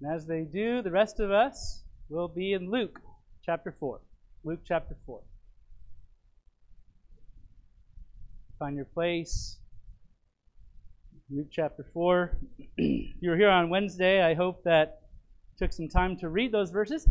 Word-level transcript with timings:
And 0.00 0.14
as 0.14 0.26
they 0.26 0.42
do, 0.42 0.82
the 0.82 0.90
rest 0.90 1.20
of 1.20 1.30
us 1.30 1.82
will 2.08 2.28
be 2.28 2.54
in 2.54 2.70
Luke 2.70 3.00
chapter 3.44 3.74
4. 3.78 4.00
Luke 4.44 4.60
chapter 4.66 4.96
4. 5.04 5.20
Find 8.58 8.76
your 8.76 8.86
place. 8.86 9.58
Luke 11.30 11.48
chapter 11.50 11.86
4. 11.92 12.36
You're 12.78 13.36
here 13.36 13.50
on 13.50 13.68
Wednesday. 13.68 14.22
I 14.22 14.34
hope 14.34 14.64
that 14.64 15.02
you 15.52 15.66
took 15.66 15.72
some 15.72 15.88
time 15.88 16.16
to 16.18 16.28
read 16.30 16.50
those 16.50 16.70
verses 16.70 17.06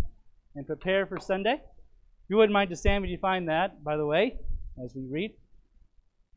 and 0.55 0.65
prepare 0.65 1.05
for 1.05 1.19
Sunday. 1.19 1.53
If 1.53 2.29
you 2.29 2.37
wouldn't 2.37 2.53
mind 2.53 2.71
to 2.71 2.75
stand 2.75 3.01
when 3.01 3.11
you 3.11 3.19
find 3.19 3.47
that, 3.49 3.83
by 3.83 3.97
the 3.97 4.05
way, 4.05 4.37
as 4.83 4.93
we 4.95 5.05
read. 5.09 5.31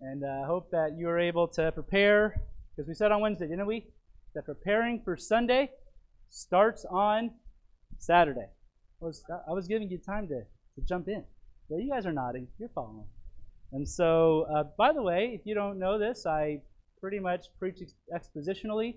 And 0.02 0.22
I 0.24 0.42
uh, 0.42 0.46
hope 0.46 0.70
that 0.72 0.96
you 0.98 1.08
are 1.08 1.18
able 1.18 1.48
to 1.48 1.72
prepare, 1.72 2.42
because 2.76 2.88
we 2.88 2.94
said 2.94 3.10
on 3.10 3.20
Wednesday, 3.20 3.48
didn't 3.48 3.66
we? 3.66 3.86
That 4.34 4.44
preparing 4.44 5.00
for 5.02 5.16
Sunday 5.16 5.70
starts 6.32 6.84
on 6.90 7.30
Saturday. 7.98 8.48
I 9.00 9.04
was, 9.04 9.22
I 9.48 9.52
was 9.52 9.68
giving 9.68 9.90
you 9.90 9.98
time 9.98 10.26
to, 10.28 10.40
to 10.40 10.86
jump 10.88 11.06
in. 11.08 11.22
So 11.68 11.76
you 11.76 11.90
guys 11.90 12.06
are 12.06 12.12
nodding. 12.12 12.48
You're 12.58 12.70
following. 12.74 13.06
And 13.72 13.88
so, 13.88 14.46
uh, 14.54 14.64
by 14.76 14.92
the 14.92 15.02
way, 15.02 15.38
if 15.38 15.46
you 15.46 15.54
don't 15.54 15.78
know 15.78 15.98
this, 15.98 16.26
I 16.26 16.60
pretty 17.00 17.18
much 17.18 17.46
preach 17.58 17.78
expositionally. 18.14 18.96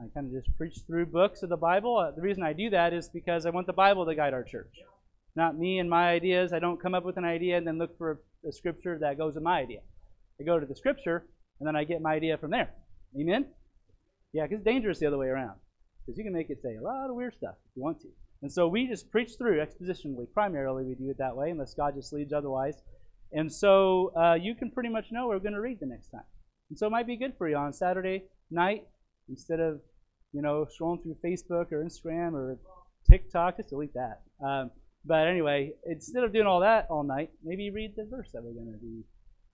I 0.00 0.04
kind 0.14 0.26
of 0.26 0.32
just 0.32 0.56
preach 0.56 0.78
through 0.86 1.06
books 1.06 1.42
of 1.42 1.48
the 1.48 1.56
Bible. 1.56 1.98
Uh, 1.98 2.12
the 2.12 2.22
reason 2.22 2.42
I 2.42 2.52
do 2.52 2.70
that 2.70 2.92
is 2.92 3.08
because 3.08 3.46
I 3.46 3.50
want 3.50 3.66
the 3.66 3.72
Bible 3.72 4.06
to 4.06 4.14
guide 4.14 4.32
our 4.32 4.44
church. 4.44 4.74
Not 5.36 5.58
me 5.58 5.78
and 5.78 5.90
my 5.90 6.10
ideas. 6.10 6.52
I 6.52 6.58
don't 6.58 6.80
come 6.80 6.94
up 6.94 7.04
with 7.04 7.16
an 7.16 7.24
idea 7.24 7.56
and 7.56 7.66
then 7.66 7.78
look 7.78 7.96
for 7.98 8.20
a, 8.44 8.48
a 8.48 8.52
scripture 8.52 8.98
that 9.00 9.18
goes 9.18 9.34
with 9.34 9.42
my 9.42 9.60
idea. 9.60 9.80
I 10.40 10.44
go 10.44 10.58
to 10.58 10.66
the 10.66 10.76
scripture 10.76 11.26
and 11.58 11.66
then 11.66 11.76
I 11.76 11.84
get 11.84 12.00
my 12.00 12.14
idea 12.14 12.38
from 12.38 12.50
there. 12.50 12.70
Amen? 13.20 13.46
Yeah, 14.32 14.44
because 14.44 14.58
it's 14.58 14.64
dangerous 14.64 14.98
the 15.00 15.06
other 15.06 15.18
way 15.18 15.26
around. 15.26 15.58
Because 16.10 16.18
you 16.18 16.24
can 16.24 16.32
make 16.32 16.50
it 16.50 16.60
say 16.60 16.74
a 16.74 16.82
lot 16.82 17.08
of 17.08 17.14
weird 17.14 17.34
stuff 17.34 17.54
if 17.64 17.76
you 17.76 17.82
want 17.84 18.00
to. 18.00 18.08
And 18.42 18.52
so 18.52 18.66
we 18.66 18.88
just 18.88 19.10
preach 19.10 19.32
through 19.38 19.64
expositionally. 19.64 20.26
Primarily, 20.34 20.82
we 20.82 20.96
do 20.96 21.08
it 21.08 21.18
that 21.18 21.36
way, 21.36 21.50
unless 21.50 21.72
God 21.74 21.94
just 21.94 22.12
leads 22.12 22.32
otherwise. 22.32 22.74
And 23.32 23.52
so 23.52 24.12
uh, 24.16 24.34
you 24.34 24.56
can 24.56 24.72
pretty 24.72 24.88
much 24.88 25.12
know 25.12 25.28
we're 25.28 25.38
going 25.38 25.54
to 25.54 25.60
read 25.60 25.78
the 25.78 25.86
next 25.86 26.08
time. 26.08 26.24
And 26.68 26.76
so 26.76 26.88
it 26.88 26.90
might 26.90 27.06
be 27.06 27.16
good 27.16 27.34
for 27.38 27.48
you 27.48 27.54
on 27.56 27.72
Saturday 27.72 28.24
night, 28.50 28.88
instead 29.28 29.60
of, 29.60 29.80
you 30.32 30.42
know, 30.42 30.66
scrolling 30.66 31.00
through 31.00 31.16
Facebook 31.24 31.70
or 31.70 31.84
Instagram 31.84 32.32
or 32.32 32.58
TikTok, 33.08 33.58
just 33.58 33.68
delete 33.68 33.94
that. 33.94 34.22
Um, 34.44 34.72
but 35.04 35.28
anyway, 35.28 35.74
instead 35.86 36.24
of 36.24 36.32
doing 36.32 36.46
all 36.46 36.60
that 36.60 36.88
all 36.90 37.04
night, 37.04 37.30
maybe 37.44 37.70
read 37.70 37.92
the 37.96 38.04
verse 38.10 38.30
that 38.32 38.42
we're 38.42 38.52
going 38.52 38.72
to 38.72 38.84
be 38.84 39.04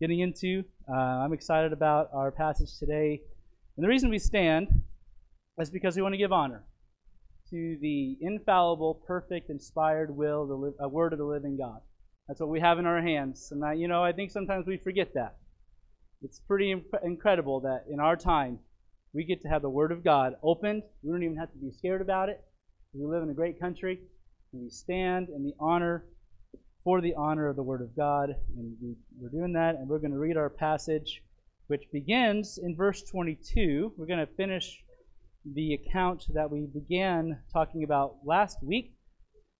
getting 0.01 0.21
into. 0.21 0.65
Uh, 0.91 0.97
I'm 0.97 1.35
excited 1.35 1.75
about 1.75 2.09
our 2.15 2.31
passage 2.31 2.79
today. 2.79 3.21
And 3.77 3.85
the 3.85 3.89
reason 3.89 4.09
we 4.09 4.19
stand 4.19 4.69
is 5.59 5.71
because 5.71 5.97
we 5.97 6.03
want 6.03 6.13
to 6.13 6.19
give 6.19 6.33
honor 6.33 6.65
to 7.51 7.79
the 7.81 8.19
infallible, 8.21 8.95
perfect, 9.07 9.51
inspired 9.51 10.15
will, 10.15 10.47
the 10.47 10.55
li- 10.55 10.89
word 10.89 11.13
of 11.13 11.19
the 11.19 11.25
living 11.25 11.57
God. 11.57 11.81
That's 12.29 12.41
what 12.41 12.49
we 12.49 12.61
have 12.61 12.79
in 12.79 12.87
our 12.87 13.01
hands. 13.01 13.53
And 13.53 13.65
I, 13.65 13.75
you 13.75 13.87
know, 13.87 14.03
I 14.03 14.13
think 14.13 14.31
sometimes 14.31 14.67
we 14.67 14.77
forget 14.79 15.15
that. 15.15 15.37
It's 16.23 16.41
pretty 16.41 16.73
imp- 16.73 17.03
incredible 17.05 17.61
that 17.61 17.85
in 17.91 18.01
our 18.01 18.17
time 18.17 18.59
we 19.15 19.25
get 19.25 19.43
to 19.43 19.49
have 19.49 19.63
the 19.63 19.71
Word 19.71 19.93
of 19.93 20.03
God 20.03 20.35
opened. 20.43 20.83
We 21.03 21.13
don't 21.13 21.23
even 21.23 21.37
have 21.37 21.53
to 21.53 21.59
be 21.59 21.71
scared 21.71 22.03
about 22.03 22.29
it. 22.29 22.41
We 22.93 23.07
live 23.07 23.23
in 23.23 23.31
a 23.31 23.35
great 23.35 23.61
country, 23.61 24.01
and 24.53 24.63
we 24.63 24.71
stand 24.71 25.29
in 25.29 25.45
the 25.45 25.55
honor 25.61 26.07
for 26.83 27.01
the 27.01 27.15
honor 27.15 27.49
of 27.49 27.57
the 27.57 27.63
Word 27.63 27.81
of 27.81 27.97
God. 27.97 28.31
And 28.57 28.77
we, 28.83 28.95
we're 29.19 29.29
doing 29.29 29.53
that, 29.53 29.77
and 29.77 29.89
we're 29.89 30.01
going 30.01 30.13
to 30.13 30.19
read 30.19 30.37
our 30.37 30.51
passage, 30.51 31.23
which 31.69 31.85
begins 31.93 32.59
in 32.59 32.75
verse 32.75 33.03
22. 33.05 33.93
We're 33.97 34.07
going 34.07 34.19
to 34.19 34.35
finish 34.35 34.83
the 35.55 35.75
account 35.75 36.25
that 36.35 36.51
we 36.51 36.67
began 36.67 37.41
talking 37.53 37.85
about 37.85 38.17
last 38.25 38.59
week. 38.63 38.95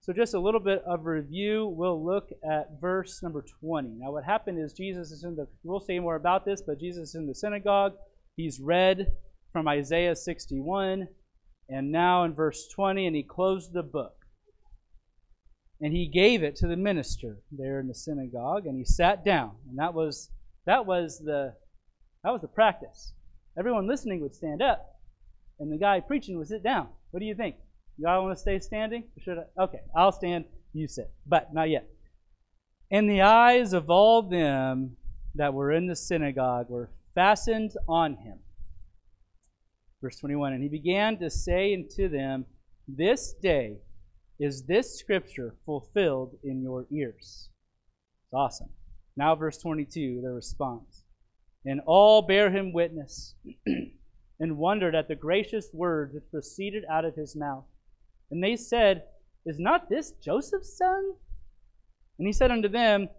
So, 0.01 0.13
just 0.13 0.33
a 0.33 0.39
little 0.39 0.59
bit 0.59 0.81
of 0.85 1.05
review. 1.05 1.67
We'll 1.67 2.03
look 2.03 2.29
at 2.49 2.79
verse 2.79 3.21
number 3.21 3.43
20. 3.61 3.89
Now, 3.99 4.11
what 4.11 4.23
happened 4.23 4.59
is 4.59 4.73
Jesus 4.73 5.11
is 5.11 5.23
in 5.23 5.35
the, 5.35 5.47
we'll 5.63 5.79
say 5.79 5.99
more 5.99 6.15
about 6.15 6.45
this, 6.45 6.61
but 6.65 6.79
Jesus 6.79 7.09
is 7.09 7.15
in 7.15 7.27
the 7.27 7.35
synagogue. 7.35 7.93
He's 8.35 8.59
read 8.61 9.07
from 9.51 9.67
Isaiah 9.67 10.15
61, 10.15 11.07
and 11.69 11.91
now 11.91 12.23
in 12.23 12.33
verse 12.33 12.67
20, 12.73 13.07
and 13.07 13.15
he 13.15 13.23
closed 13.23 13.73
the 13.73 13.83
book. 13.83 14.13
And 15.81 15.93
he 15.93 16.07
gave 16.07 16.41
it 16.41 16.55
to 16.57 16.67
the 16.67 16.77
minister 16.77 17.37
there 17.51 17.79
in 17.79 17.87
the 17.87 17.95
synagogue, 17.95 18.65
and 18.65 18.77
he 18.77 18.85
sat 18.85 19.23
down. 19.25 19.57
And 19.69 19.77
that 19.77 19.93
was 19.93 20.31
that 20.65 20.85
was 20.85 21.21
the 21.23 21.53
that 22.23 22.31
was 22.31 22.41
the 22.41 22.47
practice. 22.47 23.13
Everyone 23.57 23.87
listening 23.87 24.21
would 24.21 24.35
stand 24.35 24.61
up 24.61 24.96
and 25.59 25.71
the 25.71 25.77
guy 25.77 25.99
preaching 25.99 26.37
would 26.37 26.47
sit 26.47 26.63
down. 26.63 26.87
What 27.11 27.19
do 27.19 27.25
you 27.25 27.35
think? 27.35 27.55
Y'all 27.97 28.23
want 28.23 28.37
to 28.37 28.41
stay 28.41 28.59
standing? 28.59 29.03
Or 29.15 29.21
should 29.21 29.37
I? 29.39 29.63
Okay, 29.63 29.79
I'll 29.95 30.11
stand. 30.11 30.45
You 30.73 30.87
sit. 30.87 31.11
But 31.25 31.53
not 31.53 31.69
yet. 31.69 31.87
And 32.91 33.09
the 33.09 33.21
eyes 33.21 33.73
of 33.73 33.89
all 33.89 34.21
them 34.21 34.97
that 35.35 35.53
were 35.53 35.71
in 35.71 35.87
the 35.87 35.95
synagogue 35.95 36.69
were 36.69 36.91
fastened 37.15 37.71
on 37.87 38.17
him. 38.17 38.39
Verse 40.01 40.19
21 40.19 40.53
And 40.53 40.63
he 40.63 40.69
began 40.69 41.17
to 41.17 41.29
say 41.29 41.73
unto 41.73 42.07
them, 42.07 42.45
This 42.87 43.33
day 43.33 43.77
is 44.39 44.63
this 44.63 44.97
scripture 44.97 45.55
fulfilled 45.65 46.35
in 46.43 46.61
your 46.61 46.85
ears. 46.91 47.49
It's 48.25 48.33
awesome. 48.33 48.69
Now, 49.15 49.35
verse 49.35 49.57
22, 49.57 50.21
the 50.21 50.29
response. 50.29 51.03
And 51.65 51.81
all 51.85 52.21
bear 52.21 52.51
him 52.51 52.71
witness. 52.71 53.33
and 54.39 54.57
wondered 54.57 54.95
at 54.95 55.07
the 55.07 55.15
gracious 55.15 55.69
words 55.73 56.13
which 56.13 56.31
proceeded 56.31 56.83
out 56.89 57.05
of 57.05 57.15
his 57.15 57.35
mouth. 57.35 57.65
And 58.29 58.43
they 58.43 58.55
said, 58.55 59.03
Is 59.45 59.59
not 59.59 59.89
this 59.89 60.11
Joseph's 60.23 60.77
son? 60.77 61.13
And 62.19 62.27
he 62.27 62.33
said 62.33 62.51
unto 62.51 62.67
them, 62.67 63.09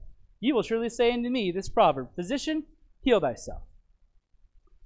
Ye 0.40 0.52
will 0.52 0.62
surely 0.62 0.88
say 0.88 1.12
unto 1.12 1.30
me 1.30 1.50
this 1.50 1.68
proverb, 1.68 2.08
Physician, 2.14 2.64
heal 3.00 3.20
thyself. 3.20 3.62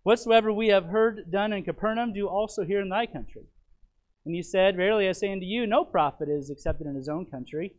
Whatsoever 0.03 0.53
we 0.53 0.69
have 0.69 0.87
heard 0.87 1.31
done 1.31 1.53
in 1.53 1.65
Capernaum, 1.65 2.13
do 2.13 2.27
also 2.27 2.65
here 2.65 2.81
in 2.81 2.89
thy 2.89 3.07
country. 3.07 3.47
And 4.25 4.35
he 4.35 4.43
said, 4.43 4.77
Verily 4.77 5.09
I 5.09 5.13
say 5.13 5.33
unto 5.33 5.47
you, 5.47 5.67
no 5.67 5.85
prophet 5.85 6.29
is 6.29 6.51
accepted 6.51 6.87
in 6.87 6.95
his 6.95 7.09
own 7.09 7.27
country. 7.27 7.75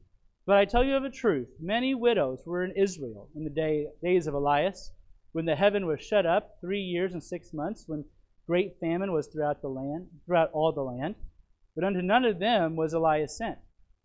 But 0.46 0.58
I 0.58 0.66
tell 0.66 0.84
you 0.84 0.96
of 0.96 1.03
a 1.03 1.09
truth, 1.09 1.47
many 1.59 1.96
widows 1.96 2.44
were 2.46 2.64
in 2.64 2.74
Israel 2.75 3.30
in 3.35 3.46
the 3.46 3.50
day, 3.50 3.88
days 4.02 4.28
of 4.28 4.34
Elias, 4.34 4.91
when 5.31 5.46
the 5.46 5.56
heaven 5.56 5.85
was 5.85 6.02
shut 6.02 6.25
up 6.25 6.58
three 6.59 6.81
years 6.81 7.14
and 7.14 7.24
six 7.24 7.53
months, 7.53 7.85
when 7.88 8.06
Great 8.48 8.78
famine 8.80 9.14
was 9.14 9.28
throughout 9.28 9.62
the 9.62 9.70
land, 9.70 10.08
throughout 10.26 10.52
all 10.52 10.72
the 10.72 10.81
land. 10.81 11.16
But 11.76 11.86
unto 11.86 12.02
none 12.02 12.26
of 12.26 12.40
them 12.40 12.76
was 12.76 12.94
Elias 12.94 13.38
sent, 13.38 13.58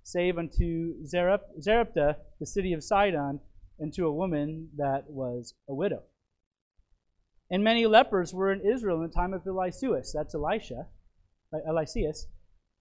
save 0.03 0.39
unto 0.39 1.05
Zarephath, 1.07 2.17
the 2.41 2.47
city 2.47 2.73
of 2.73 2.85
Sidon, 2.85 3.41
and 3.79 3.93
to 3.95 4.07
a 4.07 4.13
woman 4.13 4.71
that 4.77 5.05
was 5.09 5.55
a 5.69 5.75
widow. 5.75 6.03
And 7.51 7.65
many 7.65 7.87
lepers 7.87 8.35
were 8.35 8.53
in 8.53 8.61
Israel 8.61 8.97
in 8.97 9.09
the 9.09 9.15
time 9.15 9.33
of 9.33 9.45
Eliseus, 9.45 10.13
that's 10.13 10.35
Elisha, 10.35 10.87
uh, 11.53 11.59
Eliseus, 11.69 12.27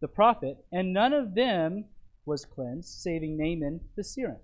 the 0.01 0.07
prophet, 0.07 0.57
and 0.71 0.93
none 0.93 1.13
of 1.13 1.35
them 1.35 1.85
was 2.25 2.45
cleansed, 2.45 2.89
saving 3.01 3.37
Naaman 3.37 3.79
the 3.95 4.03
Syrian. 4.03 4.41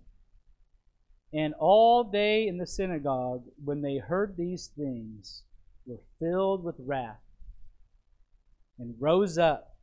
And 1.33 1.53
all 1.59 2.03
they 2.03 2.47
in 2.47 2.57
the 2.57 2.67
synagogue, 2.67 3.43
when 3.63 3.81
they 3.81 3.97
heard 3.97 4.35
these 4.37 4.71
things, 4.77 5.43
were 5.85 6.01
filled 6.19 6.63
with 6.63 6.75
wrath 6.79 7.21
and 8.79 8.95
rose 8.99 9.37
up 9.37 9.75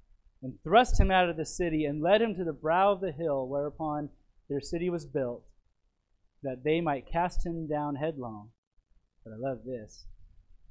and 0.42 0.54
thrust 0.64 0.98
him 0.98 1.10
out 1.10 1.28
of 1.28 1.36
the 1.36 1.44
city 1.44 1.84
and 1.84 2.02
led 2.02 2.22
him 2.22 2.34
to 2.34 2.44
the 2.44 2.52
brow 2.52 2.92
of 2.92 3.00
the 3.00 3.12
hill 3.12 3.46
whereupon 3.46 4.08
their 4.48 4.60
city 4.60 4.90
was 4.90 5.06
built, 5.06 5.42
that 6.42 6.64
they 6.64 6.80
might 6.80 7.10
cast 7.10 7.44
him 7.44 7.68
down 7.68 7.96
headlong. 7.96 8.48
But 9.24 9.34
I 9.34 9.36
love 9.36 9.60
this. 9.64 10.06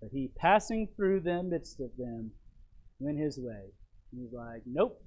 But 0.01 0.09
he, 0.11 0.31
passing 0.37 0.87
through 0.95 1.21
the 1.21 1.43
midst 1.43 1.79
of 1.79 1.91
them, 1.97 2.31
went 2.99 3.19
his 3.19 3.37
way. 3.39 3.73
He 4.11 4.27
like, 4.31 4.63
Nope, 4.65 5.01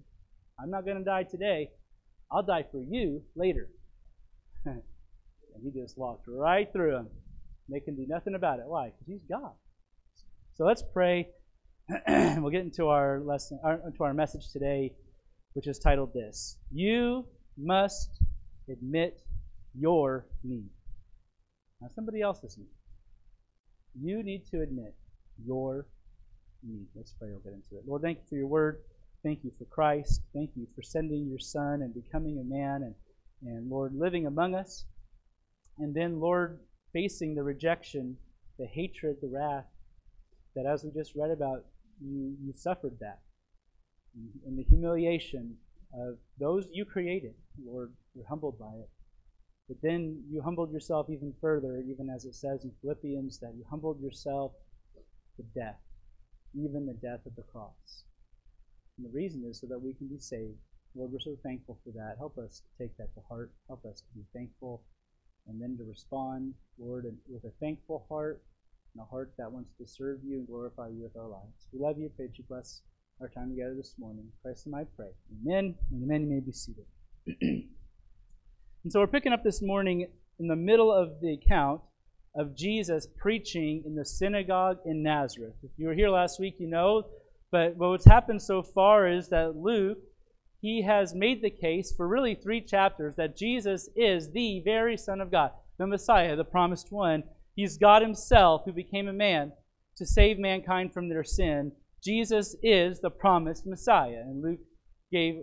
I'm 0.60 0.70
not 0.70 0.84
going 0.84 0.98
to 0.98 1.04
die 1.04 1.24
today. 1.24 1.70
I'll 2.30 2.42
die 2.42 2.64
for 2.70 2.80
you 2.80 3.22
later. 3.34 3.68
and 4.64 4.82
he 5.62 5.70
just 5.70 5.98
walked 5.98 6.26
right 6.28 6.68
through 6.72 6.96
him. 6.96 7.08
They 7.68 7.80
can 7.80 7.96
do 7.96 8.06
nothing 8.08 8.34
about 8.34 8.58
it. 8.58 8.66
Why? 8.66 8.86
Because 8.86 9.06
he's 9.06 9.22
God. 9.28 9.52
So 10.62 10.66
let's 10.66 10.84
pray. 10.92 11.26
we'll 12.08 12.50
get 12.50 12.60
into 12.60 12.86
our 12.86 13.18
lesson, 13.18 13.58
our, 13.64 13.80
into 13.84 14.04
our 14.04 14.14
message 14.14 14.52
today, 14.52 14.92
which 15.54 15.66
is 15.66 15.80
titled 15.80 16.14
this 16.14 16.56
You 16.70 17.26
must 17.58 18.22
admit 18.70 19.22
your 19.74 20.24
need. 20.44 20.68
Not 21.80 21.92
somebody 21.92 22.20
else's 22.20 22.56
need. 22.56 22.68
You 24.00 24.22
need 24.22 24.46
to 24.52 24.60
admit 24.60 24.94
your 25.44 25.88
need. 26.62 26.86
Let's 26.94 27.12
pray. 27.18 27.30
We'll 27.30 27.40
get 27.40 27.54
into 27.54 27.78
it. 27.78 27.82
Lord, 27.84 28.02
thank 28.02 28.18
you 28.18 28.24
for 28.28 28.36
your 28.36 28.46
word. 28.46 28.82
Thank 29.24 29.40
you 29.42 29.50
for 29.58 29.64
Christ. 29.64 30.22
Thank 30.32 30.50
you 30.54 30.68
for 30.76 30.82
sending 30.82 31.26
your 31.26 31.40
Son 31.40 31.82
and 31.82 31.92
becoming 31.92 32.38
a 32.38 32.44
man 32.44 32.82
and, 32.84 32.94
and 33.52 33.68
Lord, 33.68 33.96
living 33.96 34.28
among 34.28 34.54
us. 34.54 34.84
And 35.80 35.92
then, 35.92 36.20
Lord, 36.20 36.60
facing 36.92 37.34
the 37.34 37.42
rejection, 37.42 38.16
the 38.60 38.66
hatred, 38.66 39.16
the 39.20 39.26
wrath 39.26 39.64
that 40.54 40.66
as 40.66 40.84
we 40.84 40.90
just 40.90 41.14
read 41.14 41.30
about, 41.30 41.64
you, 42.00 42.36
you 42.42 42.52
suffered 42.52 42.98
that. 43.00 43.20
in 44.46 44.56
the 44.56 44.64
humiliation 44.64 45.56
of 45.94 46.18
those 46.38 46.66
you 46.72 46.84
created, 46.84 47.34
Lord. 47.64 47.92
You're 48.14 48.26
humbled 48.26 48.58
by 48.58 48.74
it. 48.74 48.90
But 49.68 49.78
then 49.82 50.24
you 50.30 50.42
humbled 50.42 50.72
yourself 50.72 51.08
even 51.08 51.32
further, 51.40 51.82
even 51.86 52.10
as 52.10 52.24
it 52.24 52.34
says 52.34 52.64
in 52.64 52.72
Philippians, 52.82 53.38
that 53.38 53.54
you 53.56 53.64
humbled 53.70 54.00
yourself 54.00 54.52
to 55.36 55.42
death, 55.54 55.80
even 56.54 56.86
the 56.86 56.94
death 56.94 57.24
of 57.26 57.36
the 57.36 57.42
cross. 57.42 58.04
And 58.98 59.06
the 59.06 59.16
reason 59.16 59.44
is 59.48 59.60
so 59.60 59.66
that 59.68 59.80
we 59.80 59.94
can 59.94 60.08
be 60.08 60.18
saved. 60.18 60.58
Lord, 60.94 61.12
we're 61.12 61.20
so 61.20 61.36
thankful 61.42 61.78
for 61.84 61.90
that. 61.92 62.16
Help 62.18 62.36
us 62.36 62.60
to 62.60 62.84
take 62.84 62.96
that 62.98 63.14
to 63.14 63.20
heart. 63.28 63.50
Help 63.66 63.84
us 63.86 64.02
to 64.02 64.14
be 64.14 64.26
thankful 64.34 64.82
and 65.46 65.60
then 65.60 65.76
to 65.78 65.84
respond, 65.84 66.54
Lord, 66.78 67.06
with 67.28 67.44
a 67.44 67.54
thankful 67.60 68.04
heart 68.08 68.42
and 68.94 69.02
a 69.02 69.06
heart 69.06 69.32
that 69.38 69.50
wants 69.50 69.70
to 69.78 69.86
serve 69.86 70.18
you 70.24 70.36
and 70.36 70.46
glorify 70.46 70.88
you 70.88 71.02
with 71.02 71.16
our 71.16 71.28
lives. 71.28 71.68
We 71.72 71.80
love 71.80 71.98
you. 71.98 72.10
Pray 72.16 72.26
that 72.26 72.38
you 72.38 72.44
bless 72.48 72.82
our 73.20 73.28
time 73.28 73.50
together 73.50 73.74
this 73.76 73.94
morning. 73.98 74.24
Christ 74.42 74.66
and 74.66 74.74
I 74.74 74.84
pray. 74.96 75.08
Amen. 75.44 75.74
And 75.90 76.02
amen. 76.02 76.22
You 76.22 76.28
may 76.28 76.40
be 76.40 76.52
seated. 76.52 76.84
and 77.40 78.92
so 78.92 79.00
we're 79.00 79.06
picking 79.06 79.32
up 79.32 79.44
this 79.44 79.62
morning 79.62 80.08
in 80.38 80.48
the 80.48 80.56
middle 80.56 80.92
of 80.92 81.20
the 81.20 81.34
account 81.34 81.80
of 82.34 82.56
Jesus 82.56 83.06
preaching 83.18 83.82
in 83.86 83.94
the 83.94 84.04
synagogue 84.04 84.78
in 84.84 85.02
Nazareth. 85.02 85.54
If 85.62 85.70
you 85.76 85.86
were 85.86 85.94
here 85.94 86.08
last 86.08 86.40
week, 86.40 86.56
you 86.58 86.68
know. 86.68 87.04
But 87.50 87.76
what's 87.76 88.06
happened 88.06 88.40
so 88.40 88.62
far 88.62 89.06
is 89.06 89.28
that 89.28 89.56
Luke 89.56 89.98
he 90.62 90.82
has 90.82 91.12
made 91.12 91.42
the 91.42 91.50
case 91.50 91.92
for 91.92 92.06
really 92.06 92.36
three 92.36 92.60
chapters 92.60 93.16
that 93.16 93.36
Jesus 93.36 93.90
is 93.96 94.30
the 94.30 94.60
very 94.60 94.96
Son 94.96 95.20
of 95.20 95.32
God, 95.32 95.50
the 95.76 95.88
Messiah, 95.88 96.36
the 96.36 96.44
promised 96.44 96.92
one. 96.92 97.24
He's 97.54 97.78
God 97.78 98.02
Himself 98.02 98.62
who 98.64 98.72
became 98.72 99.08
a 99.08 99.12
man 99.12 99.52
to 99.96 100.06
save 100.06 100.38
mankind 100.38 100.92
from 100.92 101.08
their 101.08 101.24
sin. 101.24 101.72
Jesus 102.02 102.56
is 102.62 103.00
the 103.00 103.10
promised 103.10 103.66
Messiah. 103.66 104.22
And 104.24 104.42
Luke 104.42 104.60
gave, 105.10 105.42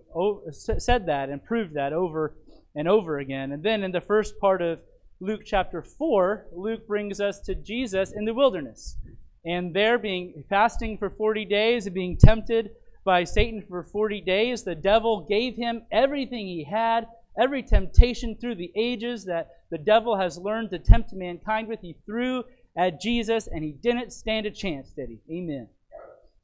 said 0.51 1.05
that 1.05 1.29
and 1.29 1.43
proved 1.43 1.75
that 1.75 1.93
over 1.93 2.35
and 2.75 2.87
over 2.87 3.19
again. 3.19 3.51
And 3.51 3.63
then 3.63 3.83
in 3.83 3.91
the 3.91 4.01
first 4.01 4.39
part 4.39 4.61
of 4.61 4.79
Luke 5.21 5.41
chapter 5.45 5.83
4, 5.83 6.47
Luke 6.53 6.87
brings 6.87 7.19
us 7.21 7.39
to 7.41 7.55
Jesus 7.55 8.11
in 8.11 8.25
the 8.25 8.33
wilderness. 8.33 8.97
And 9.45 9.73
there 9.73 9.97
being 9.97 10.43
fasting 10.49 10.97
for 10.97 11.09
40 11.09 11.45
days 11.45 11.85
and 11.85 11.95
being 11.95 12.17
tempted 12.17 12.71
by 13.05 13.23
Satan 13.23 13.63
for 13.67 13.83
40 13.83 14.21
days. 14.21 14.63
The 14.63 14.75
devil 14.75 15.25
gave 15.29 15.55
him 15.55 15.83
everything 15.91 16.45
he 16.47 16.65
had, 16.69 17.07
every 17.37 17.63
temptation 17.63 18.37
through 18.39 18.55
the 18.55 18.71
ages 18.75 19.25
that 19.25 19.49
the 19.71 19.77
devil 19.77 20.17
has 20.17 20.37
learned 20.37 20.69
to 20.71 20.79
tempt 20.79 21.13
mankind 21.13 21.67
with. 21.67 21.79
He 21.81 21.97
threw 22.05 22.43
at 22.77 23.01
Jesus, 23.01 23.47
and 23.47 23.63
he 23.63 23.71
didn't 23.71 24.13
stand 24.13 24.45
a 24.45 24.51
chance, 24.51 24.91
did 24.91 25.09
he? 25.09 25.19
Amen. 25.37 25.67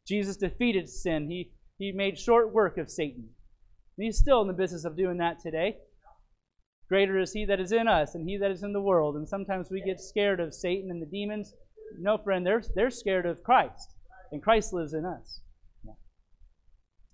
Jesus 0.07 0.37
defeated 0.37 0.89
sin. 0.89 1.29
He, 1.29 1.51
he 1.77 1.91
made 1.91 2.19
short 2.19 2.53
work 2.53 2.77
of 2.77 2.89
Satan. 2.89 3.29
And 3.97 4.05
he's 4.05 4.17
still 4.17 4.41
in 4.41 4.47
the 4.47 4.53
business 4.53 4.85
of 4.85 4.97
doing 4.97 5.17
that 5.17 5.39
today. 5.39 5.77
Greater 6.87 7.19
is 7.19 7.33
he 7.33 7.45
that 7.45 7.59
is 7.59 7.71
in 7.71 7.87
us 7.87 8.13
and 8.13 8.29
he 8.29 8.37
that 8.37 8.51
is 8.51 8.61
in 8.61 8.73
the 8.73 8.81
world. 8.81 9.15
And 9.15 9.27
sometimes 9.27 9.71
we 9.71 9.81
get 9.81 9.99
scared 9.99 10.39
of 10.39 10.53
Satan 10.53 10.91
and 10.91 11.01
the 11.01 11.07
demons. 11.07 11.53
No, 11.99 12.17
friend, 12.17 12.45
they're, 12.45 12.61
they're 12.75 12.91
scared 12.91 13.25
of 13.25 13.43
Christ. 13.43 13.93
And 14.31 14.43
Christ 14.43 14.73
lives 14.73 14.93
in 14.93 15.05
us. 15.05 15.41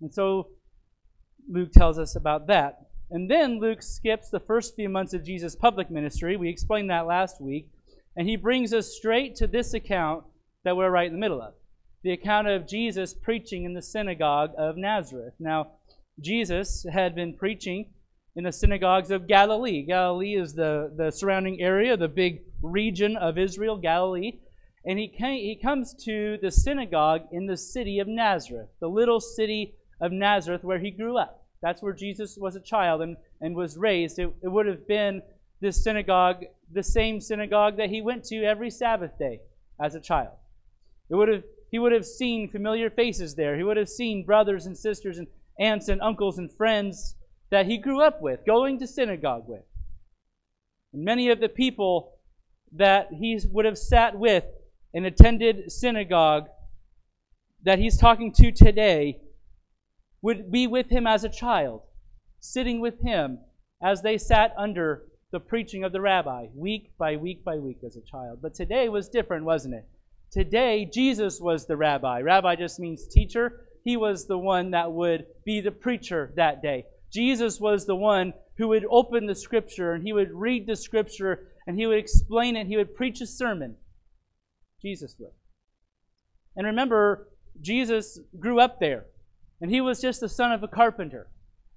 And 0.02 0.14
so 0.14 0.50
Luke 1.50 1.72
tells 1.72 2.00
us 2.00 2.16
about 2.16 2.48
that. 2.48 2.80
And 3.12 3.30
then 3.30 3.60
Luke 3.60 3.84
skips 3.84 4.30
the 4.30 4.40
first 4.40 4.76
few 4.76 4.90
months 4.90 5.14
of 5.14 5.26
Jesus' 5.26 5.56
public 5.56 5.92
ministry. 5.92 6.38
We 6.38 6.50
explained 6.50 6.90
that 6.90 7.08
last 7.08 7.42
week. 7.42 7.68
And 8.16 8.28
he 8.28 8.36
brings 8.36 8.74
us 8.74 8.96
straight 8.96 9.36
to 9.36 9.48
this 9.48 9.74
account 9.74 10.24
that 10.64 10.76
we're 10.76 10.90
right 10.90 11.08
in 11.08 11.14
the 11.14 11.20
middle 11.20 11.42
of 11.42 11.54
the 12.04 12.12
account 12.12 12.48
of 12.48 12.68
Jesus 12.68 13.14
preaching 13.14 13.64
in 13.64 13.74
the 13.74 13.82
synagogue 13.82 14.52
of 14.58 14.78
Nazareth. 14.78 15.34
Now, 15.40 15.74
Jesus 16.20 16.86
had 16.92 17.16
been 17.16 17.36
preaching 17.36 17.92
in 18.36 18.44
the 18.44 18.52
synagogues 18.52 19.12
of 19.12 19.28
Galilee. 19.28 19.84
Galilee 19.84 20.36
is 20.36 20.54
the, 20.54 20.92
the 20.96 21.12
surrounding 21.12 21.62
area, 21.62 21.98
the 21.98 22.08
big 22.08 22.42
region 22.62 23.18
of 23.18 23.38
Israel, 23.38 23.78
Galilee. 23.78 24.40
And 24.86 24.98
he, 24.98 25.08
came, 25.08 25.40
he 25.40 25.60
comes 25.62 25.94
to 26.06 26.38
the 26.42 26.50
synagogue 26.50 27.22
in 27.32 27.46
the 27.46 27.58
city 27.58 28.00
of 28.00 28.08
Nazareth, 28.08 28.70
the 28.80 28.88
little 28.88 29.20
city 29.20 29.76
of 30.00 30.12
Nazareth 30.12 30.64
where 30.64 30.80
he 30.80 30.90
grew 30.90 31.18
up. 31.18 31.41
That's 31.62 31.82
where 31.82 31.94
Jesus 31.94 32.38
was 32.38 32.56
a 32.56 32.62
child 32.62 33.02
and, 33.02 33.18
and 33.40 33.56
was 33.56 33.78
raised. 33.78 34.18
It, 34.20 34.34
it 34.42 34.48
would 34.48 34.66
have 34.66 34.88
been 34.88 35.22
this 35.60 35.84
synagogue, 35.84 36.46
the 36.72 36.84
same 36.84 37.22
synagogue 37.22 37.78
that 37.78 37.90
he 37.90 38.02
went 38.02 38.24
to 38.26 38.44
every 38.44 38.72
Sabbath 38.72 39.18
day 39.20 39.42
as 39.80 39.94
a 39.94 40.00
child. 40.00 40.34
It 41.10 41.16
would 41.16 41.30
have, 41.30 41.44
he 41.70 41.78
would 41.78 41.92
have 41.92 42.06
seen 42.06 42.50
familiar 42.50 42.90
faces 42.90 43.36
there. 43.36 43.58
He 43.58 43.64
would 43.64 43.78
have 43.78 43.90
seen 43.90 44.26
brothers 44.26 44.66
and 44.66 44.78
sisters 44.78 45.18
and 45.18 45.28
aunts 45.60 45.88
and 45.88 46.02
uncles 46.02 46.38
and 46.38 46.52
friends 46.52 47.16
that 47.52 47.68
he 47.68 47.78
grew 47.78 48.02
up 48.02 48.22
with, 48.22 48.46
going 48.46 48.80
to 48.80 48.88
synagogue 48.88 49.44
with. 49.48 49.64
And 50.94 51.04
many 51.04 51.30
of 51.30 51.40
the 51.40 51.50
people 51.50 52.14
that 52.74 53.10
he 53.12 53.40
would 53.52 53.66
have 53.66 53.78
sat 53.78 54.18
with 54.18 54.46
and 54.94 55.06
attended 55.06 55.72
synagogue 55.72 56.48
that 57.64 57.78
he's 57.78 57.98
talking 57.98 58.32
to 58.34 58.52
today 58.52 59.20
would 60.22 60.52
be 60.52 60.68
with 60.68 60.90
him 60.90 61.08
as 61.08 61.24
a 61.24 61.30
child, 61.30 61.82
sitting 62.40 62.80
with 62.80 63.02
him 63.02 63.40
as 63.82 64.02
they 64.02 64.18
sat 64.18 64.54
under 64.58 65.04
the 65.32 65.40
preaching 65.40 65.84
of 65.84 65.92
the 65.92 66.02
rabbi, 66.02 66.48
week 66.54 66.92
by 66.98 67.16
week 67.16 67.44
by 67.44 67.58
week 67.58 67.80
as 67.86 67.96
a 67.96 68.02
child. 68.02 68.40
But 68.42 68.54
today 68.54 68.90
was 68.90 69.10
different, 69.10 69.46
wasn't 69.46 69.76
it? 69.76 69.86
Today, 70.32 70.86
Jesus 70.86 71.40
was 71.42 71.66
the 71.66 71.76
rabbi. 71.76 72.22
Rabbi 72.22 72.56
just 72.56 72.80
means 72.80 73.08
teacher. 73.08 73.66
He 73.84 73.98
was 73.98 74.28
the 74.28 74.38
one 74.38 74.72
that 74.72 74.92
would 74.92 75.26
be 75.44 75.60
the 75.60 75.72
preacher 75.72 76.32
that 76.36 76.62
day. 76.62 76.86
Jesus 77.12 77.60
was 77.60 77.86
the 77.86 77.96
one 77.96 78.34
who 78.58 78.70
would 78.70 78.86
open 78.90 79.26
the 79.26 79.36
scripture 79.36 79.92
and 79.92 80.04
he 80.04 80.14
would 80.14 80.32
read 80.32 80.68
the 80.68 80.76
scripture 80.76 81.48
and 81.68 81.78
he 81.78 81.86
would 81.86 81.98
explain 81.98 82.56
it. 82.56 82.68
He 82.68 82.78
would 82.78 82.96
preach 82.96 83.20
a 83.20 83.28
sermon. 83.28 83.76
Jesus 84.82 85.16
would. 85.20 85.32
And 86.56 86.66
remember, 86.66 87.28
Jesus 87.60 88.20
grew 88.40 88.60
up 88.60 88.80
there 88.80 89.06
and 89.62 89.72
he 89.72 89.80
was 89.80 90.02
just 90.02 90.20
the 90.20 90.28
son 90.28 90.52
of 90.52 90.64
a 90.64 90.68
carpenter. 90.68 91.28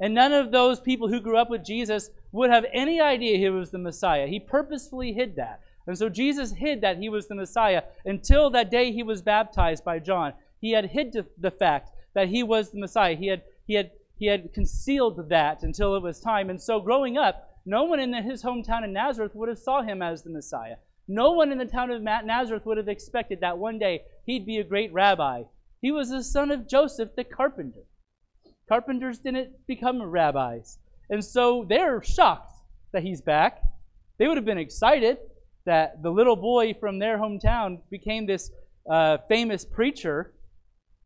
And 0.01 0.15
none 0.15 0.33
of 0.33 0.51
those 0.51 0.81
people 0.81 1.09
who 1.09 1.21
grew 1.21 1.37
up 1.37 1.51
with 1.51 1.65
Jesus 1.65 2.11
would 2.33 2.51
have 2.51 2.65
any 2.73 3.01
idea 3.01 3.39
he 3.39 3.49
was 3.49 3.71
the 3.71 3.79
Messiah. 3.79 4.27
He 4.27 4.41
purposefully 4.41 5.13
hid 5.13 5.37
that. 5.37 5.61
And 5.87 5.97
so 5.97 6.09
Jesus 6.09 6.53
hid 6.53 6.81
that 6.81 6.99
he 6.99 7.09
was 7.09 7.29
the 7.29 7.35
Messiah 7.35 7.83
until 8.05 8.51
that 8.51 8.71
day 8.71 8.91
he 8.91 9.03
was 9.03 9.23
baptized 9.23 9.85
by 9.85 9.99
John. 9.99 10.33
He 10.61 10.73
had 10.73 10.87
hid 10.87 11.15
the 11.39 11.51
fact 11.51 11.91
that 12.15 12.29
he 12.29 12.43
was 12.43 12.71
the 12.71 12.81
Messiah. 12.81 13.15
He 13.15 13.29
had, 13.29 13.43
he 13.67 13.75
had, 13.75 13.91
he 14.19 14.27
had 14.27 14.53
concealed 14.53 15.29
that 15.29 15.63
until 15.63 15.95
it 15.95 16.03
was 16.03 16.21
time. 16.21 16.49
And 16.49 16.61
so 16.61 16.81
growing 16.81 17.19
up, 17.19 17.51
no 17.67 17.85
one 17.85 18.01
in 18.01 18.13
his 18.15 18.43
hometown 18.43 18.83
in 18.83 18.93
Nazareth 18.93 19.35
would 19.35 19.49
have 19.49 19.59
saw 19.59 19.83
him 19.83 20.03
as 20.03 20.23
the 20.23 20.31
Messiah. 20.31 20.77
No 21.07 21.33
one 21.33 21.53
in 21.53 21.59
the 21.59 21.67
town 21.67 21.91
of 21.91 22.03
Nazareth 22.03 22.65
would 22.65 22.79
have 22.79 22.89
expected 22.89 23.41
that 23.41 23.59
one 23.59 23.79
day 23.79 24.05
he'd 24.25 24.47
be 24.47 24.59
a 24.59 24.65
great 24.65 24.93
rabbi 24.93 25.45
he 25.85 25.93
was 25.93 26.09
the 26.09 26.25
son 26.25 26.51
of 26.51 26.67
Joseph 26.67 27.11
the 27.15 27.25
carpenter. 27.25 27.83
Carpenters 28.71 29.19
didn't 29.19 29.51
become 29.67 30.03
rabbis. 30.03 30.79
And 31.11 31.23
so 31.23 31.67
they're 31.69 32.03
shocked 32.03 32.57
that 32.95 33.03
he's 33.03 33.21
back. 33.21 33.61
They 34.19 34.27
would 34.27 34.39
have 34.39 34.47
been 34.47 34.57
excited 34.57 35.19
that 35.67 36.03
the 36.03 36.09
little 36.09 36.37
boy 36.37 36.73
from 36.73 37.01
their 37.01 37.19
hometown 37.19 37.81
became 37.91 38.25
this 38.25 38.51
uh, 38.91 39.19
famous 39.29 39.67
preacher, 39.67 40.33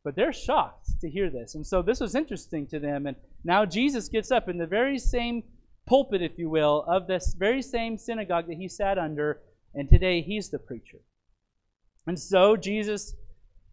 but 0.04 0.14
they're 0.14 0.32
shocked 0.32 1.00
to 1.00 1.11
hear 1.11 1.28
this. 1.28 1.56
And 1.56 1.66
so 1.66 1.82
this 1.82 1.99
was 1.99 2.14
interesting 2.14 2.68
to 2.68 2.78
them. 2.78 3.08
And 3.08 3.16
now 3.42 3.64
Jesus 3.64 4.08
gets 4.08 4.30
up 4.30 4.49
in 4.49 4.58
the 4.58 4.66
very 4.68 5.00
same 5.00 5.42
pulpit, 5.88 6.23
if 6.23 6.38
you 6.38 6.49
will, 6.49 6.85
of 6.87 7.08
this 7.08 7.35
very 7.37 7.62
same 7.62 7.99
synagogue 7.99 8.47
that 8.47 8.58
he 8.58 8.68
sat 8.68 8.97
under, 8.97 9.40
and 9.75 9.88
today 9.88 10.23
he's 10.23 10.50
the 10.50 10.61
preacher. 10.61 10.99
And 12.06 12.16
so 12.16 12.54
Jesus 12.54 13.16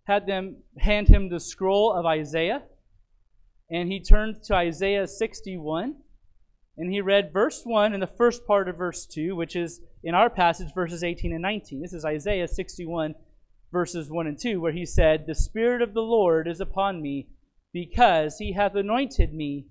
had 0.05 0.27
them 0.27 0.57
hand 0.77 1.07
him 1.07 1.29
the 1.29 1.39
scroll 1.39 1.91
of 1.91 2.05
Isaiah, 2.05 2.63
and 3.69 3.91
he 3.91 3.99
turned 3.99 4.43
to 4.43 4.55
Isaiah 4.55 5.07
61, 5.07 5.95
and 6.77 6.91
he 6.93 7.01
read 7.01 7.33
verse 7.33 7.63
1 7.63 7.93
and 7.93 8.03
the 8.03 8.07
first 8.07 8.45
part 8.45 8.69
of 8.69 8.77
verse 8.77 9.05
2, 9.07 9.35
which 9.35 9.55
is 9.55 9.81
in 10.03 10.13
our 10.13 10.29
passage, 10.29 10.73
verses 10.75 11.03
18 11.03 11.33
and 11.33 11.41
19. 11.41 11.81
This 11.81 11.93
is 11.93 12.05
Isaiah 12.05 12.47
61, 12.47 13.15
verses 13.71 14.11
1 14.11 14.27
and 14.27 14.39
2, 14.39 14.61
where 14.61 14.71
he 14.71 14.85
said, 14.85 15.25
The 15.25 15.33
Spirit 15.33 15.81
of 15.81 15.95
the 15.95 16.01
Lord 16.01 16.47
is 16.47 16.61
upon 16.61 17.01
me, 17.01 17.29
because 17.73 18.37
he 18.37 18.53
hath 18.53 18.75
anointed 18.75 19.33
me 19.33 19.65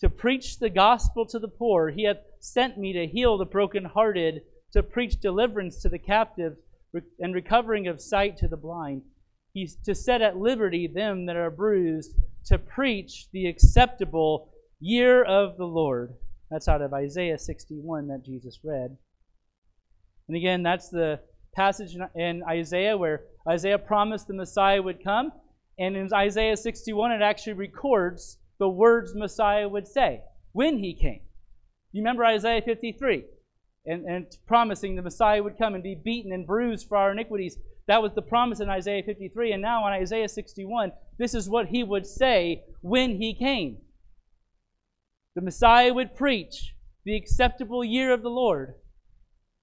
to 0.00 0.08
preach 0.08 0.58
the 0.58 0.70
gospel 0.70 1.26
to 1.26 1.38
the 1.38 1.48
poor. 1.48 1.90
He 1.90 2.04
hath 2.04 2.22
sent 2.38 2.78
me 2.78 2.94
to 2.94 3.06
heal 3.06 3.36
the 3.36 3.44
brokenhearted, 3.44 4.40
to 4.72 4.82
preach 4.82 5.20
deliverance 5.20 5.82
to 5.82 5.90
the 5.90 5.98
captive, 5.98 6.56
and 7.18 7.34
recovering 7.34 7.86
of 7.86 8.00
sight 8.00 8.38
to 8.38 8.48
the 8.48 8.56
blind 8.56 9.02
He's 9.52 9.76
to 9.84 9.94
set 9.94 10.22
at 10.22 10.36
liberty 10.36 10.86
them 10.86 11.26
that 11.26 11.36
are 11.36 11.50
bruised, 11.50 12.14
to 12.46 12.58
preach 12.58 13.26
the 13.32 13.46
acceptable 13.46 14.50
year 14.80 15.22
of 15.22 15.56
the 15.56 15.66
Lord. 15.66 16.14
That's 16.50 16.68
out 16.68 16.82
of 16.82 16.92
Isaiah 16.92 17.38
61 17.38 18.08
that 18.08 18.24
Jesus 18.24 18.60
read. 18.64 18.96
And 20.28 20.36
again, 20.36 20.62
that's 20.62 20.88
the 20.88 21.20
passage 21.54 21.96
in 22.14 22.42
Isaiah 22.48 22.96
where 22.96 23.24
Isaiah 23.48 23.78
promised 23.78 24.28
the 24.28 24.34
Messiah 24.34 24.82
would 24.82 25.02
come. 25.02 25.32
And 25.78 25.96
in 25.96 26.12
Isaiah 26.12 26.56
61, 26.56 27.12
it 27.12 27.22
actually 27.22 27.54
records 27.54 28.38
the 28.58 28.68
words 28.68 29.14
Messiah 29.14 29.68
would 29.68 29.88
say 29.88 30.20
when 30.52 30.78
he 30.78 30.94
came. 30.94 31.20
You 31.92 32.02
remember 32.02 32.24
Isaiah 32.24 32.62
53? 32.62 33.24
And, 33.86 34.04
and 34.04 34.26
promising 34.46 34.94
the 34.94 35.02
Messiah 35.02 35.42
would 35.42 35.58
come 35.58 35.74
and 35.74 35.82
be 35.82 35.94
beaten 35.94 36.32
and 36.32 36.46
bruised 36.46 36.86
for 36.86 36.96
our 36.96 37.12
iniquities. 37.12 37.56
That 37.86 38.02
was 38.02 38.12
the 38.14 38.22
promise 38.22 38.60
in 38.60 38.68
Isaiah 38.68 39.02
53. 39.02 39.52
And 39.52 39.62
now 39.62 39.86
in 39.86 39.92
Isaiah 39.92 40.28
61, 40.28 40.92
this 41.18 41.34
is 41.34 41.48
what 41.48 41.68
he 41.68 41.82
would 41.82 42.06
say 42.06 42.64
when 42.80 43.16
he 43.20 43.34
came. 43.34 43.78
The 45.34 45.42
Messiah 45.42 45.92
would 45.92 46.16
preach 46.16 46.74
the 47.04 47.16
acceptable 47.16 47.84
year 47.84 48.12
of 48.12 48.22
the 48.22 48.30
Lord. 48.30 48.74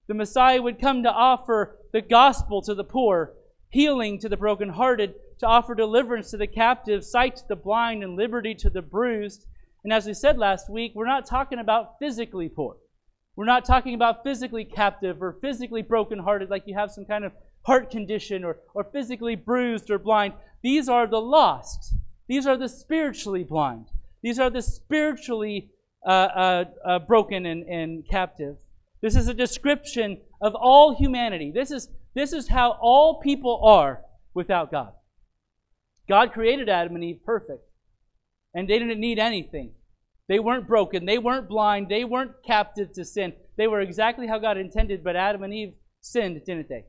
The 0.07 0.13
Messiah 0.13 0.61
would 0.61 0.79
come 0.79 1.03
to 1.03 1.11
offer 1.11 1.77
the 1.93 2.01
gospel 2.01 2.61
to 2.63 2.73
the 2.73 2.83
poor, 2.83 3.33
healing 3.69 4.19
to 4.19 4.29
the 4.29 4.37
brokenhearted, 4.37 5.13
to 5.39 5.45
offer 5.45 5.75
deliverance 5.75 6.31
to 6.31 6.37
the 6.37 6.47
captive, 6.47 7.03
sight 7.03 7.35
to 7.37 7.43
the 7.47 7.55
blind, 7.55 8.03
and 8.03 8.15
liberty 8.15 8.55
to 8.55 8.69
the 8.69 8.81
bruised. 8.81 9.45
And 9.83 9.93
as 9.93 10.05
we 10.05 10.13
said 10.13 10.37
last 10.37 10.69
week, 10.69 10.93
we're 10.95 11.05
not 11.05 11.25
talking 11.25 11.59
about 11.59 11.99
physically 11.99 12.49
poor. 12.49 12.77
We're 13.35 13.45
not 13.45 13.65
talking 13.65 13.93
about 13.93 14.23
physically 14.23 14.65
captive 14.65 15.21
or 15.21 15.37
physically 15.41 15.83
brokenhearted, 15.83 16.49
like 16.49 16.63
you 16.65 16.75
have 16.75 16.91
some 16.91 17.05
kind 17.05 17.23
of 17.23 17.33
heart 17.67 17.91
condition 17.91 18.45
or, 18.45 18.57
or 18.73 18.85
physically 18.85 19.35
bruised 19.35 19.91
or 19.91 19.99
blind. 19.99 20.33
These 20.63 20.87
are 20.87 21.05
the 21.05 21.21
lost. 21.21 21.93
These 22.27 22.47
are 22.47 22.57
the 22.57 22.69
spiritually 22.69 23.43
blind. 23.43 23.87
These 24.23 24.39
are 24.39 24.49
the 24.49 24.61
spiritually 24.61 25.69
uh, 26.05 26.09
uh, 26.09 26.65
uh, 26.85 26.99
broken 26.99 27.45
and, 27.45 27.63
and 27.63 28.07
captive. 28.09 28.55
This 29.01 29.17
is 29.17 29.27
a 29.27 29.33
description 29.33 30.21
of 30.41 30.55
all 30.55 30.95
humanity. 30.95 31.51
This 31.51 31.69
is, 31.69 31.89
this 32.15 32.31
is 32.31 32.47
how 32.47 32.77
all 32.81 33.19
people 33.19 33.61
are 33.63 34.01
without 34.33 34.71
God. 34.71 34.93
God 36.07 36.31
created 36.31 36.69
Adam 36.69 36.95
and 36.95 37.03
Eve 37.03 37.19
perfect, 37.25 37.67
and 38.53 38.69
they 38.69 38.79
didn't 38.79 39.01
need 39.01 39.19
anything. 39.19 39.71
They 40.29 40.39
weren't 40.39 40.67
broken. 40.67 41.05
They 41.05 41.17
weren't 41.17 41.49
blind. 41.49 41.89
They 41.89 42.05
weren't 42.05 42.31
captive 42.45 42.93
to 42.93 43.03
sin. 43.03 43.33
They 43.57 43.67
were 43.67 43.81
exactly 43.81 44.27
how 44.27 44.39
God 44.39 44.57
intended, 44.57 45.03
but 45.03 45.17
Adam 45.17 45.43
and 45.43 45.53
Eve 45.53 45.73
sinned, 45.99 46.41
didn't 46.45 46.69
they? 46.69 46.85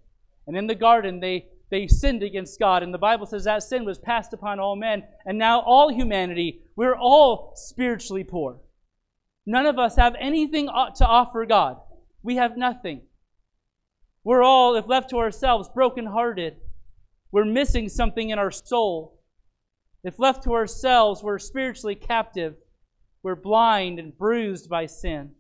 And 0.49 0.57
in 0.57 0.67
the 0.67 0.75
garden, 0.75 1.21
they, 1.21 1.47
they 1.71 1.87
sinned 1.87 2.23
against 2.23 2.59
God. 2.59 2.83
And 2.83 2.93
the 2.93 2.99
Bible 2.99 3.27
says 3.27 3.45
that 3.45 3.63
sin 3.63 3.85
was 3.85 3.99
passed 3.99 4.33
upon 4.33 4.59
all 4.59 4.75
men. 4.75 5.05
And 5.27 5.39
now, 5.39 5.61
all 5.61 5.93
humanity, 5.93 6.63
we're 6.75 6.97
all 6.97 7.53
spiritually 7.55 8.25
poor. 8.25 8.59
None 9.45 9.67
of 9.67 9.79
us 9.79 9.97
have 9.97 10.17
anything 10.19 10.67
to 10.67 11.07
offer 11.07 11.45
God. 11.45 11.77
We 12.23 12.37
have 12.37 12.57
nothing. 12.57 13.03
We're 14.25 14.43
all, 14.43 14.75
if 14.75 14.89
left 14.89 15.11
to 15.11 15.19
ourselves, 15.19 15.69
brokenhearted. 15.69 16.57
We're 17.31 17.45
missing 17.45 17.91
something 17.91 18.31
in 18.31 18.39
our 18.39 18.51
soul. 18.51 19.21
If 20.03 20.19
left 20.19 20.45
to 20.45 20.55
ourselves, 20.55 21.23
we're 21.23 21.39
spiritually 21.39 21.95
captive. 21.95 22.57
We're 23.23 23.37
blind 23.37 23.99
and 23.99 24.17
bruised 24.17 24.71
by 24.71 24.87
sin. 24.87 25.33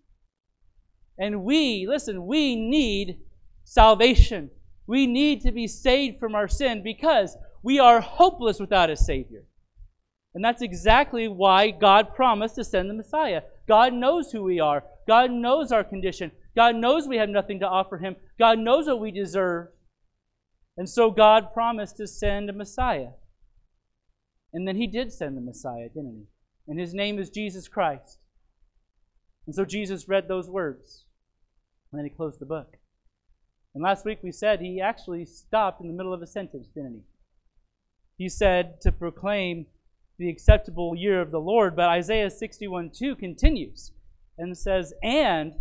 And 1.19 1.45
we, 1.45 1.87
listen, 1.89 2.27
we 2.27 2.57
need 2.57 3.21
salvation. 3.65 4.51
We 4.89 5.07
need 5.07 5.43
to 5.43 5.53
be 5.53 5.69
saved 5.69 6.19
from 6.19 6.35
our 6.35 6.49
sin 6.49 6.83
because 6.83 7.37
we 7.63 7.79
are 7.79 8.01
hopeless 8.01 8.59
without 8.59 8.91
a 8.91 8.97
Savior. 8.97 9.45
And 10.35 10.45
that's 10.45 10.63
exactly 10.63 11.29
why 11.29 11.71
God 11.71 12.15
promised 12.15 12.57
to 12.57 12.65
send 12.65 12.91
the 12.91 12.95
Messiah. 12.95 13.43
God 13.69 13.93
knows 13.93 14.33
who 14.33 14.43
we 14.43 14.59
are, 14.59 14.83
God 15.07 15.31
knows 15.31 15.71
our 15.71 15.85
condition, 15.85 16.33
God 16.57 16.75
knows 16.75 17.07
we 17.07 17.19
have 17.19 17.29
nothing 17.29 17.61
to 17.61 17.69
offer 17.69 17.99
Him, 17.99 18.17
God 18.37 18.59
knows 18.59 18.87
what 18.87 19.01
we 19.01 19.13
deserve. 19.13 19.69
And 20.77 20.89
so 20.89 21.13
God 21.13 21.53
promised 21.55 21.97
to 21.99 22.09
send 22.09 22.51
a 22.51 22.53
Messiah. 22.53 23.11
And 24.53 24.67
then 24.67 24.75
He 24.75 24.89
did 24.89 25.13
send 25.13 25.37
the 25.37 25.41
Messiah, 25.41 25.89
didn't 25.89 26.17
He? 26.17 26.27
and 26.69 26.79
his 26.79 26.93
name 26.93 27.19
is 27.19 27.31
Jesus 27.31 27.67
Christ. 27.67 28.19
And 29.47 29.55
so 29.55 29.65
Jesus 29.65 30.09
read 30.09 30.29
those 30.29 30.51
words, 30.51 31.07
and 31.91 31.99
then 31.99 32.05
he 32.05 32.15
closed 32.15 32.39
the 32.39 32.47
book. 32.47 32.77
And 33.75 33.83
last 33.83 34.05
week 34.05 34.21
we 34.23 34.33
said 34.33 34.61
he 34.61 34.81
actually 34.81 35.25
stopped 35.25 35.81
in 35.81 35.87
the 35.87 35.93
middle 35.93 36.15
of 36.15 36.23
a 36.23 36.27
sentence, 36.27 36.69
didn't 36.69 36.95
he? 36.95 38.25
He 38.25 38.29
said 38.29 38.81
to 38.81 38.91
proclaim 38.91 39.67
the 40.19 40.29
acceptable 40.29 40.97
year 40.97 41.21
of 41.21 41.31
the 41.31 41.41
Lord, 41.41 41.77
but 41.77 41.89
Isaiah 41.89 42.31
61 42.31 42.91
2 42.91 43.17
continues 43.17 43.93
and 44.37 44.57
says, 44.57 44.93
and 45.03 45.55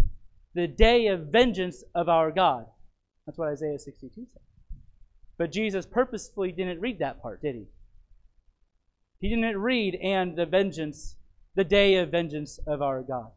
the 0.54 0.68
day 0.68 1.08
of 1.08 1.28
vengeance 1.28 1.84
of 1.94 2.10
our 2.10 2.32
God. 2.32 2.66
That's 3.26 3.38
what 3.38 3.50
Isaiah 3.50 3.78
62 3.78 4.26
said. 4.32 4.42
But 5.38 5.52
Jesus 5.52 5.86
purposefully 5.86 6.52
didn't 6.52 6.82
read 6.82 7.00
that 7.00 7.22
part, 7.22 7.42
did 7.42 7.56
he? 7.56 7.66
He 9.20 9.30
didn't 9.30 9.58
read, 9.58 9.96
and 9.96 10.36
the 10.36 10.46
vengeance, 10.46 11.16
the 11.56 11.64
day 11.64 11.96
of 11.96 12.10
vengeance 12.10 12.60
of 12.66 12.82
our 12.82 13.02
God. 13.02 13.32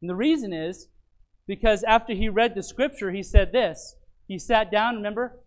And 0.00 0.10
the 0.10 0.14
reason 0.14 0.52
is 0.52 0.88
because 1.46 1.82
after 1.84 2.12
he 2.12 2.28
read 2.28 2.54
the 2.54 2.62
scripture, 2.62 3.10
he 3.10 3.22
said 3.22 3.52
this. 3.52 3.96
He 4.26 4.38
sat 4.38 4.70
down, 4.70 4.96
remember? 4.96 5.40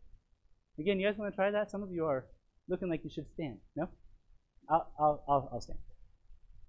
Again, 0.79 0.99
you 0.99 1.07
guys 1.07 1.17
want 1.17 1.31
to 1.31 1.35
try 1.35 1.51
that? 1.51 1.69
Some 1.69 1.83
of 1.83 1.91
you 1.91 2.05
are 2.05 2.25
looking 2.69 2.89
like 2.89 3.03
you 3.03 3.09
should 3.09 3.29
stand. 3.33 3.57
No? 3.75 3.89
I'll, 4.69 4.91
I'll, 4.99 5.23
I'll, 5.27 5.49
I'll 5.53 5.61
stand. 5.61 5.79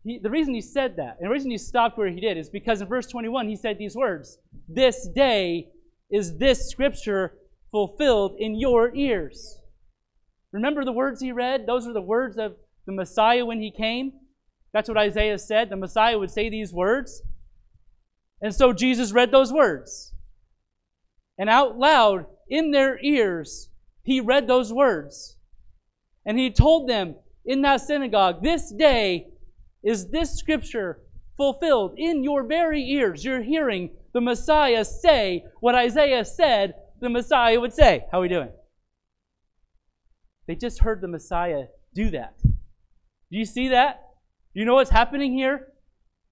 He, 0.03 0.19
the 0.19 0.31
reason 0.31 0.55
he 0.55 0.63
said 0.63 0.97
that, 0.97 1.19
and 1.21 1.29
the 1.29 1.33
reason 1.33 1.51
he 1.51 1.59
stopped 1.59 1.99
where 1.99 2.09
he 2.09 2.21
did, 2.21 2.39
is 2.39 2.49
because 2.49 2.81
in 2.81 2.89
verse 2.89 3.07
21 3.07 3.49
he 3.49 3.57
said 3.57 3.79
these 3.79 3.95
words 3.95 4.39
This 4.67 5.07
day 5.15 5.69
is 6.11 6.39
this 6.39 6.71
scripture 6.71 7.35
fulfilled 7.71 8.37
in 8.39 8.59
your 8.59 8.95
ears. 8.95 9.59
Remember 10.53 10.85
the 10.85 10.93
words 10.93 11.21
he 11.21 11.31
read? 11.31 11.67
Those 11.67 11.87
are 11.87 11.93
the 11.93 12.01
words 12.01 12.37
of 12.39 12.57
the 12.87 12.93
Messiah 12.93 13.45
when 13.45 13.61
he 13.61 13.71
came. 13.71 14.13
That's 14.73 14.89
what 14.89 14.99
Isaiah 14.99 15.39
said. 15.39 15.69
The 15.69 15.77
Messiah 15.77 16.19
would 16.19 16.31
say 16.31 16.49
these 16.49 16.73
words. 16.73 17.23
And 18.41 18.55
so 18.55 18.73
Jesus 18.73 19.13
read 19.13 19.31
those 19.31 19.53
words. 19.53 20.15
And 21.39 21.49
out 21.49 21.79
loud, 21.79 22.27
in 22.49 22.71
their 22.73 22.99
ears, 23.03 23.71
he 24.03 24.21
read 24.21 24.47
those 24.47 24.73
words. 24.73 25.37
And 26.27 26.39
he 26.39 26.51
told 26.51 26.89
them 26.89 27.15
in 27.45 27.63
that 27.63 27.81
synagogue, 27.81 28.43
This 28.43 28.73
day 28.73 29.29
is 29.83 30.09
this 30.09 30.37
scripture 30.37 31.01
fulfilled 31.37 31.95
in 31.97 32.23
your 32.23 32.43
very 32.43 32.83
ears. 32.83 33.25
You're 33.25 33.43
hearing 33.43 33.91
the 34.13 34.21
Messiah 34.21 34.85
say 34.85 35.45
what 35.61 35.75
Isaiah 35.75 36.25
said 36.25 36.75
the 37.01 37.09
Messiah 37.09 37.59
would 37.59 37.73
say. 37.73 38.05
How 38.13 38.19
are 38.19 38.23
we 38.23 38.29
doing? 38.29 38.51
They 40.47 40.55
just 40.55 40.81
heard 40.81 41.01
the 41.01 41.09
Messiah 41.09 41.65
do 41.95 42.11
that. 42.11 42.35
Do 42.43 43.39
you 43.39 43.45
see 43.45 43.69
that? 43.69 44.03
Do 44.53 44.61
you 44.61 44.67
know 44.67 44.75
what's 44.75 44.91
happening 44.91 45.33
here? 45.33 45.70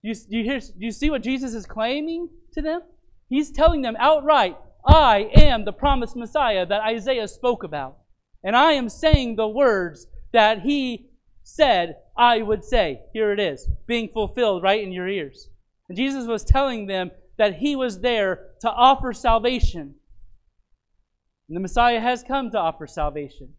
You, 0.03 0.15
you 0.29 0.45
hear, 0.45 0.61
you 0.77 0.93
see 0.93 1.11
what 1.11 1.23
Jesus 1.23 1.55
is 1.55 1.67
claiming 1.67 2.29
to 2.53 2.63
them? 2.63 2.83
He's 3.29 3.51
telling 3.51 3.83
them 3.83 3.97
outright, 3.99 4.57
I 4.87 5.31
am 5.35 5.65
the 5.65 5.73
promised 5.73 6.17
Messiah 6.17 6.65
that 6.67 6.83
Isaiah 6.83 7.29
spoke 7.29 7.63
about. 7.63 7.99
And 8.43 8.57
I 8.57 8.73
am 8.73 8.89
saying 8.89 9.37
the 9.37 9.49
words 9.49 10.07
that 10.33 10.63
he 10.63 11.11
said 11.43 11.97
I 12.17 12.43
would 12.43 12.65
say. 12.65 13.01
Here 13.13 13.33
it 13.33 13.41
is, 13.41 13.69
being 13.87 14.09
fulfilled 14.09 14.63
right 14.63 14.83
in 14.83 14.93
your 14.93 15.09
ears. 15.09 15.49
And 15.89 15.97
Jesus 15.97 16.27
was 16.27 16.45
telling 16.45 16.87
them 16.87 17.11
that 17.39 17.57
he 17.57 17.77
was 17.77 18.01
there 18.01 18.49
to 18.61 18.71
offer 18.71 19.13
salvation. 19.13 19.95
And 21.49 21.57
the 21.57 21.61
Messiah 21.61 22.01
has 22.01 22.23
come 22.23 22.51
to 22.51 22.59
offer 22.59 22.87
salvation. 22.87 23.55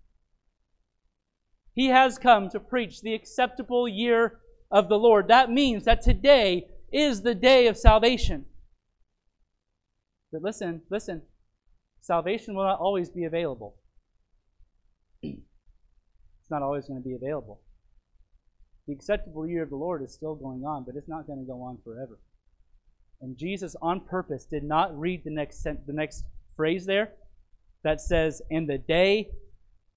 He 1.74 1.88
has 1.88 2.17
come 2.17 2.50
to 2.50 2.60
preach 2.60 3.01
the 3.01 3.13
acceptable 3.13 3.88
year 3.88 4.39
of 4.71 4.89
the 4.89 4.97
Lord. 4.97 5.27
That 5.27 5.51
means 5.51 5.85
that 5.85 6.01
today 6.01 6.67
is 6.91 7.21
the 7.21 7.35
day 7.35 7.67
of 7.67 7.77
salvation. 7.77 8.45
But 10.31 10.41
listen, 10.41 10.81
listen. 10.89 11.23
Salvation 12.01 12.55
will 12.55 12.63
not 12.63 12.79
always 12.79 13.09
be 13.09 13.25
available. 13.25 13.75
it's 15.23 15.39
not 16.49 16.61
always 16.61 16.85
going 16.85 17.01
to 17.01 17.07
be 17.07 17.15
available. 17.15 17.61
The 18.88 18.93
acceptable 18.93 19.47
year 19.47 19.63
of 19.63 19.69
the 19.69 19.75
Lord 19.75 20.01
is 20.01 20.13
still 20.13 20.35
going 20.35 20.63
on, 20.63 20.83
but 20.85 20.95
it's 20.95 21.09
not 21.09 21.27
going 21.27 21.39
to 21.39 21.45
go 21.45 21.61
on 21.61 21.77
forever. 21.83 22.19
And 23.21 23.38
Jesus, 23.38 23.75
on 23.81 24.01
purpose, 24.01 24.45
did 24.45 24.63
not 24.63 24.97
read 24.97 25.23
the 25.23 25.31
next, 25.31 25.63
the 25.63 25.93
next 25.93 26.23
phrase 26.55 26.85
there 26.85 27.11
that 27.83 28.01
says, 28.01 28.41
In 28.49 28.65
the 28.65 28.77
day 28.77 29.29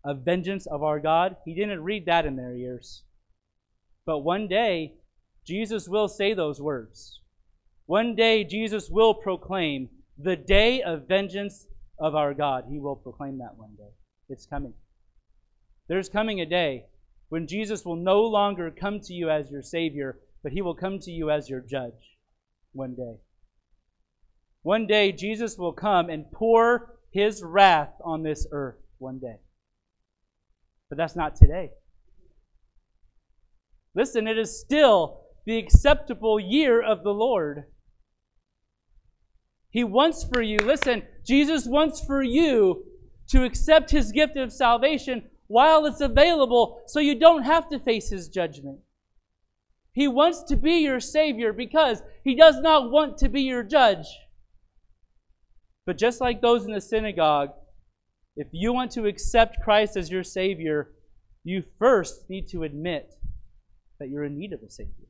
of 0.04 0.24
vengeance 0.24 0.66
of 0.66 0.82
our 0.82 0.98
God. 0.98 1.36
He 1.44 1.54
didn't 1.54 1.82
read 1.82 2.06
that 2.06 2.26
in 2.26 2.36
their 2.36 2.54
ears. 2.54 3.02
But 4.04 4.20
one 4.20 4.48
day, 4.48 4.94
Jesus 5.44 5.88
will 5.88 6.08
say 6.08 6.34
those 6.34 6.60
words. 6.60 7.20
One 7.86 8.14
day, 8.14 8.44
Jesus 8.44 8.88
will 8.88 9.14
proclaim 9.14 9.88
the 10.18 10.36
day 10.36 10.82
of 10.82 11.08
vengeance 11.08 11.66
of 11.98 12.14
our 12.14 12.34
God. 12.34 12.64
He 12.68 12.78
will 12.78 12.96
proclaim 12.96 13.38
that 13.38 13.56
one 13.56 13.74
day. 13.76 13.90
It's 14.28 14.46
coming. 14.46 14.74
There's 15.88 16.08
coming 16.08 16.40
a 16.40 16.46
day 16.46 16.86
when 17.28 17.46
Jesus 17.46 17.84
will 17.84 17.96
no 17.96 18.22
longer 18.22 18.70
come 18.70 19.00
to 19.00 19.12
you 19.12 19.30
as 19.30 19.50
your 19.50 19.62
Savior, 19.62 20.18
but 20.42 20.52
He 20.52 20.62
will 20.62 20.74
come 20.74 20.98
to 21.00 21.10
you 21.10 21.30
as 21.30 21.48
your 21.48 21.60
judge 21.60 22.18
one 22.72 22.94
day. 22.94 23.16
One 24.62 24.86
day, 24.86 25.12
Jesus 25.12 25.58
will 25.58 25.72
come 25.72 26.08
and 26.08 26.30
pour 26.30 26.96
His 27.10 27.42
wrath 27.42 27.92
on 28.04 28.22
this 28.22 28.46
earth 28.52 28.76
one 28.98 29.18
day. 29.18 29.36
But 30.88 30.98
that's 30.98 31.16
not 31.16 31.36
today. 31.36 31.70
Listen, 33.94 34.26
it 34.26 34.38
is 34.38 34.58
still 34.58 35.22
the 35.44 35.58
acceptable 35.58 36.38
year 36.40 36.80
of 36.82 37.02
the 37.02 37.12
Lord. 37.12 37.64
He 39.70 39.84
wants 39.84 40.24
for 40.24 40.42
you, 40.42 40.58
listen, 40.58 41.02
Jesus 41.26 41.66
wants 41.66 42.04
for 42.04 42.22
you 42.22 42.84
to 43.30 43.44
accept 43.44 43.90
his 43.90 44.12
gift 44.12 44.36
of 44.36 44.52
salvation 44.52 45.30
while 45.46 45.86
it's 45.86 46.00
available 46.00 46.82
so 46.86 47.00
you 47.00 47.18
don't 47.18 47.44
have 47.44 47.68
to 47.70 47.78
face 47.78 48.10
his 48.10 48.28
judgment. 48.28 48.80
He 49.92 50.08
wants 50.08 50.42
to 50.44 50.56
be 50.56 50.76
your 50.76 51.00
Savior 51.00 51.52
because 51.52 52.02
he 52.24 52.34
does 52.34 52.60
not 52.60 52.90
want 52.90 53.18
to 53.18 53.28
be 53.28 53.42
your 53.42 53.62
judge. 53.62 54.06
But 55.84 55.98
just 55.98 56.20
like 56.20 56.40
those 56.40 56.64
in 56.64 56.72
the 56.72 56.80
synagogue, 56.80 57.50
if 58.36 58.48
you 58.52 58.72
want 58.72 58.90
to 58.92 59.06
accept 59.06 59.62
Christ 59.62 59.96
as 59.96 60.10
your 60.10 60.22
Savior, 60.22 60.92
you 61.44 61.62
first 61.78 62.30
need 62.30 62.48
to 62.48 62.62
admit 62.62 63.14
that 64.02 64.10
you're 64.10 64.24
in 64.24 64.36
need 64.36 64.52
of 64.52 64.62
a 64.62 64.68
Savior. 64.68 65.06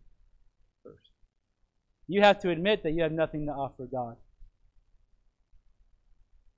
First. 0.85 1.09
You 2.07 2.21
have 2.21 2.39
to 2.41 2.51
admit 2.51 2.83
that 2.83 2.93
you 2.93 3.03
have 3.03 3.13
nothing 3.13 3.47
to 3.47 3.53
offer 3.53 3.89
God. 3.91 4.17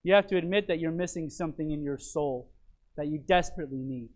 You 0.03 0.15
have 0.15 0.27
to 0.27 0.37
admit 0.37 0.67
that 0.67 0.81
you're 0.81 0.91
missing 0.91 1.31
something 1.31 1.71
in 1.71 1.85
your 1.85 1.97
soul 1.97 2.51
that 2.97 3.07
you 3.07 3.19
desperately 3.19 3.79
need, 3.79 4.09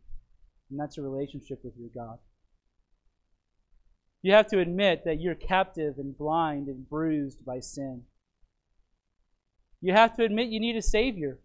and 0.69 0.81
that's 0.81 0.99
a 0.99 1.03
relationship 1.03 1.61
with 1.63 1.75
your 1.79 1.91
God. 1.95 2.19
You 4.21 4.33
have 4.33 4.49
to 4.49 4.59
admit 4.59 5.05
that 5.05 5.21
you're 5.21 5.37
captive 5.37 5.95
and 5.99 6.19
blind 6.19 6.67
and 6.67 6.89
bruised 6.89 7.45
by 7.45 7.61
sin. 7.61 8.03
You 9.81 9.93
have 9.93 10.17
to 10.17 10.25
admit 10.25 10.49
you 10.49 10.59
need 10.59 10.75
a 10.75 10.83
Savior. 10.83 11.39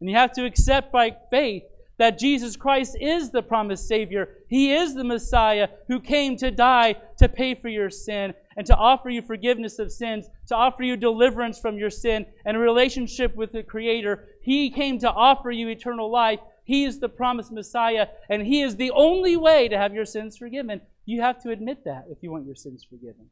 And 0.00 0.10
you 0.10 0.16
have 0.16 0.32
to 0.32 0.44
accept 0.44 0.90
by 0.90 1.16
faith 1.30 1.62
that 1.98 2.18
Jesus 2.18 2.56
Christ 2.56 2.96
is 3.00 3.30
the 3.30 3.42
promised 3.42 3.86
Savior. 3.86 4.28
He 4.48 4.72
is 4.72 4.94
the 4.94 5.04
Messiah 5.04 5.68
who 5.88 6.00
came 6.00 6.36
to 6.38 6.50
die 6.50 6.96
to 7.18 7.28
pay 7.28 7.54
for 7.54 7.68
your 7.68 7.90
sin 7.90 8.34
and 8.56 8.66
to 8.66 8.76
offer 8.76 9.10
you 9.10 9.22
forgiveness 9.22 9.78
of 9.78 9.92
sins, 9.92 10.28
to 10.48 10.56
offer 10.56 10.82
you 10.82 10.96
deliverance 10.96 11.58
from 11.58 11.78
your 11.78 11.90
sin 11.90 12.26
and 12.44 12.56
a 12.56 12.60
relationship 12.60 13.34
with 13.36 13.52
the 13.52 13.62
Creator. 13.62 14.26
He 14.42 14.70
came 14.70 14.98
to 15.00 15.10
offer 15.10 15.50
you 15.50 15.68
eternal 15.68 16.10
life. 16.10 16.40
He 16.64 16.84
is 16.84 16.98
the 16.98 17.08
promised 17.08 17.52
Messiah, 17.52 18.08
and 18.28 18.42
He 18.42 18.62
is 18.62 18.76
the 18.76 18.90
only 18.92 19.36
way 19.36 19.68
to 19.68 19.76
have 19.76 19.94
your 19.94 20.06
sins 20.06 20.36
forgiven. 20.36 20.80
You 21.04 21.20
have 21.20 21.42
to 21.42 21.50
admit 21.50 21.84
that 21.84 22.04
if 22.10 22.18
you 22.22 22.30
want 22.30 22.46
your 22.46 22.56
sins 22.56 22.86
forgiven. 22.88 23.26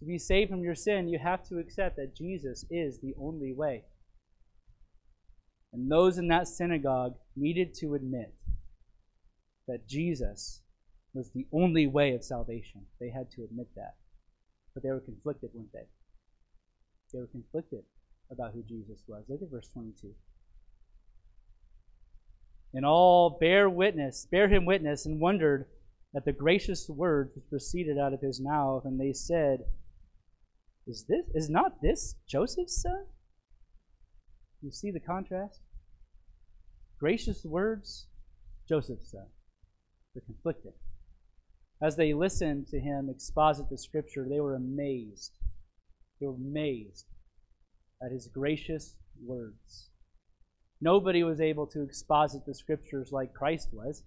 To 0.00 0.06
be 0.06 0.18
saved 0.18 0.50
from 0.50 0.62
your 0.62 0.74
sin, 0.74 1.08
you 1.08 1.18
have 1.18 1.46
to 1.48 1.58
accept 1.58 1.96
that 1.96 2.16
Jesus 2.16 2.64
is 2.70 2.98
the 2.98 3.14
only 3.20 3.52
way. 3.52 3.84
And 5.72 5.90
those 5.90 6.18
in 6.18 6.28
that 6.28 6.48
synagogue 6.48 7.14
needed 7.36 7.74
to 7.74 7.94
admit 7.94 8.34
that 9.68 9.88
Jesus 9.88 10.62
was 11.14 11.30
the 11.30 11.46
only 11.52 11.86
way 11.86 12.12
of 12.14 12.24
salvation. 12.24 12.82
They 13.00 13.10
had 13.10 13.30
to 13.32 13.44
admit 13.44 13.68
that. 13.76 13.94
But 14.74 14.82
they 14.82 14.90
were 14.90 15.00
conflicted, 15.00 15.50
weren't 15.54 15.72
they? 15.72 15.86
They 17.12 17.20
were 17.20 17.26
conflicted 17.26 17.84
about 18.30 18.52
who 18.52 18.62
Jesus 18.62 19.02
was. 19.06 19.24
Look 19.28 19.42
at 19.42 19.50
verse 19.50 19.68
22. 19.72 20.12
And 22.72 22.86
all 22.86 23.38
bear 23.40 23.68
witness, 23.68 24.26
bear 24.30 24.48
him 24.48 24.64
witness, 24.64 25.06
and 25.06 25.20
wondered 25.20 25.66
at 26.14 26.24
the 26.24 26.32
gracious 26.32 26.88
words 26.88 27.34
which 27.34 27.48
proceeded 27.50 27.98
out 27.98 28.12
of 28.12 28.20
his 28.20 28.40
mouth. 28.40 28.84
And 28.84 29.00
they 29.00 29.12
said, 29.12 29.64
Is 30.86 31.04
this 31.08 31.24
is 31.34 31.50
not 31.50 31.82
this 31.82 32.14
Joseph's 32.28 32.80
son? 32.80 33.06
You 34.62 34.70
see 34.70 34.90
the 34.90 35.00
contrast? 35.00 35.60
Gracious 36.98 37.44
words, 37.44 38.06
Joseph's 38.68 39.10
son. 39.10 39.26
They're 40.14 40.22
conflicted. 40.26 40.72
As 41.82 41.96
they 41.96 42.12
listened 42.12 42.68
to 42.68 42.78
him 42.78 43.08
exposit 43.08 43.70
the 43.70 43.78
scripture, 43.78 44.26
they 44.28 44.40
were 44.40 44.54
amazed. 44.54 45.32
They 46.20 46.26
were 46.26 46.34
amazed 46.34 47.06
at 48.04 48.12
his 48.12 48.28
gracious 48.28 48.96
words. 49.24 49.88
Nobody 50.80 51.22
was 51.22 51.40
able 51.40 51.66
to 51.68 51.82
exposit 51.82 52.44
the 52.46 52.54
scriptures 52.54 53.10
like 53.12 53.34
Christ 53.34 53.68
was. 53.72 54.02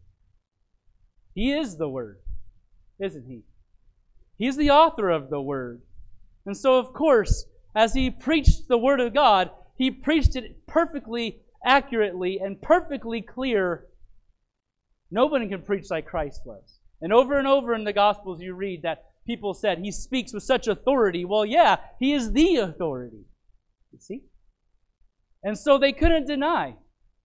He 1.34 1.52
is 1.52 1.78
the 1.78 1.90
Word, 1.90 2.20
isn't 3.00 3.26
he? 3.28 3.44
He's 4.38 4.58
the 4.58 4.72
author 4.72 5.10
of 5.10 5.30
the 5.30 5.42
Word. 5.42 5.82
And 6.46 6.58
so, 6.58 6.78
of 6.78 6.94
course, 6.94 7.46
as 7.76 7.94
he 7.94 8.10
preached 8.10 8.68
the 8.68 8.78
Word 8.78 9.00
of 9.00 9.14
God, 9.14 9.50
he 9.84 9.92
preached 9.92 10.38
it 10.38 10.66
perfectly 10.66 11.42
accurately 11.66 12.40
and 12.40 12.62
perfectly 12.62 13.22
clear. 13.22 13.86
Nobody 15.12 15.50
can 15.50 15.62
preach 15.62 15.90
like 15.92 16.06
Christ 16.06 16.42
was. 16.46 16.80
And 17.02 17.12
over 17.12 17.38
and 17.38 17.46
over 17.46 17.74
in 17.76 17.84
the 17.84 17.92
Gospels, 17.92 18.40
you 18.42 18.54
read 18.54 18.84
that 18.84 19.04
people 19.28 19.54
said 19.54 19.80
he 19.80 19.92
speaks 19.92 20.34
with 20.34 20.44
such 20.44 20.68
authority. 20.68 21.26
Well, 21.26 21.46
yeah, 21.46 21.78
he 22.00 22.14
is 22.14 22.32
the 22.32 22.56
authority. 22.56 23.26
You 23.92 24.00
see? 24.00 24.22
And 25.44 25.58
so 25.58 25.78
they 25.78 25.92
couldn't 25.92 26.28
deny. 26.28 26.78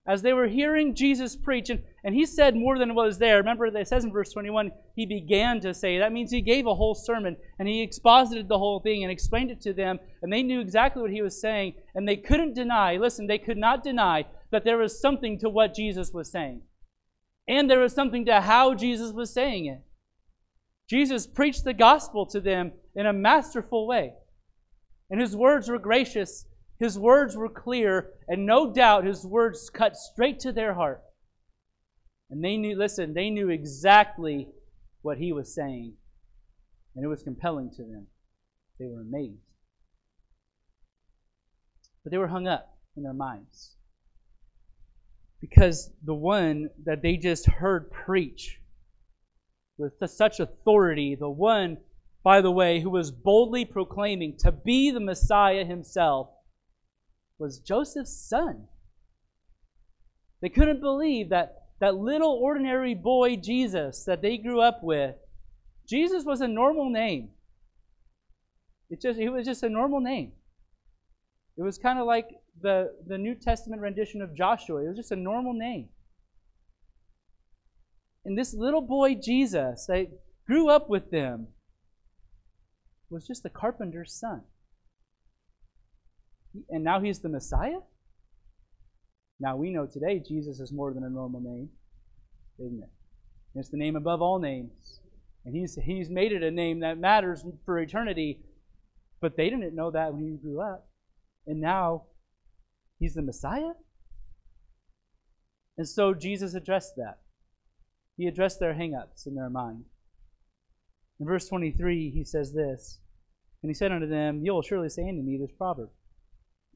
As 0.09 0.23
they 0.23 0.33
were 0.33 0.47
hearing 0.47 0.95
Jesus 0.95 1.37
preach, 1.37 1.69
and, 1.69 1.83
and 2.03 2.15
he 2.15 2.25
said 2.25 2.57
more 2.57 2.79
than 2.79 2.95
was 2.95 3.19
there. 3.19 3.37
Remember, 3.37 3.67
it 3.67 3.89
says 3.89 4.05
in 4.05 4.13
verse 4.13 4.33
21, 4.33 4.71
he 4.97 5.05
began 5.05 5.61
to 5.61 5.75
say. 5.75 5.99
That 5.99 6.13
means 6.13 6.31
he 6.31 6.41
gave 6.41 6.67
a 6.67 6.75
whole 6.75 6.95
sermon, 6.95 7.37
and 7.59 7.69
he 7.69 7.83
exposited 7.83 8.49
the 8.49 8.59
whole 8.59 8.81
thing 8.81 9.05
and 9.05 9.13
explained 9.13 9.51
it 9.51 9.61
to 9.61 9.75
them, 9.75 9.99
and 10.23 10.33
they 10.33 10.43
knew 10.43 10.61
exactly 10.61 11.03
what 11.03 11.11
he 11.11 11.21
was 11.21 11.39
saying, 11.39 11.75
and 11.95 12.09
they 12.09 12.17
couldn't 12.17 12.55
deny, 12.55 12.97
listen, 12.97 13.27
they 13.27 13.39
could 13.39 13.59
not 13.59 13.85
deny 13.85 14.25
that 14.51 14.65
there 14.65 14.79
was 14.79 14.99
something 14.99 15.39
to 15.41 15.51
what 15.51 15.75
Jesus 15.75 16.11
was 16.13 16.33
saying. 16.33 16.63
And 17.47 17.71
there 17.71 17.81
was 17.81 17.93
something 17.93 18.25
to 18.27 18.41
how 18.41 18.75
Jesus 18.75 19.13
was 19.13 19.33
saying 19.33 19.67
it. 19.67 19.83
Jesus 20.89 21.27
preached 21.27 21.65
the 21.65 21.75
gospel 21.75 22.25
to 22.27 22.41
them 22.41 22.73
in 22.95 23.05
a 23.05 23.13
masterful 23.13 23.87
way. 23.87 24.15
And 25.11 25.21
his 25.21 25.37
words 25.37 25.69
were 25.69 25.79
gracious 25.79 26.47
his 26.79 26.99
words 26.99 27.37
were 27.37 27.49
clear, 27.49 28.11
and 28.29 28.47
no 28.47 28.73
doubt 28.73 29.05
his 29.05 29.25
words 29.25 29.69
cut 29.69 29.97
straight 29.97 30.39
to 30.41 30.53
their 30.53 30.75
heart. 30.75 31.03
And 32.31 32.45
they 32.45 32.57
knew, 32.57 32.77
listen, 32.77 33.15
they 33.15 33.31
knew 33.31 33.49
exactly 33.49 34.49
what 35.03 35.19
he 35.19 35.33
was 35.33 35.55
saying. 35.55 35.95
And 36.95 37.05
it 37.05 37.09
was 37.09 37.23
compelling 37.23 37.71
to 37.77 37.83
them. 37.83 38.07
They 38.79 38.87
were 38.87 39.01
amazed. 39.01 39.41
But 42.05 42.13
they 42.13 42.19
were 42.19 42.29
hung 42.29 42.47
up 42.47 42.79
in 42.97 43.03
their 43.03 43.13
minds. 43.13 43.75
Because 45.41 45.91
the 46.05 46.15
one 46.15 46.71
that 46.85 47.03
they 47.03 47.17
just 47.17 47.47
heard 47.47 47.91
preach 47.91 48.61
with 49.77 49.95
such 50.11 50.41
authority, 50.41 51.15
the 51.15 51.31
one, 51.31 51.79
by 52.23 52.41
the 52.41 52.51
way, 52.51 52.81
who 52.81 52.91
was 52.91 53.11
boldly 53.11 53.65
proclaiming 53.65 54.37
to 54.39 54.53
be 54.53 54.91
the 54.91 55.01
Messiah 55.01 55.65
himself, 55.65 56.29
was 57.39 57.59
Joseph's 57.59 58.29
son. 58.29 58.65
They 60.41 60.49
couldn't 60.49 60.81
believe 60.81 61.31
that 61.31 61.55
that 61.81 61.97
little 61.97 62.33
ordinary 62.33 62.95
boy 62.95 63.37
Jesus 63.37 64.05
that 64.05 64.23
they 64.23 64.37
grew 64.37 64.61
up 64.61 64.83
with, 64.83 65.15
Jesus 65.89 66.25
was 66.25 66.41
a 66.41 66.49
normal 66.49 66.91
name. 66.91 67.31
It 68.91 69.01
just 69.01 69.19
it 69.19 69.31
was 69.31 69.47
just 69.47 69.63
a 69.63 69.69
normal 69.69 70.01
name. 70.01 70.33
It 71.57 71.63
was 71.63 71.79
kind 71.79 71.99
of 71.99 72.07
like 72.07 72.29
the, 72.61 72.93
the 73.07 73.19
New 73.19 73.35
Testament 73.35 73.83
rendition 73.83 74.23
of 74.23 74.35
Joshua. 74.35 74.85
It 74.85 74.89
was 74.89 74.97
just 74.97 75.11
a 75.11 75.17
normal 75.17 75.53
name. 75.53 75.89
And 78.25 78.39
this 78.39 78.55
little 78.55 78.81
boy 78.81 79.15
Jesus 79.15 79.87
that 79.87 80.07
grew 80.47 80.69
up 80.69 80.89
with 80.89 81.11
them 81.11 81.49
was 83.11 83.27
just 83.27 83.45
a 83.45 83.51
carpenter's 83.51 84.13
son 84.13 84.43
and 86.69 86.85
now 86.85 87.01
he's 87.01 87.21
the 87.21 87.29
Messiah? 87.29 87.81
Now 89.41 89.57
we 89.57 89.71
know 89.71 89.87
today 89.87 90.23
Jesus 90.27 90.61
is 90.61 90.73
more 90.73 90.93
than 90.93 91.05
a 91.05 91.11
normal 91.11 91.41
name, 91.41 91.71
isn't 92.59 92.83
it? 92.83 92.91
It's 93.55 93.69
the 93.71 93.77
name 93.77 93.97
above 93.97 94.23
all 94.23 94.39
names. 94.39 95.01
And 95.45 95.55
he's, 95.55 95.79
he's 95.83 96.11
made 96.11 96.33
it 96.33 96.43
a 96.43 96.51
name 96.51 96.81
that 96.81 96.99
matters 96.99 97.45
for 97.65 97.79
eternity. 97.79 98.41
But 99.21 99.37
they 99.37 99.51
didn't 99.51 99.75
know 99.75 99.91
that 99.91 100.13
when 100.13 100.25
he 100.25 100.37
grew 100.37 100.61
up. 100.61 100.89
And 101.47 101.61
now 101.61 102.05
he's 102.99 103.15
the 103.15 103.23
Messiah? 103.23 103.73
And 105.77 105.89
so 105.89 106.13
Jesus 106.13 106.55
addressed 106.55 106.97
that. 106.97 107.19
He 108.17 108.27
addressed 108.27 108.61
their 108.61 108.75
hangups 108.75 109.27
in 109.27 109.35
their 109.35 109.49
mind. 109.49 109.85
In 111.21 111.27
verse 111.27 111.49
23, 111.49 112.11
he 112.11 112.25
says 112.25 112.53
this 112.53 112.99
And 113.63 113.71
he 113.71 113.75
said 113.75 113.93
unto 113.93 114.07
them, 114.07 114.45
You 114.45 114.53
will 114.53 114.63
surely 114.63 114.89
say 114.89 115.09
unto 115.09 115.23
me 115.23 115.39
this 115.39 115.53
proverb 115.57 115.91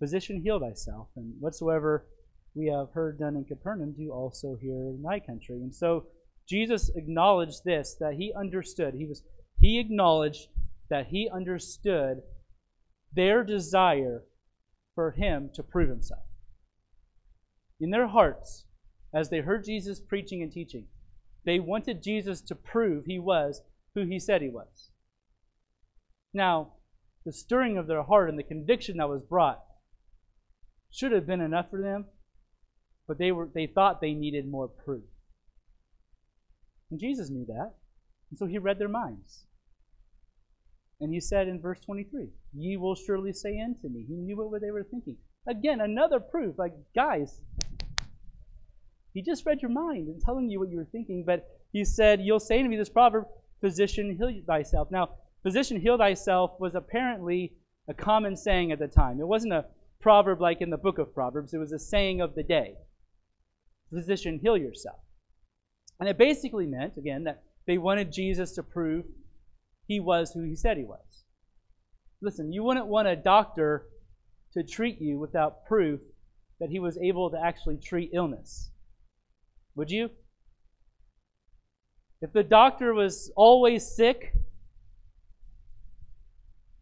Physician, 0.03 0.43
heal 0.43 0.59
thyself. 0.59 1.07
And 1.15 1.35
whatsoever 1.39 2.09
we 2.57 2.67
have 2.67 2.91
heard 2.91 3.21
done 3.21 3.37
in 3.37 3.45
Capernaum, 3.45 3.93
do 3.93 4.11
also 4.11 4.57
here 4.61 4.75
in 4.75 5.01
thy 5.01 5.21
country. 5.21 5.61
And 5.63 5.73
so 5.73 6.07
Jesus 6.49 6.91
acknowledged 6.97 7.65
this, 7.65 7.95
that 8.01 8.15
he 8.15 8.33
understood. 8.37 8.95
He 8.95 9.07
was 9.07 9.23
he 9.61 9.79
acknowledged 9.79 10.49
that 10.91 11.07
he 11.07 11.31
understood 11.33 12.23
their 13.13 13.45
desire 13.45 14.25
for 14.97 15.13
him 15.13 15.51
to 15.55 15.63
prove 15.63 15.89
himself. 15.89 16.25
In 17.81 17.91
their 17.91 18.09
hearts, 18.09 18.65
as 19.15 19.31
they 19.31 19.39
heard 19.39 19.65
Jesus 19.65 20.01
preaching 20.01 20.43
and 20.43 20.51
teaching, 20.51 20.87
They 21.45 21.61
wanted 21.61 22.03
Jesus 22.03 22.41
to 22.41 22.57
prove 22.57 23.05
he 23.05 23.21
was 23.21 23.63
who 23.95 24.05
he 24.05 24.19
said 24.19 24.43
he 24.43 24.49
was. 24.49 24.91
Now, 26.35 26.73
the 27.25 27.33
stirring 27.33 27.79
of 27.79 27.87
their 27.87 28.03
heart 28.03 28.29
and 28.29 28.37
the 28.37 28.43
conviction 28.43 28.97
that 28.97 29.09
was 29.09 29.23
brought 29.23 29.63
should 30.93 31.13
have 31.13 31.27
been 31.27 31.41
enough 31.41 31.71
for 31.71 31.81
them, 31.81 32.05
but 33.09 33.19
they 33.19 33.33
were 33.33 33.49
they 33.53 33.67
thought 33.67 34.01
they 34.01 34.15
needed 34.15 34.47
more 34.47 34.69
proof. 34.69 35.05
And 36.91 37.01
Jesus 37.01 37.31
knew 37.31 37.47
that. 37.47 37.73
And 38.31 38.39
so 38.39 38.47
he 38.47 38.59
read 38.59 38.79
their 38.79 38.89
minds. 38.89 39.45
And 41.01 41.13
he 41.13 41.21
said 41.21 41.49
in 41.49 41.61
verse 41.61 41.81
23, 41.81 42.29
Ye 42.55 42.77
will 42.77 42.95
surely 42.95 43.33
say 43.33 43.59
unto 43.61 43.89
me. 43.89 44.05
He 44.07 44.15
knew 44.15 44.37
what 44.37 44.61
they 44.61 44.71
were 44.71 44.87
thinking. 44.89 45.17
Again, 45.49 45.81
another 45.81 46.21
proof. 46.21 46.57
Like, 46.59 46.73
guys, 46.95 47.41
he 49.13 49.21
just 49.21 49.45
read 49.45 49.61
your 49.61 49.71
mind 49.71 50.07
and 50.07 50.21
telling 50.21 50.49
you 50.49 50.61
what 50.61 50.71
you 50.71 50.77
were 50.77 50.89
thinking. 50.93 51.25
But 51.27 51.49
he 51.73 51.85
said, 51.85 52.21
You'll 52.21 52.41
say 52.41 52.63
to 52.63 52.69
me 52.69 52.77
this 52.77 52.89
proverb, 52.89 53.25
Physician, 53.61 54.17
heal 54.17 54.33
thyself. 54.47 54.91
Now, 54.91 55.11
physician, 55.43 55.81
heal 55.81 55.97
thyself 55.97 56.59
was 56.59 56.75
apparently 56.75 57.55
a 57.89 57.95
common 57.95 58.37
saying 58.37 58.73
at 58.73 58.79
the 58.79 58.89
time. 58.89 59.21
It 59.21 59.27
wasn't 59.27 59.53
a 59.53 59.67
proverb 60.03 60.41
like 60.41 60.61
in 60.61 60.71
the 60.71 60.77
book 60.77 60.99
of 60.99 61.15
Proverbs, 61.15 61.55
it 61.55 61.59
was 61.59 61.73
a 61.73 61.79
saying 61.79 62.21
of 62.21 62.35
the 62.35 62.43
day. 62.43 62.75
Physician, 63.91 64.41
heal 64.43 64.57
yourself. 64.57 64.99
And 65.99 66.09
it 66.09 66.19
basically 66.19 66.67
meant, 66.67 66.97
again, 66.97 67.25
that 67.25 67.43
they 67.67 67.79
wanted 67.79 68.13
Jesus 68.13 68.53
to 68.53 68.63
prove 68.63 69.05
he 69.87 70.01
was 70.01 70.33
who 70.33 70.43
he 70.43 70.57
said 70.57 70.77
he 70.77 70.85
was. 70.85 71.25
Listen, 72.21 72.53
you 72.53 72.63
wouldn't 72.63 72.87
want 72.87 73.09
a 73.09 73.17
doctor 73.17 73.87
to 74.53 74.63
treat 74.63 75.01
you 75.01 75.19
without 75.19 75.65
proof 75.67 76.01
that 76.61 76.71
he 76.71 76.79
was 76.79 76.99
able 76.99 77.31
to 77.31 77.41
actually 77.43 77.77
treat 77.77 78.11
illness. 78.13 78.71
Would 79.75 79.91
you? 79.91 80.11
If 82.21 82.33
the 82.33 82.45
doctor 82.45 82.95
was 82.95 83.33
always 83.35 83.97
sick, 83.97 84.35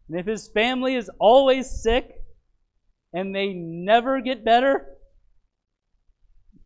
and 0.07 0.19
if 0.19 0.25
his 0.25 0.47
family 0.47 0.95
is 0.95 1.09
always 1.19 1.69
sick, 1.69 2.20
and 3.13 3.35
they 3.35 3.53
never 3.53 4.21
get 4.21 4.45
better, 4.45 4.85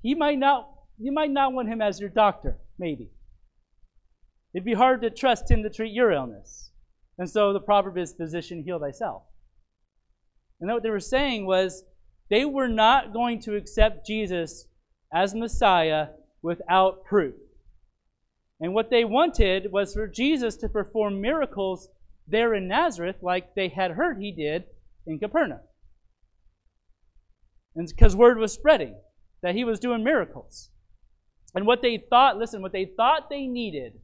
he 0.01 0.13
might 0.15 0.37
not, 0.37 0.69
you 0.99 1.11
might 1.11 1.31
not 1.31 1.53
want 1.53 1.67
him 1.67 1.81
as 1.81 1.99
your 1.99 2.09
doctor, 2.09 2.57
maybe. 2.77 3.09
It'd 4.53 4.65
be 4.65 4.73
hard 4.73 5.01
to 5.01 5.09
trust 5.09 5.49
him 5.49 5.63
to 5.63 5.69
treat 5.69 5.91
your 5.91 6.11
illness. 6.11 6.71
And 7.17 7.29
so 7.29 7.53
the 7.53 7.59
proverb 7.59 7.97
is, 7.97 8.13
physician, 8.13 8.63
heal 8.63 8.79
thyself. 8.79 9.23
And 10.59 10.71
what 10.71 10.83
they 10.83 10.89
were 10.89 10.99
saying 10.99 11.45
was 11.45 11.83
they 12.29 12.45
were 12.45 12.67
not 12.67 13.13
going 13.13 13.41
to 13.41 13.55
accept 13.55 14.07
Jesus 14.07 14.67
as 15.13 15.35
Messiah 15.35 16.09
without 16.41 17.03
proof. 17.05 17.35
And 18.59 18.73
what 18.73 18.89
they 18.89 19.03
wanted 19.03 19.71
was 19.71 19.93
for 19.93 20.07
Jesus 20.07 20.55
to 20.57 20.69
perform 20.69 21.19
miracles 21.19 21.89
there 22.27 22.53
in 22.53 22.67
Nazareth, 22.67 23.17
like 23.21 23.55
they 23.55 23.67
had 23.67 23.91
heard 23.91 24.17
he 24.19 24.31
did 24.31 24.65
in 25.05 25.19
Capernaum. 25.19 25.59
And 27.75 27.87
because 27.87 28.15
word 28.15 28.37
was 28.37 28.53
spreading 28.53 28.95
that 29.41 29.55
he 29.55 29.63
was 29.63 29.79
doing 29.79 30.03
miracles. 30.03 30.69
And 31.53 31.65
what 31.65 31.81
they 31.81 31.97
thought, 32.09 32.37
listen, 32.37 32.61
what 32.61 32.73
they 32.73 32.85
thought 32.85 33.29
they 33.29 33.47
needed 33.47 33.99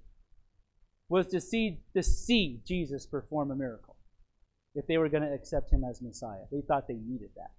was 1.10 1.27
to 1.27 1.41
see, 1.41 1.79
to 1.95 2.01
see 2.03 2.62
Jesus 2.65 3.05
perform 3.05 3.51
a 3.51 3.55
miracle 3.55 3.97
if 4.75 4.88
they 4.88 4.97
were 4.97 5.10
going 5.10 5.23
to 5.23 5.34
accept 5.34 5.71
him 5.71 5.84
as 5.84 6.01
Messiah. 6.01 6.45
They 6.51 6.62
thought 6.62 6.88
they 6.88 6.95
needed 6.95 7.31
that. 7.36 7.51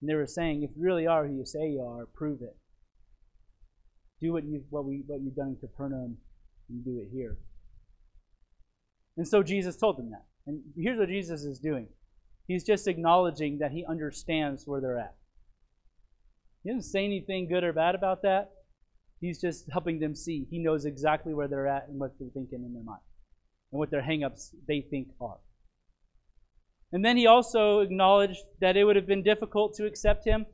And 0.00 0.08
they 0.08 0.14
were 0.14 0.26
saying, 0.26 0.62
if 0.62 0.70
you 0.76 0.82
really 0.82 1.06
are 1.06 1.26
who 1.26 1.36
you 1.36 1.44
say 1.44 1.70
you 1.70 1.82
are, 1.82 2.06
prove 2.06 2.42
it. 2.42 2.56
Do 4.20 4.32
what 4.32 4.44
you 4.44 4.64
what 4.70 4.84
we 4.84 5.02
what 5.06 5.20
you've 5.20 5.34
done 5.34 5.48
in 5.48 5.56
Capernaum 5.56 6.18
and 6.68 6.84
do 6.84 6.98
it 6.98 7.08
here. 7.12 7.36
And 9.16 9.26
so 9.26 9.42
Jesus 9.42 9.76
told 9.76 9.98
them 9.98 10.10
that. 10.10 10.24
And 10.46 10.60
here's 10.76 10.98
what 10.98 11.08
Jesus 11.08 11.42
is 11.42 11.58
doing. 11.58 11.88
He's 12.46 12.64
just 12.64 12.86
acknowledging 12.86 13.58
that 13.58 13.72
he 13.72 13.84
understands 13.88 14.64
where 14.66 14.80
they're 14.80 14.98
at. 14.98 15.14
He 16.62 16.70
doesn't 16.70 16.90
say 16.90 17.04
anything 17.04 17.48
good 17.48 17.64
or 17.64 17.72
bad 17.72 17.94
about 17.94 18.22
that. 18.22 18.50
He's 19.20 19.40
just 19.40 19.66
helping 19.70 20.00
them 20.00 20.14
see. 20.14 20.46
He 20.50 20.58
knows 20.58 20.84
exactly 20.84 21.32
where 21.32 21.48
they're 21.48 21.66
at 21.66 21.88
and 21.88 21.98
what 21.98 22.12
they're 22.18 22.28
thinking 22.32 22.64
in 22.64 22.74
their 22.74 22.82
mind 22.82 23.00
and 23.72 23.78
what 23.78 23.90
their 23.90 24.02
hangups 24.02 24.50
they 24.68 24.80
think 24.80 25.08
are. 25.20 25.38
And 26.92 27.04
then 27.04 27.16
he 27.16 27.26
also 27.26 27.80
acknowledged 27.80 28.40
that 28.60 28.76
it 28.76 28.84
would 28.84 28.96
have 28.96 29.06
been 29.06 29.22
difficult 29.22 29.74
to 29.74 29.86
accept 29.86 30.26
him 30.26 30.46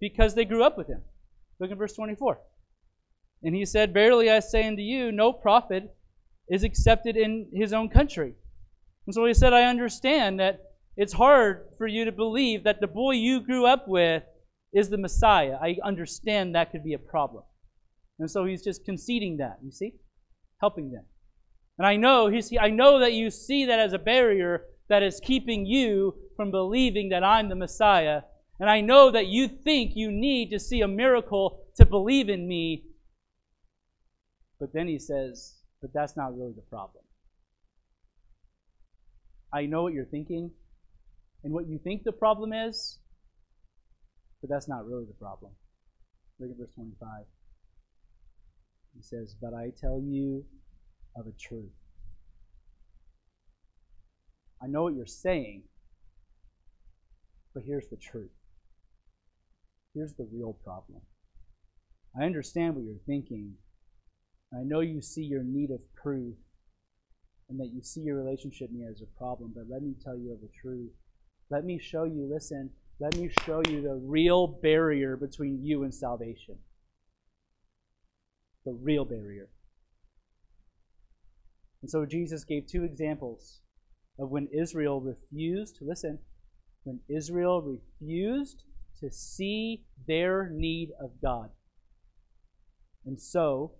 because 0.00 0.34
they 0.34 0.44
grew 0.44 0.62
up 0.62 0.78
with 0.78 0.88
him. 0.88 1.02
Look 1.58 1.70
at 1.70 1.78
verse 1.78 1.94
24. 1.94 2.38
And 3.42 3.54
he 3.54 3.66
said, 3.66 3.92
Verily 3.92 4.30
I 4.30 4.40
say 4.40 4.66
unto 4.66 4.82
you, 4.82 5.12
no 5.12 5.32
prophet 5.32 5.94
is 6.48 6.64
accepted 6.64 7.16
in 7.16 7.48
his 7.52 7.72
own 7.72 7.88
country. 7.88 8.34
And 9.06 9.14
so 9.14 9.24
he 9.26 9.34
said, 9.34 9.52
I 9.52 9.64
understand 9.64 10.40
that 10.40 10.60
it's 10.96 11.12
hard 11.12 11.66
for 11.76 11.86
you 11.86 12.04
to 12.04 12.12
believe 12.12 12.64
that 12.64 12.80
the 12.80 12.86
boy 12.86 13.12
you 13.12 13.40
grew 13.40 13.66
up 13.66 13.86
with 13.86 14.22
is 14.72 14.88
the 14.88 14.98
Messiah. 14.98 15.56
I 15.60 15.76
understand 15.84 16.54
that 16.54 16.72
could 16.72 16.84
be 16.84 16.94
a 16.94 16.98
problem. 16.98 17.44
And 18.18 18.30
so 18.30 18.46
he's 18.46 18.64
just 18.64 18.84
conceding 18.84 19.36
that, 19.36 19.58
you 19.62 19.70
see? 19.70 19.92
Helping 20.60 20.90
them. 20.90 21.04
And 21.78 21.86
I 21.86 21.96
know 21.96 22.28
he's, 22.28 22.50
I 22.58 22.70
know 22.70 22.98
that 23.00 23.12
you 23.12 23.30
see 23.30 23.66
that 23.66 23.78
as 23.78 23.92
a 23.92 23.98
barrier 23.98 24.64
that 24.88 25.02
is 25.02 25.20
keeping 25.20 25.66
you 25.66 26.14
from 26.34 26.50
believing 26.50 27.10
that 27.10 27.22
I'm 27.22 27.50
the 27.50 27.54
Messiah. 27.54 28.22
And 28.58 28.70
I 28.70 28.80
know 28.80 29.10
that 29.10 29.26
you 29.26 29.48
think 29.48 29.92
you 29.94 30.10
need 30.10 30.50
to 30.50 30.58
see 30.58 30.80
a 30.80 30.88
miracle 30.88 31.66
to 31.76 31.84
believe 31.84 32.30
in 32.30 32.48
me. 32.48 32.84
But 34.58 34.72
then 34.72 34.88
he 34.88 34.98
says, 34.98 35.56
but 35.82 35.92
that's 35.92 36.16
not 36.16 36.34
really 36.34 36.54
the 36.56 36.62
problem. 36.62 37.04
I 39.52 39.66
know 39.66 39.82
what 39.82 39.92
you're 39.92 40.06
thinking 40.06 40.52
and 41.44 41.52
what 41.52 41.68
you 41.68 41.78
think 41.78 42.02
the 42.04 42.12
problem 42.12 42.52
is, 42.52 42.98
but 44.40 44.50
that's 44.50 44.68
not 44.68 44.86
really 44.86 45.04
the 45.04 45.14
problem. 45.14 45.52
Look 46.38 46.50
at 46.50 46.58
verse 46.58 46.74
25. 46.74 47.08
He 48.94 49.02
says, 49.02 49.34
But 49.40 49.54
I 49.54 49.70
tell 49.80 50.00
you 50.02 50.44
of 51.16 51.26
a 51.26 51.32
truth. 51.38 51.72
I 54.62 54.66
know 54.66 54.82
what 54.82 54.94
you're 54.94 55.06
saying, 55.06 55.64
but 57.54 57.62
here's 57.66 57.88
the 57.88 57.96
truth. 57.96 58.30
Here's 59.94 60.14
the 60.14 60.28
real 60.32 60.52
problem. 60.64 61.00
I 62.18 62.24
understand 62.24 62.74
what 62.74 62.84
you're 62.84 62.96
thinking. 63.06 63.54
I 64.52 64.62
know 64.62 64.80
you 64.80 65.02
see 65.02 65.22
your 65.22 65.42
need 65.42 65.70
of 65.70 65.80
proof 65.94 66.34
and 67.48 67.60
that 67.60 67.70
you 67.72 67.82
see 67.82 68.00
your 68.00 68.16
relationship 68.16 68.70
me 68.70 68.84
as 68.90 69.00
a 69.00 69.18
problem, 69.18 69.52
but 69.54 69.64
let 69.70 69.82
me 69.82 69.94
tell 70.02 70.16
you 70.16 70.32
of 70.32 70.40
the 70.40 70.50
truth. 70.60 70.90
Let 71.50 71.64
me 71.64 71.78
show 71.78 72.04
you, 72.04 72.28
listen, 72.32 72.70
let 72.98 73.16
me 73.16 73.30
show 73.44 73.62
you 73.68 73.82
the 73.82 73.94
real 73.94 74.46
barrier 74.46 75.16
between 75.16 75.64
you 75.64 75.84
and 75.84 75.94
salvation 75.94 76.58
the 78.66 78.72
real 78.72 79.06
barrier. 79.06 79.48
And 81.80 81.90
so 81.90 82.04
Jesus 82.04 82.44
gave 82.44 82.66
two 82.66 82.84
examples 82.84 83.60
of 84.18 84.30
when 84.30 84.48
Israel 84.48 85.00
refused, 85.00 85.78
listen, 85.80 86.18
when 86.82 87.00
Israel 87.08 87.62
refused 87.62 88.64
to 89.00 89.10
see 89.10 89.84
their 90.06 90.50
need 90.52 90.90
of 91.00 91.12
God. 91.22 91.50
And 93.04 93.20
so 93.20 93.72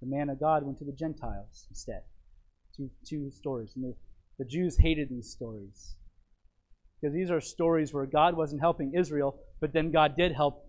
the 0.00 0.06
man 0.06 0.30
of 0.30 0.38
God 0.38 0.64
went 0.64 0.78
to 0.78 0.84
the 0.84 0.92
Gentiles 0.92 1.66
instead. 1.68 2.02
Two, 2.76 2.90
two 3.04 3.30
stories. 3.30 3.72
And 3.74 3.84
the, 3.84 3.94
the 4.38 4.44
Jews 4.44 4.78
hated 4.78 5.08
these 5.10 5.30
stories. 5.30 5.96
Because 7.00 7.14
these 7.14 7.30
are 7.30 7.40
stories 7.40 7.94
where 7.94 8.06
God 8.06 8.36
wasn't 8.36 8.60
helping 8.60 8.94
Israel, 8.94 9.38
but 9.60 9.72
then 9.72 9.90
God 9.90 10.16
did 10.16 10.32
help 10.32 10.66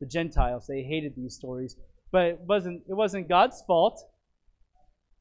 the 0.00 0.06
Gentiles. 0.06 0.66
They 0.66 0.82
hated 0.82 1.14
these 1.16 1.34
stories 1.34 1.76
but 2.12 2.26
it 2.26 2.40
wasn't, 2.40 2.82
it 2.88 2.94
wasn't 2.94 3.28
God's 3.28 3.62
fault. 3.66 4.02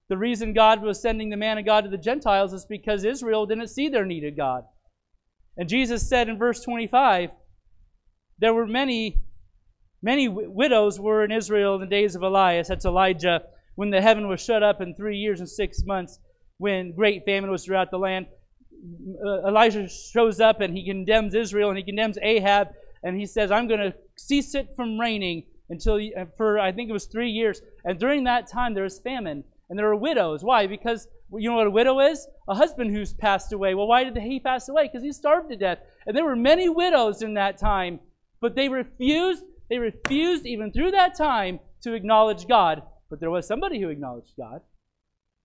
The 0.10 0.18
reason 0.18 0.54
God 0.54 0.82
was 0.82 1.02
sending 1.02 1.30
the 1.30 1.38
man 1.38 1.58
of 1.58 1.66
God 1.66 1.84
to 1.84 1.90
the 1.90 1.98
Gentiles 1.98 2.52
is 2.54 2.66
because 2.66 3.04
Israel 3.04 3.46
didn't 3.46 3.68
see 3.68 3.90
their 3.90 4.06
need 4.06 4.24
of 4.24 4.36
God. 4.36 4.64
And 5.56 5.70
Jesus 5.70 6.08
said 6.10 6.30
in 6.30 6.38
verse 6.38 6.62
25, 6.62 7.32
there 8.40 8.54
were 8.54 8.66
many, 8.66 9.22
many 10.02 10.28
widows 10.28 11.00
were 11.00 11.24
in 11.24 11.32
Israel 11.32 11.76
in 11.76 11.82
the 11.82 11.88
days 11.88 12.16
of 12.16 12.24
Elias. 12.24 12.70
That's 12.70 12.86
Elijah, 12.86 13.44
when 13.76 13.92
the 13.92 14.02
heaven 14.02 14.28
was 14.28 14.42
shut 14.42 14.64
up 14.64 14.82
in 14.82 14.96
three 14.96 15.18
years 15.18 15.40
and 15.40 15.50
six 15.50 15.84
months, 15.86 16.20
when 16.58 16.96
great 16.96 17.24
famine 17.26 17.52
was 17.52 17.66
throughout 17.66 17.92
the 17.92 18.00
land. 18.00 18.28
Elijah 19.48 19.88
shows 19.88 20.40
up 20.40 20.62
and 20.62 20.76
he 20.76 20.86
condemns 20.86 21.34
Israel 21.36 21.70
and 21.70 21.78
he 21.78 21.84
condemns 21.84 22.18
Ahab 22.22 22.70
and 23.04 23.18
he 23.18 23.26
says, 23.26 23.52
I'm 23.52 23.68
going 23.68 23.80
to 23.80 23.94
cease 24.18 24.56
it 24.56 24.70
from 24.76 25.00
raining 25.00 25.46
until 25.70 26.00
for 26.38 26.60
I 26.60 26.72
think 26.72 26.90
it 26.90 26.94
was 26.94 27.06
three 27.06 27.30
years. 27.30 27.62
And 27.86 28.00
during 28.00 28.24
that 28.26 28.48
time, 28.48 28.74
there 28.74 28.84
was 28.84 29.00
famine, 29.00 29.44
and 29.70 29.78
there 29.78 29.86
were 29.86 29.96
widows. 29.96 30.44
Why? 30.44 30.68
Because 30.68 31.08
you 31.32 31.50
know 31.50 31.58
what 31.58 31.68
a 31.68 31.72
widow 31.72 32.00
is? 32.00 32.28
A 32.48 32.56
husband 32.56 32.92
who's 32.92 33.14
passed 33.14 33.54
away. 33.54 33.76
Well, 33.76 33.88
why 33.88 34.04
did 34.04 34.18
he 34.18 34.40
pass 34.40 34.68
away? 34.68 34.88
Because 34.88 35.04
he 35.04 35.14
starved 35.14 35.50
to 35.50 35.56
death. 35.56 35.78
And 36.08 36.18
there 36.18 36.26
were 36.26 36.36
many 36.36 36.68
widows 36.68 37.22
in 37.22 37.36
that 37.36 37.60
time, 37.60 38.00
but 38.42 38.56
they 38.56 38.68
refused. 38.68 39.44
They 39.70 39.78
refused 39.78 40.48
even 40.48 40.72
through 40.72 40.92
that 40.92 41.16
time 41.16 41.60
to 41.84 41.94
acknowledge 41.94 42.48
God, 42.48 42.82
but 43.10 43.20
there 43.20 43.30
was 43.30 43.48
somebody 43.48 43.80
who 43.80 43.90
acknowledged 43.90 44.34
God, 44.38 44.62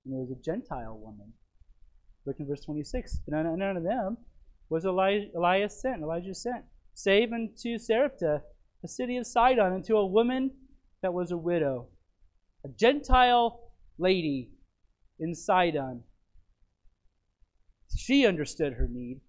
and 0.04 0.14
it 0.14 0.16
was 0.16 0.30
a 0.30 0.42
Gentile 0.42 0.98
woman. 0.98 1.34
Look 2.26 2.40
in 2.40 2.46
verse 2.46 2.64
26. 2.64 3.20
None, 3.28 3.58
none 3.58 3.76
of 3.76 3.82
them 3.82 4.16
was 4.70 4.84
Eli- 4.84 5.28
Elias 5.36 5.80
sent, 5.80 6.02
Elijah 6.02 6.34
sent, 6.34 6.64
save 6.94 7.32
unto 7.32 7.78
Sarepta, 7.78 8.42
the 8.82 8.88
city 8.88 9.16
of 9.16 9.26
Sidon, 9.26 9.72
unto 9.72 9.96
a 9.96 10.06
woman 10.06 10.50
that 11.02 11.12
was 11.12 11.30
a 11.30 11.36
widow, 11.36 11.88
a 12.64 12.68
Gentile 12.68 13.60
lady 13.98 14.50
in 15.18 15.34
Sidon. 15.34 16.02
She 17.96 18.26
understood 18.26 18.74
her 18.74 18.88
need. 18.90 19.20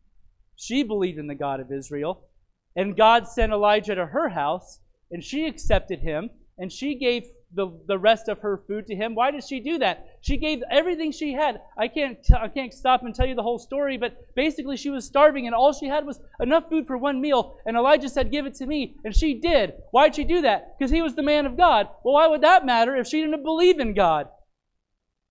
She 0.56 0.84
believed 0.84 1.20
in 1.20 1.28
the 1.28 1.36
God 1.36 1.60
of 1.60 1.72
Israel. 1.72 2.28
And 2.76 2.98
God 2.98 3.28
sent 3.28 3.52
Elijah 3.52 3.96
to 3.96 4.08
her 4.08 4.30
house, 4.30 4.80
and 5.12 5.24
she 5.24 5.46
accepted 5.46 6.00
him, 6.00 6.30
and 6.58 6.72
she 6.72 6.96
gave 6.96 7.24
the, 7.54 7.68
the 7.88 7.98
rest 7.98 8.28
of 8.28 8.40
her 8.40 8.62
food 8.68 8.88
to 8.88 8.96
him. 8.96 9.16
Why 9.16 9.32
did 9.32 9.44
she 9.44 9.60
do 9.60 9.78
that? 9.80 10.18
She 10.22 10.38
gave 10.38 10.62
everything 10.70 11.12
she 11.12 11.34
had. 11.34 11.62
I 11.78 11.88
can't, 11.88 12.22
t- 12.24 12.34
I 12.34 12.48
can't 12.48 12.74
stop 12.74 13.04
and 13.04 13.14
tell 13.14 13.26
you 13.26 13.36
the 13.36 13.44
whole 13.44 13.60
story, 13.60 13.98
but 13.98 14.36
basically 14.36 14.78
she 14.78 14.90
was 14.90 15.06
starving, 15.06 15.46
and 15.46 15.56
all 15.56 15.72
she 15.72 15.88
had 15.88 16.06
was 16.06 16.20
enough 16.40 16.70
food 16.70 16.88
for 16.88 16.98
one 16.98 17.22
meal, 17.22 17.58
and 17.66 17.78
Elijah 17.78 18.10
said, 18.10 18.32
Give 18.32 18.46
it 18.46 18.56
to 18.56 18.66
me. 18.66 18.96
And 19.04 19.16
she 19.16 19.34
did. 19.34 19.74
Why 19.92 20.08
did 20.08 20.16
she 20.16 20.24
do 20.24 20.42
that? 20.42 20.78
Because 20.78 20.92
he 20.92 21.02
was 21.02 21.16
the 21.16 21.24
man 21.24 21.46
of 21.46 21.58
God. 21.58 21.88
Well, 22.04 22.16
why 22.16 22.28
would 22.28 22.42
that 22.42 22.66
matter 22.66 22.96
if 22.96 23.08
she 23.08 23.22
didn't 23.22 23.44
believe 23.44 23.80
in 23.80 23.94
God? 23.94 24.28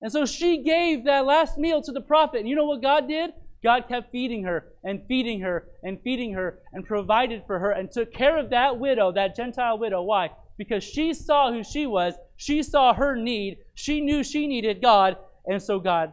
And 0.00 0.12
so 0.12 0.26
she 0.26 0.62
gave 0.62 1.04
that 1.04 1.24
last 1.24 1.58
meal 1.58 1.80
to 1.82 1.92
the 1.92 2.00
prophet. 2.00 2.40
And 2.40 2.48
you 2.48 2.54
know 2.54 2.66
what 2.66 2.82
God 2.82 3.08
did? 3.08 3.30
God 3.64 3.88
kept 3.88 4.12
feeding 4.12 4.44
her 4.44 4.66
and 4.84 5.02
feeding 5.08 5.40
her 5.40 5.66
and 5.82 5.98
feeding 6.02 6.34
her 6.34 6.58
and 6.74 6.86
provided 6.86 7.44
for 7.46 7.58
her 7.58 7.70
and 7.70 7.90
took 7.90 8.12
care 8.12 8.36
of 8.36 8.50
that 8.50 8.78
widow, 8.78 9.10
that 9.12 9.34
Gentile 9.34 9.78
widow. 9.78 10.02
Why? 10.02 10.30
Because 10.56 10.84
she 10.84 11.14
saw 11.14 11.52
who 11.52 11.64
she 11.64 11.86
was. 11.86 12.14
She 12.36 12.62
saw 12.62 12.94
her 12.94 13.16
need. 13.16 13.58
She 13.74 14.00
knew 14.00 14.22
she 14.22 14.46
needed 14.46 14.80
God. 14.80 15.16
And 15.46 15.62
so 15.62 15.80
God 15.80 16.12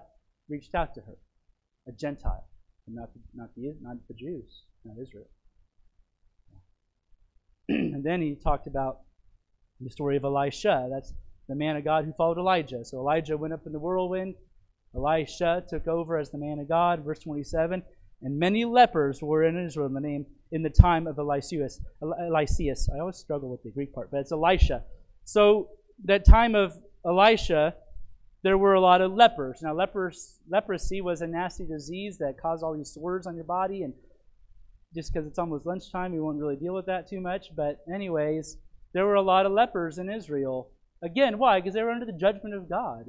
reached 0.50 0.76
out 0.76 0.94
to 0.96 1.02
her, 1.02 1.18
a 1.88 1.92
Gentile, 1.92 2.48
and 2.88 2.96
not 2.96 3.14
the, 3.14 3.20
not 3.34 3.50
the, 3.56 3.76
not 3.82 3.98
the 4.08 4.14
Jews, 4.14 4.64
not 4.84 4.98
Israel. 5.02 5.28
and 7.70 8.04
then 8.04 8.22
he 8.22 8.36
talked 8.36 8.68
about 8.68 9.00
the 9.80 9.90
story 9.90 10.18
of 10.18 10.24
Elisha. 10.24 10.90
That's 10.92 11.14
the 11.48 11.56
man 11.56 11.76
of 11.76 11.84
God 11.84 12.06
who 12.06 12.14
followed 12.14 12.38
Elijah. 12.38 12.84
So 12.84 13.00
Elijah 13.00 13.38
went 13.38 13.54
up 13.54 13.66
in 13.66 13.72
the 13.72 13.80
whirlwind. 13.80 14.36
Elisha 14.96 15.64
took 15.70 15.88
over 15.88 16.18
as 16.18 16.32
the 16.32 16.38
man 16.38 16.60
of 16.60 16.68
God, 16.68 17.04
verse 17.06 17.20
27. 17.20 17.84
And 18.22 18.38
many 18.38 18.66
lepers 18.66 19.22
were 19.22 19.44
in 19.44 19.58
Israel 19.58 19.88
in 19.88 19.94
the 19.94 20.02
name 20.02 20.26
in 20.52 20.64
the 20.64 20.70
time 20.70 21.08
of 21.08 21.16
Eliseus. 21.18 21.80
Eliseus. 22.02 22.90
I 22.94 23.00
always 23.00 23.18
struggle 23.18 23.50
with 23.50 23.64
the 23.64 23.72
Greek 23.72 23.94
part, 23.94 24.12
but 24.12 24.20
it's 24.20 24.32
Elisha. 24.32 24.84
So 25.24 25.70
that 26.06 26.26
time 26.26 26.56
of 26.56 26.74
Elisha, 27.06 27.76
there 28.44 28.58
were 28.58 28.74
a 28.74 28.82
lot 28.82 29.02
of 29.02 29.14
lepers. 29.14 29.62
Now, 29.62 29.74
lepers, 29.74 30.40
leprosy 30.50 31.02
was 31.02 31.22
a 31.22 31.28
nasty 31.28 31.66
disease 31.66 32.18
that 32.18 32.42
caused 32.42 32.64
all 32.64 32.76
these 32.76 32.94
sores 32.94 33.28
on 33.28 33.36
your 33.36 33.46
body, 33.46 33.84
and 33.84 33.94
just 34.94 35.14
because 35.14 35.28
it's 35.28 35.40
almost 35.40 35.66
lunchtime, 35.66 36.12
we 36.12 36.20
won't 36.20 36.40
really 36.40 36.56
deal 36.56 36.74
with 36.74 36.88
that 36.88 37.08
too 37.08 37.22
much. 37.22 37.56
But 37.56 37.80
anyways, 37.94 38.58
there 38.94 39.06
were 39.06 39.16
a 39.16 39.22
lot 39.22 39.46
of 39.46 39.52
lepers 39.52 39.98
in 39.98 40.10
Israel. 40.10 40.70
Again, 41.04 41.38
why? 41.38 41.60
Because 41.60 41.74
they 41.74 41.84
were 41.84 41.92
under 41.92 42.06
the 42.06 42.12
judgment 42.12 42.56
of 42.56 42.70
God. 42.70 43.06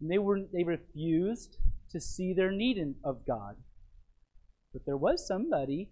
And 0.00 0.10
they 0.10 0.18
were 0.18 0.40
they 0.52 0.64
refused 0.64 1.56
to 1.90 2.00
see 2.00 2.34
their 2.34 2.50
need 2.50 2.76
in, 2.76 2.96
of 3.04 3.26
God. 3.26 3.56
But 4.74 4.84
there 4.84 4.96
was 4.96 5.26
somebody 5.26 5.88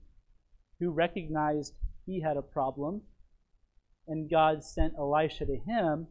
who 0.80 0.90
recognized 0.90 1.74
he 2.04 2.20
had 2.20 2.36
a 2.36 2.42
problem, 2.42 3.02
and 4.08 4.28
God 4.28 4.64
sent 4.64 4.94
Elisha 4.98 5.46
to 5.46 5.56
him. 5.56 6.08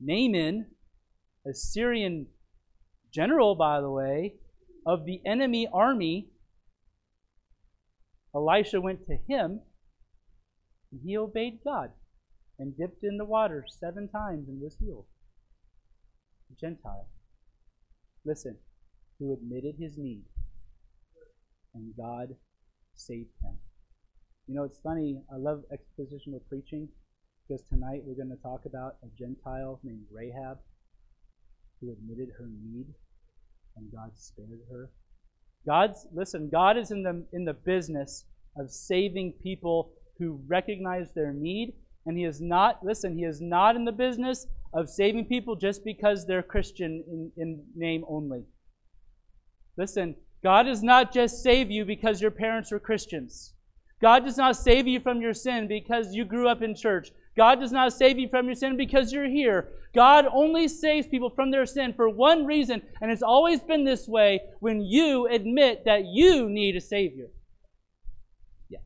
Naaman, 0.00 0.66
a 1.46 1.52
Syrian 1.52 2.28
general, 3.12 3.54
by 3.54 3.82
the 3.82 3.90
way, 3.90 4.36
of 4.86 5.04
the 5.04 5.20
enemy 5.26 5.68
army, 5.70 6.30
Elisha 8.34 8.80
went 8.80 9.04
to 9.04 9.18
him, 9.28 9.60
and 10.90 11.00
he 11.04 11.16
obeyed 11.16 11.60
God 11.62 11.90
and 12.58 12.76
dipped 12.76 13.04
in 13.04 13.18
the 13.18 13.24
water 13.24 13.66
seven 13.68 14.08
times 14.08 14.48
and 14.48 14.62
was 14.62 14.76
healed. 14.80 15.04
A 16.50 16.58
Gentile. 16.58 17.08
Listen, 18.24 18.56
who 19.18 19.32
admitted 19.32 19.76
his 19.78 19.98
need, 19.98 20.24
and 21.76 21.92
God 21.96 22.34
saved 22.94 23.30
him. 23.42 23.54
You 24.48 24.54
know, 24.54 24.64
it's 24.64 24.78
funny. 24.78 25.20
I 25.32 25.36
love 25.36 25.62
expositional 25.72 26.40
preaching 26.48 26.88
because 27.46 27.62
tonight 27.68 28.02
we're 28.04 28.16
going 28.16 28.36
to 28.36 28.42
talk 28.42 28.64
about 28.64 28.96
a 29.04 29.08
Gentile 29.18 29.78
named 29.84 30.06
Rahab 30.12 30.58
who 31.80 31.92
admitted 31.92 32.30
her 32.38 32.46
need, 32.46 32.86
and 33.76 33.92
God 33.92 34.10
spared 34.16 34.60
her. 34.70 34.90
God's 35.64 36.06
listen. 36.12 36.48
God 36.50 36.76
is 36.76 36.90
in 36.90 37.02
the 37.02 37.24
in 37.32 37.44
the 37.44 37.52
business 37.52 38.24
of 38.56 38.70
saving 38.70 39.34
people 39.42 39.92
who 40.18 40.40
recognize 40.48 41.12
their 41.12 41.32
need 41.32 41.74
and 42.06 42.16
he 42.16 42.24
is 42.24 42.40
not, 42.40 42.84
listen, 42.84 43.18
he 43.18 43.24
is 43.24 43.40
not 43.40 43.74
in 43.74 43.84
the 43.84 43.92
business 43.92 44.46
of 44.72 44.88
saving 44.88 45.26
people 45.26 45.56
just 45.56 45.84
because 45.84 46.24
they're 46.24 46.42
Christian 46.42 47.04
in, 47.08 47.32
in 47.36 47.64
name 47.74 48.04
only. 48.08 48.44
Listen, 49.76 50.14
God 50.42 50.64
does 50.64 50.82
not 50.82 51.12
just 51.12 51.42
save 51.42 51.70
you 51.70 51.84
because 51.84 52.20
your 52.20 52.30
parents 52.30 52.70
were 52.70 52.78
Christians. 52.78 53.54
God 54.00 54.24
does 54.24 54.36
not 54.36 54.56
save 54.56 54.86
you 54.86 55.00
from 55.00 55.20
your 55.20 55.34
sin 55.34 55.68
because 55.68 56.14
you 56.14 56.24
grew 56.24 56.48
up 56.48 56.62
in 56.62 56.74
church. 56.74 57.10
God 57.36 57.60
does 57.60 57.72
not 57.72 57.92
save 57.92 58.18
you 58.18 58.28
from 58.28 58.46
your 58.46 58.54
sin 58.54 58.76
because 58.76 59.12
you're 59.12 59.28
here. 59.28 59.68
God 59.94 60.26
only 60.32 60.68
saves 60.68 61.06
people 61.06 61.30
from 61.30 61.50
their 61.50 61.66
sin 61.66 61.92
for 61.94 62.08
one 62.08 62.44
reason, 62.46 62.82
and 63.00 63.10
it's 63.10 63.22
always 63.22 63.60
been 63.60 63.84
this 63.84 64.06
way 64.06 64.40
when 64.60 64.82
you 64.82 65.26
admit 65.26 65.84
that 65.84 66.04
you 66.06 66.48
need 66.48 66.76
a 66.76 66.80
Savior. 66.80 67.28
Yeah. 68.68 68.80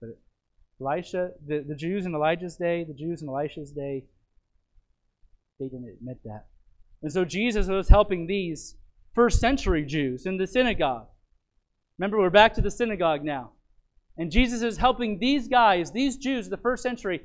But 0.00 0.10
Elisha, 0.80 1.30
the, 1.46 1.64
the 1.66 1.74
Jews 1.74 2.06
in 2.06 2.14
Elijah's 2.14 2.56
day, 2.56 2.84
the 2.84 2.94
Jews 2.94 3.22
in 3.22 3.28
Elisha's 3.28 3.72
day, 3.72 4.04
they 5.58 5.66
didn't 5.66 5.96
admit 5.98 6.18
that. 6.24 6.46
And 7.02 7.12
so 7.12 7.24
Jesus 7.24 7.68
was 7.68 7.88
helping 7.88 8.26
these 8.26 8.76
first 9.14 9.40
century 9.40 9.84
Jews 9.84 10.26
in 10.26 10.36
the 10.36 10.46
synagogue. 10.46 11.06
Remember, 11.98 12.18
we're 12.18 12.30
back 12.30 12.54
to 12.54 12.62
the 12.62 12.70
synagogue 12.70 13.24
now. 13.24 13.52
And 14.16 14.30
Jesus 14.30 14.62
is 14.62 14.76
helping 14.76 15.18
these 15.18 15.48
guys, 15.48 15.92
these 15.92 16.16
Jews 16.16 16.46
of 16.46 16.50
the 16.50 16.56
first 16.56 16.82
century, 16.82 17.22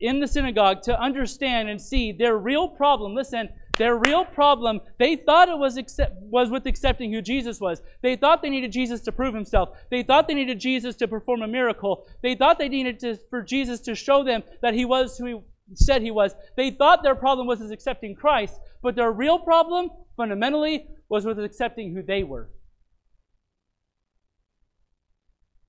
in 0.00 0.20
the 0.20 0.28
synagogue 0.28 0.82
to 0.82 1.00
understand 1.00 1.68
and 1.68 1.80
see 1.80 2.12
their 2.12 2.36
real 2.36 2.68
problem. 2.68 3.14
Listen, 3.14 3.48
their 3.76 3.96
real 3.96 4.24
problem, 4.24 4.80
they 4.98 5.16
thought 5.16 5.48
it 5.48 5.58
was, 5.58 5.76
accept, 5.76 6.14
was 6.20 6.50
with 6.50 6.66
accepting 6.66 7.12
who 7.12 7.20
Jesus 7.20 7.60
was. 7.60 7.82
They 8.02 8.16
thought 8.16 8.42
they 8.42 8.50
needed 8.50 8.72
Jesus 8.72 9.00
to 9.02 9.12
prove 9.12 9.34
himself. 9.34 9.70
They 9.90 10.02
thought 10.02 10.28
they 10.28 10.34
needed 10.34 10.60
Jesus 10.60 10.94
to 10.96 11.08
perform 11.08 11.42
a 11.42 11.48
miracle. 11.48 12.06
They 12.22 12.34
thought 12.34 12.58
they 12.58 12.68
needed 12.68 13.00
to, 13.00 13.18
for 13.30 13.42
Jesus 13.42 13.80
to 13.80 13.94
show 13.94 14.22
them 14.22 14.42
that 14.62 14.74
he 14.74 14.84
was 14.84 15.18
who 15.18 15.26
he 15.26 15.40
said 15.74 16.02
he 16.02 16.10
was. 16.10 16.34
They 16.56 16.70
thought 16.70 17.02
their 17.02 17.14
problem 17.14 17.46
was 17.46 17.60
accepting 17.70 18.14
Christ, 18.14 18.60
but 18.82 18.94
their 18.94 19.10
real 19.10 19.38
problem, 19.38 19.90
fundamentally, 20.16 20.86
was 21.08 21.24
with 21.24 21.38
accepting 21.38 21.94
who 21.94 22.02
they 22.02 22.22
were. 22.22 22.50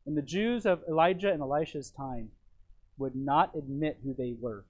And 0.06 0.16
the 0.16 0.22
Jews 0.22 0.66
of 0.66 0.82
Elijah 0.88 1.32
and 1.32 1.42
Elisha's 1.42 1.90
time 1.90 2.30
would 2.98 3.16
not 3.16 3.56
admit 3.56 4.00
who 4.04 4.14
they 4.14 4.36
were. 4.40 4.66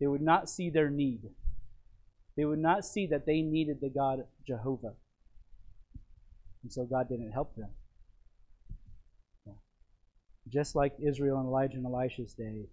They 0.00 0.06
would 0.06 0.22
not 0.22 0.48
see 0.48 0.70
their 0.70 0.90
need. 0.90 1.20
They 2.36 2.44
would 2.44 2.58
not 2.58 2.84
see 2.84 3.06
that 3.06 3.26
they 3.26 3.40
needed 3.40 3.80
the 3.80 3.88
God 3.88 4.24
Jehovah. 4.46 4.94
And 6.62 6.72
so 6.72 6.84
God 6.84 7.08
didn't 7.08 7.32
help 7.32 7.56
them. 7.56 7.70
Just 10.48 10.74
like 10.74 10.94
Israel 10.98 11.38
and 11.38 11.46
Elijah 11.46 11.76
and 11.76 11.86
Elisha's 11.86 12.32
day, 12.32 12.66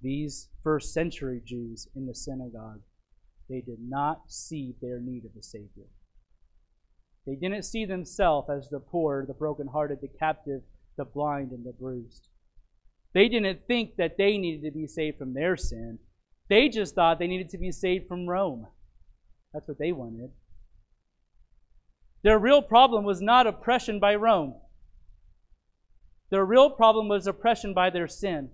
these 0.00 0.48
first 0.62 0.92
century 0.92 1.40
Jews 1.44 1.88
in 1.94 2.06
the 2.06 2.14
synagogue, 2.14 2.80
they 3.48 3.60
did 3.60 3.78
not 3.80 4.22
see 4.28 4.74
their 4.80 5.00
need 5.00 5.24
of 5.24 5.32
a 5.38 5.42
Savior. 5.42 5.86
They 7.26 7.34
didn't 7.34 7.64
see 7.64 7.84
themselves 7.84 8.48
as 8.50 8.68
the 8.68 8.80
poor, 8.80 9.24
the 9.26 9.34
brokenhearted, 9.34 9.98
the 10.00 10.08
captive, 10.08 10.62
the 10.96 11.04
blind, 11.04 11.52
and 11.52 11.64
the 11.64 11.72
bruised. 11.72 12.28
They 13.12 13.28
didn't 13.28 13.66
think 13.66 13.96
that 13.96 14.16
they 14.18 14.36
needed 14.36 14.64
to 14.64 14.70
be 14.70 14.86
saved 14.86 15.18
from 15.18 15.34
their 15.34 15.56
sin. 15.56 15.98
They 16.48 16.68
just 16.68 16.94
thought 16.94 17.18
they 17.18 17.26
needed 17.26 17.48
to 17.50 17.58
be 17.58 17.72
saved 17.72 18.08
from 18.08 18.28
Rome. 18.28 18.66
That's 19.52 19.68
what 19.68 19.78
they 19.78 19.92
wanted. 19.92 20.30
Their 22.22 22.38
real 22.38 22.62
problem 22.62 23.04
was 23.04 23.20
not 23.20 23.46
oppression 23.46 24.00
by 24.00 24.14
Rome. 24.14 24.54
Their 26.30 26.44
real 26.44 26.70
problem 26.70 27.08
was 27.08 27.26
oppression 27.26 27.72
by 27.72 27.90
their 27.90 28.08
sin. 28.08 28.50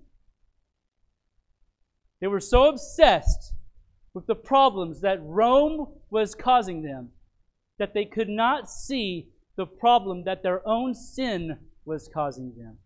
They 2.20 2.26
were 2.26 2.40
so 2.40 2.66
obsessed 2.66 3.54
with 4.14 4.26
the 4.26 4.34
problems 4.34 5.00
that 5.00 5.22
Rome 5.22 5.88
was 6.10 6.34
causing 6.34 6.82
them 6.82 7.10
that 7.78 7.94
they 7.94 8.04
could 8.04 8.28
not 8.28 8.68
see 8.68 9.28
the 9.56 9.66
problem 9.66 10.24
that 10.24 10.42
their 10.42 10.66
own 10.66 10.94
sin 10.94 11.58
was 11.84 12.10
causing 12.12 12.54
them. 12.56 12.78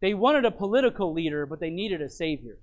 They 0.00 0.14
wanted 0.14 0.44
a 0.44 0.50
political 0.50 1.12
leader, 1.12 1.46
but 1.46 1.60
they 1.60 1.70
needed 1.70 2.00
a 2.00 2.08
savior. 2.08 2.58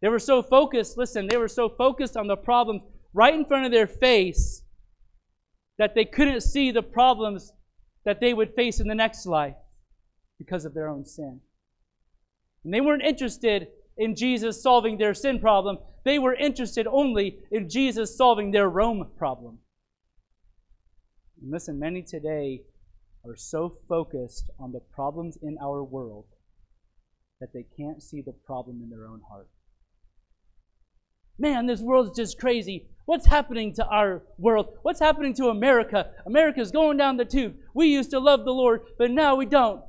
They 0.00 0.08
were 0.08 0.18
so 0.18 0.42
focused, 0.42 0.96
listen, 0.96 1.26
they 1.26 1.36
were 1.36 1.48
so 1.48 1.68
focused 1.68 2.16
on 2.16 2.26
the 2.26 2.36
problems 2.36 2.82
right 3.12 3.34
in 3.34 3.44
front 3.44 3.66
of 3.66 3.72
their 3.72 3.86
face 3.86 4.62
that 5.78 5.94
they 5.94 6.04
couldn't 6.04 6.42
see 6.42 6.70
the 6.70 6.82
problems 6.82 7.52
that 8.04 8.20
they 8.20 8.32
would 8.32 8.54
face 8.54 8.80
in 8.80 8.88
the 8.88 8.94
next 8.94 9.26
life 9.26 9.56
because 10.38 10.64
of 10.64 10.74
their 10.74 10.88
own 10.88 11.04
sin. 11.04 11.40
And 12.66 12.74
they 12.74 12.80
weren't 12.80 13.04
interested 13.04 13.68
in 13.96 14.16
Jesus 14.16 14.60
solving 14.60 14.98
their 14.98 15.14
sin 15.14 15.38
problem. 15.38 15.78
They 16.04 16.18
were 16.18 16.34
interested 16.34 16.88
only 16.88 17.38
in 17.52 17.68
Jesus 17.68 18.16
solving 18.16 18.50
their 18.50 18.68
Rome 18.68 19.08
problem. 19.16 19.58
And 21.40 21.52
listen, 21.52 21.78
many 21.78 22.02
today 22.02 22.62
are 23.24 23.36
so 23.36 23.72
focused 23.88 24.50
on 24.58 24.72
the 24.72 24.80
problems 24.80 25.38
in 25.40 25.56
our 25.62 25.84
world 25.84 26.24
that 27.40 27.52
they 27.54 27.64
can't 27.76 28.02
see 28.02 28.20
the 28.20 28.32
problem 28.32 28.80
in 28.82 28.90
their 28.90 29.06
own 29.06 29.20
heart. 29.30 29.48
Man, 31.38 31.66
this 31.66 31.80
world's 31.80 32.18
just 32.18 32.36
crazy. 32.36 32.88
What's 33.04 33.26
happening 33.26 33.74
to 33.74 33.86
our 33.86 34.24
world? 34.38 34.70
What's 34.82 34.98
happening 34.98 35.34
to 35.34 35.50
America? 35.50 36.10
America's 36.26 36.72
going 36.72 36.96
down 36.96 37.16
the 37.16 37.24
tube. 37.24 37.54
We 37.74 37.86
used 37.86 38.10
to 38.10 38.18
love 38.18 38.44
the 38.44 38.50
Lord, 38.50 38.80
but 38.98 39.12
now 39.12 39.36
we 39.36 39.46
don't. 39.46 39.82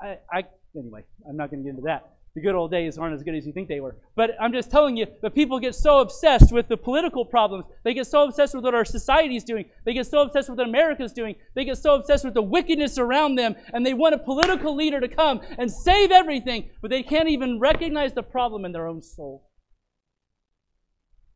I, 0.00 0.18
I 0.32 0.44
anyway, 0.76 1.02
I'm 1.28 1.36
not 1.36 1.50
going 1.50 1.64
to 1.64 1.64
get 1.64 1.70
into 1.70 1.86
that 1.86 2.18
the 2.34 2.40
good 2.40 2.54
old 2.54 2.70
days 2.70 2.96
aren't 2.96 3.14
as 3.14 3.24
good 3.24 3.34
as 3.34 3.44
you 3.44 3.52
think 3.52 3.68
they 3.68 3.80
were. 3.80 3.96
But 4.14 4.30
I'm 4.40 4.52
just 4.52 4.70
telling 4.70 4.96
you, 4.96 5.06
the 5.20 5.30
people 5.30 5.58
get 5.58 5.74
so 5.74 5.98
obsessed 5.98 6.52
with 6.52 6.68
the 6.68 6.76
political 6.76 7.24
problems. 7.24 7.64
They 7.82 7.92
get 7.92 8.06
so 8.06 8.22
obsessed 8.22 8.54
with 8.54 8.62
what 8.62 8.74
our 8.74 8.84
society 8.84 9.34
is 9.34 9.42
doing. 9.42 9.64
They 9.84 9.94
get 9.94 10.06
so 10.06 10.22
obsessed 10.22 10.48
with 10.48 10.58
what 10.58 10.68
America's 10.68 11.12
doing. 11.12 11.34
They 11.54 11.64
get 11.64 11.78
so 11.78 11.94
obsessed 11.94 12.24
with 12.24 12.34
the 12.34 12.42
wickedness 12.42 12.98
around 12.98 13.34
them. 13.34 13.56
And 13.72 13.84
they 13.84 13.94
want 13.94 14.14
a 14.14 14.18
political 14.18 14.76
leader 14.76 15.00
to 15.00 15.08
come 15.08 15.40
and 15.58 15.72
save 15.72 16.12
everything, 16.12 16.70
but 16.80 16.90
they 16.90 17.02
can't 17.02 17.28
even 17.28 17.58
recognize 17.58 18.12
the 18.12 18.22
problem 18.22 18.64
in 18.64 18.70
their 18.70 18.86
own 18.86 19.02
soul. 19.02 19.48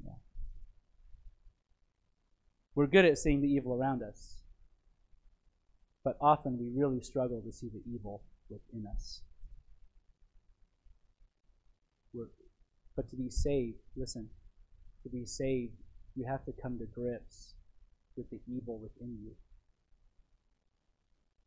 Yeah. 0.04 0.12
We're 2.76 2.87
good 2.87 3.04
at 3.04 3.18
seeing 3.18 3.42
the 3.42 3.48
evil 3.48 3.74
around 3.74 4.02
us. 4.02 4.37
But 6.04 6.18
often 6.20 6.57
we 6.57 6.70
really 6.72 7.00
struggle 7.00 7.42
to 7.44 7.52
see 7.52 7.68
the 7.68 7.83
evil 7.92 8.22
within 8.48 8.87
us. 8.87 9.22
But 12.96 13.11
to 13.11 13.16
be 13.16 13.31
saved, 13.31 13.79
listen, 13.96 14.29
to 15.03 15.09
be 15.09 15.27
saved, 15.27 15.74
you 16.14 16.27
have 16.29 16.44
to 16.44 16.53
come 16.53 16.79
to 16.79 16.87
grips 16.87 17.55
with 18.16 18.31
the 18.31 18.40
evil 18.48 18.79
within 18.79 19.18
you. 19.22 19.33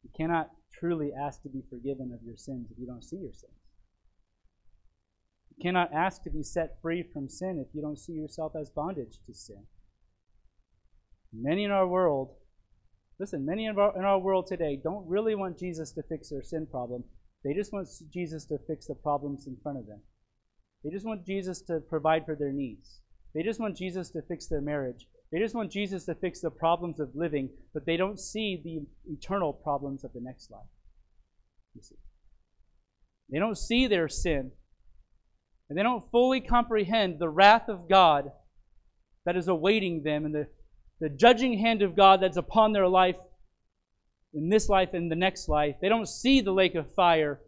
You 0.04 0.10
cannot 0.16 0.52
truly 0.74 1.12
ask 1.14 1.42
to 1.44 1.50
be 1.50 1.64
forgiven 1.70 2.12
of 2.14 2.24
your 2.24 2.38
sins 2.38 2.68
if 2.72 2.78
you 2.78 2.86
don't 2.86 3.04
see 3.04 3.18
your 3.18 3.34
sins. 3.34 3.54
You 5.50 5.64
cannot 5.64 5.94
ask 5.94 6.22
to 6.24 6.30
be 6.30 6.44
set 6.44 6.82
free 6.82 7.04
from 7.04 7.30
sin 7.30 7.64
if 7.66 7.74
you 7.74 7.82
don't 7.82 8.00
see 8.00 8.14
yourself 8.14 8.54
as 8.60 8.70
bondage 8.70 9.18
to 9.26 9.34
sin. 9.34 9.64
Many 11.34 11.64
in 11.64 11.72
our 11.72 11.88
world, 11.88 12.36
listen, 13.20 13.46
many 13.46 13.66
in 13.66 13.78
our, 13.78 13.98
in 13.98 14.04
our 14.04 14.20
world 14.20 14.48
today 14.48 14.80
don't 14.82 15.08
really 15.08 15.36
want 15.36 15.58
Jesus 15.58 15.92
to 15.94 16.04
fix 16.04 16.30
their 16.30 16.44
sin 16.44 16.68
problem. 16.70 17.04
They 17.44 17.54
just 17.54 17.74
want 17.74 17.88
Jesus 18.14 18.46
to 18.46 18.58
fix 18.68 18.88
the 18.88 18.96
problems 18.96 19.48
in 19.48 19.58
front 19.64 19.78
of 19.80 19.88
them. 19.88 20.02
They 20.88 20.94
just 20.94 21.06
want 21.06 21.26
Jesus 21.26 21.62
to 21.64 21.82
provide 21.82 22.26
for 22.26 22.34
their 22.34 22.54
needs. 22.54 23.02
They 23.36 23.44
just 23.44 23.60
want 23.60 23.76
Jesus 23.76 24.10
to 24.12 24.22
fix 24.22 24.48
their 24.48 24.62
marriage. 24.62 25.06
They 25.34 25.40
just 25.40 25.54
want 25.54 25.70
Jesus 25.70 26.06
to 26.06 26.16
fix 26.16 26.40
the 26.40 26.50
problems 26.50 27.02
of 27.02 27.10
living, 27.14 27.50
but 27.74 27.86
they 27.86 27.98
don't 27.98 28.18
see 28.18 28.62
the 28.64 29.14
eternal 29.14 29.52
problems 29.52 30.06
of 30.06 30.14
the 30.14 30.22
next 30.22 30.50
life. 30.50 30.62
You 31.76 31.82
see. 31.82 31.96
They 33.30 33.38
don't 33.38 33.58
see 33.58 33.88
their 33.88 34.08
sin. 34.08 34.52
And 35.70 35.78
they 35.78 35.84
don't 35.84 36.10
fully 36.10 36.40
comprehend 36.40 37.20
the 37.20 37.28
wrath 37.28 37.68
of 37.68 37.90
God 37.90 38.32
that 39.26 39.36
is 39.36 39.50
awaiting 39.50 40.04
them 40.04 40.24
and 40.24 40.34
the, 40.34 40.48
the 41.02 41.10
judging 41.10 41.60
hand 41.60 41.82
of 41.82 41.98
God 41.98 42.22
that's 42.22 42.38
upon 42.38 42.72
their 42.72 42.88
life 42.88 43.18
in 44.34 44.48
this 44.48 44.70
life 44.70 44.94
and 44.94 45.12
the 45.12 45.18
next 45.18 45.50
life. 45.50 45.76
They 45.82 45.90
don't 45.90 46.08
see 46.08 46.40
the 46.40 46.54
lake 46.54 46.76
of 46.76 46.94
fire. 46.94 47.42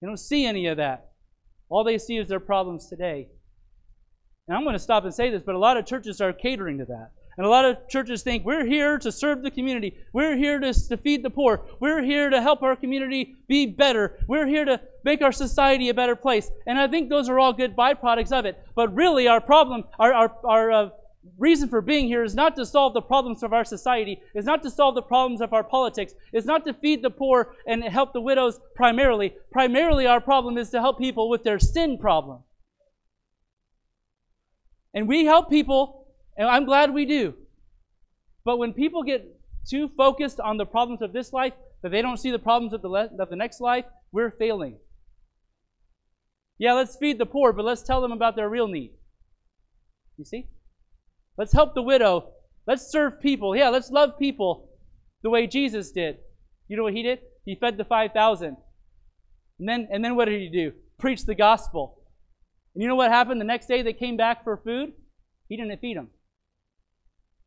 They 0.00 0.06
don't 0.06 0.20
see 0.20 0.46
any 0.46 0.68
of 0.68 0.76
that. 0.76 1.13
All 1.68 1.84
they 1.84 1.98
see 1.98 2.16
is 2.16 2.28
their 2.28 2.40
problems 2.40 2.88
today. 2.88 3.28
And 4.46 4.56
I'm 4.56 4.64
going 4.64 4.74
to 4.74 4.78
stop 4.78 5.04
and 5.04 5.14
say 5.14 5.30
this, 5.30 5.42
but 5.44 5.54
a 5.54 5.58
lot 5.58 5.76
of 5.76 5.86
churches 5.86 6.20
are 6.20 6.32
catering 6.32 6.78
to 6.78 6.84
that. 6.86 7.12
And 7.36 7.46
a 7.46 7.50
lot 7.50 7.64
of 7.64 7.88
churches 7.88 8.22
think 8.22 8.44
we're 8.44 8.64
here 8.64 8.98
to 8.98 9.10
serve 9.10 9.42
the 9.42 9.50
community. 9.50 9.96
We're 10.12 10.36
here 10.36 10.60
to, 10.60 10.72
to 10.72 10.96
feed 10.96 11.24
the 11.24 11.30
poor. 11.30 11.66
We're 11.80 12.02
here 12.02 12.30
to 12.30 12.40
help 12.40 12.62
our 12.62 12.76
community 12.76 13.34
be 13.48 13.66
better. 13.66 14.18
We're 14.28 14.46
here 14.46 14.64
to 14.64 14.80
make 15.02 15.20
our 15.20 15.32
society 15.32 15.88
a 15.88 15.94
better 15.94 16.14
place. 16.14 16.50
And 16.66 16.78
I 16.78 16.86
think 16.86 17.08
those 17.08 17.28
are 17.28 17.38
all 17.38 17.52
good 17.52 17.74
byproducts 17.74 18.30
of 18.30 18.44
it. 18.44 18.62
But 18.76 18.94
really, 18.94 19.26
our 19.26 19.40
problem, 19.40 19.84
our, 19.98 20.12
our, 20.12 20.36
our 20.44 20.70
uh, 20.70 20.88
reason 21.38 21.68
for 21.68 21.80
being 21.80 22.06
here 22.06 22.22
is 22.22 22.34
not 22.34 22.56
to 22.56 22.66
solve 22.66 22.94
the 22.94 23.00
problems 23.00 23.42
of 23.42 23.52
our 23.52 23.64
society, 23.64 24.20
is 24.34 24.44
not 24.44 24.62
to 24.62 24.70
solve 24.70 24.94
the 24.94 25.02
problems 25.02 25.40
of 25.40 25.52
our 25.52 25.64
politics, 25.64 26.14
is 26.32 26.44
not 26.44 26.64
to 26.64 26.74
feed 26.74 27.02
the 27.02 27.10
poor 27.10 27.54
and 27.66 27.82
help 27.84 28.12
the 28.12 28.20
widows 28.20 28.60
primarily. 28.74 29.34
Primarily, 29.50 30.06
our 30.06 30.20
problem 30.20 30.58
is 30.58 30.70
to 30.70 30.80
help 30.80 30.98
people 30.98 31.28
with 31.28 31.44
their 31.44 31.58
sin 31.58 31.98
problem. 31.98 32.42
And 34.92 35.08
we 35.08 35.24
help 35.24 35.50
people, 35.50 36.06
and 36.36 36.48
I'm 36.48 36.64
glad 36.64 36.94
we 36.94 37.04
do. 37.04 37.34
But 38.44 38.58
when 38.58 38.72
people 38.72 39.02
get 39.02 39.26
too 39.66 39.90
focused 39.96 40.38
on 40.38 40.56
the 40.56 40.66
problems 40.66 41.02
of 41.02 41.12
this 41.12 41.32
life 41.32 41.54
that 41.82 41.90
they 41.90 42.02
don't 42.02 42.18
see 42.18 42.30
the 42.30 42.38
problems 42.38 42.72
of 42.72 42.82
the, 42.82 42.88
le- 42.88 43.10
of 43.18 43.30
the 43.30 43.36
next 43.36 43.60
life, 43.60 43.86
we're 44.12 44.30
failing. 44.30 44.78
Yeah, 46.58 46.74
let's 46.74 46.96
feed 46.96 47.18
the 47.18 47.26
poor, 47.26 47.52
but 47.52 47.64
let's 47.64 47.82
tell 47.82 48.00
them 48.00 48.12
about 48.12 48.36
their 48.36 48.48
real 48.48 48.68
need. 48.68 48.92
You 50.16 50.24
see? 50.24 50.48
Let's 51.36 51.52
help 51.52 51.74
the 51.74 51.82
widow. 51.82 52.30
Let's 52.66 52.90
serve 52.90 53.20
people. 53.20 53.56
Yeah, 53.56 53.68
let's 53.68 53.90
love 53.90 54.18
people 54.18 54.70
the 55.22 55.30
way 55.30 55.46
Jesus 55.46 55.90
did. 55.90 56.18
You 56.68 56.76
know 56.76 56.82
what 56.82 56.94
he 56.94 57.02
did? 57.02 57.20
He 57.44 57.56
fed 57.56 57.76
the 57.76 57.84
5,000. 57.84 58.56
And 59.58 59.68
then, 59.68 59.88
and 59.90 60.04
then 60.04 60.16
what 60.16 60.26
did 60.26 60.40
he 60.40 60.48
do? 60.48 60.72
Preach 60.98 61.24
the 61.24 61.34
gospel. 61.34 61.98
And 62.74 62.82
you 62.82 62.88
know 62.88 62.94
what 62.94 63.10
happened 63.10 63.40
the 63.40 63.44
next 63.44 63.66
day 63.66 63.82
they 63.82 63.92
came 63.92 64.16
back 64.16 64.44
for 64.44 64.56
food? 64.56 64.92
He 65.48 65.56
didn't 65.56 65.80
feed 65.80 65.96
them. 65.96 66.08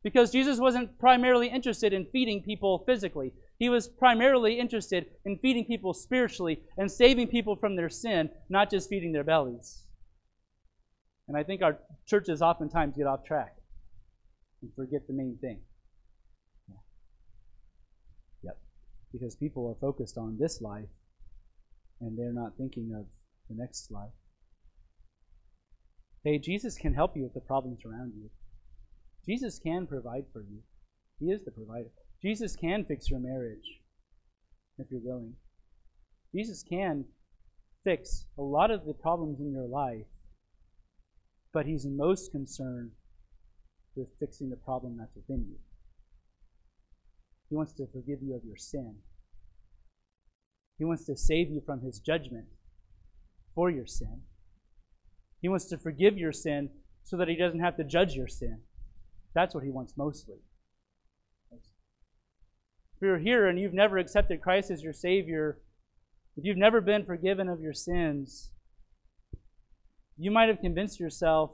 Because 0.04 0.32
Jesus 0.32 0.60
wasn't 0.60 1.00
primarily 1.00 1.48
interested 1.48 1.92
in 1.92 2.08
feeding 2.12 2.44
people 2.44 2.84
physically. 2.86 3.34
He 3.58 3.70
was 3.70 3.88
primarily 3.88 4.60
interested 4.60 5.08
in 5.26 5.40
feeding 5.40 5.66
people 5.66 5.94
spiritually 5.94 6.62
and 6.78 6.92
saving 6.92 7.28
people 7.28 7.56
from 7.56 7.76
their 7.76 7.90
sin, 7.90 8.30
not 8.50 8.70
just 8.70 8.90
feeding 8.90 9.12
their 9.12 9.24
bellies. 9.24 9.84
And 11.28 11.36
I 11.36 11.44
think 11.44 11.62
our 11.62 11.80
churches 12.06 12.42
oftentimes 12.42 12.96
get 12.96 13.08
off 13.08 13.26
track 13.26 13.57
and 14.62 14.72
forget 14.76 15.08
the 15.08 15.14
main 15.14 15.38
thing. 15.40 15.60
Yeah. 16.68 16.76
Yep. 18.44 18.58
Because 19.12 19.36
people 19.36 19.68
are 19.70 19.80
focused 19.80 20.18
on 20.18 20.38
this 20.40 20.62
life 20.62 20.90
and 22.02 22.18
they're 22.18 22.34
not 22.34 22.58
thinking 22.58 22.92
of 22.98 23.06
the 23.50 23.56
next 23.56 23.92
life. 23.92 24.12
Hey, 26.24 26.40
Jesus 26.40 26.78
can 26.78 26.94
help 26.94 27.16
you 27.16 27.24
with 27.24 27.34
the 27.34 27.40
problems 27.40 27.80
around 27.86 28.14
you. 28.16 28.30
Jesus 29.26 29.60
can 29.60 29.88
provide 29.88 30.26
for 30.32 30.42
you. 30.42 30.60
He 31.20 31.28
is 31.28 31.44
the 31.44 31.52
provider. 31.52 31.90
Jesus 32.22 32.56
can 32.56 32.86
fix 32.86 33.10
your 33.10 33.20
marriage 33.20 33.82
if 34.78 34.88
you're 34.90 35.02
willing. 35.04 35.34
Jesus 36.34 36.64
can 36.64 37.06
fix 37.84 38.26
a 38.38 38.42
lot 38.42 38.72
of 38.72 38.86
the 38.86 38.94
problems 38.94 39.40
in 39.40 39.52
your 39.52 39.68
life, 39.68 40.08
but 41.54 41.66
He's 41.66 41.86
most 41.86 42.32
concerned 42.32 42.92
with 43.98 44.08
fixing 44.20 44.50
the 44.50 44.56
problem 44.56 44.98
that's 44.98 45.16
within 45.16 45.46
you. 45.50 45.58
He 47.50 47.56
wants 47.56 47.74
to 47.74 47.88
forgive 47.88 48.22
you 48.22 48.36
of 48.36 48.46
your 48.46 48.58
sin. 48.58 48.98
He 50.78 50.86
wants 50.86 51.06
to 51.06 51.18
save 51.18 51.50
you 51.50 51.62
from 51.66 51.82
his 51.82 52.00
judgment 52.00 52.46
for 53.56 53.70
your 53.70 53.88
sin. 53.88 54.22
He 55.42 55.50
wants 55.50 55.66
to 55.66 55.78
forgive 55.78 56.18
your 56.18 56.32
sin 56.32 56.70
so 57.04 57.18
that 57.18 57.28
he 57.28 57.36
doesn't 57.36 57.62
have 57.62 57.78
to 57.78 57.84
judge 57.84 58.14
your 58.14 58.28
sin. 58.28 58.60
That's 59.34 59.56
what 59.56 59.64
he 59.64 59.70
wants 59.70 59.94
mostly. 59.98 60.38
If 61.52 63.02
you're 63.02 63.20
here 63.20 63.48
and 63.48 63.60
you've 63.60 63.74
never 63.74 63.98
accepted 63.98 64.42
Christ 64.42 64.72
as 64.72 64.82
your 64.82 64.94
Savior, 64.94 65.60
if 66.36 66.44
you've 66.44 66.58
never 66.58 66.82
been 66.82 67.06
forgiven 67.06 67.48
of 67.48 67.62
your 67.62 67.74
sins, 67.74 68.52
you 70.18 70.32
might 70.32 70.50
have 70.50 70.60
convinced 70.60 71.00
yourself 71.00 71.52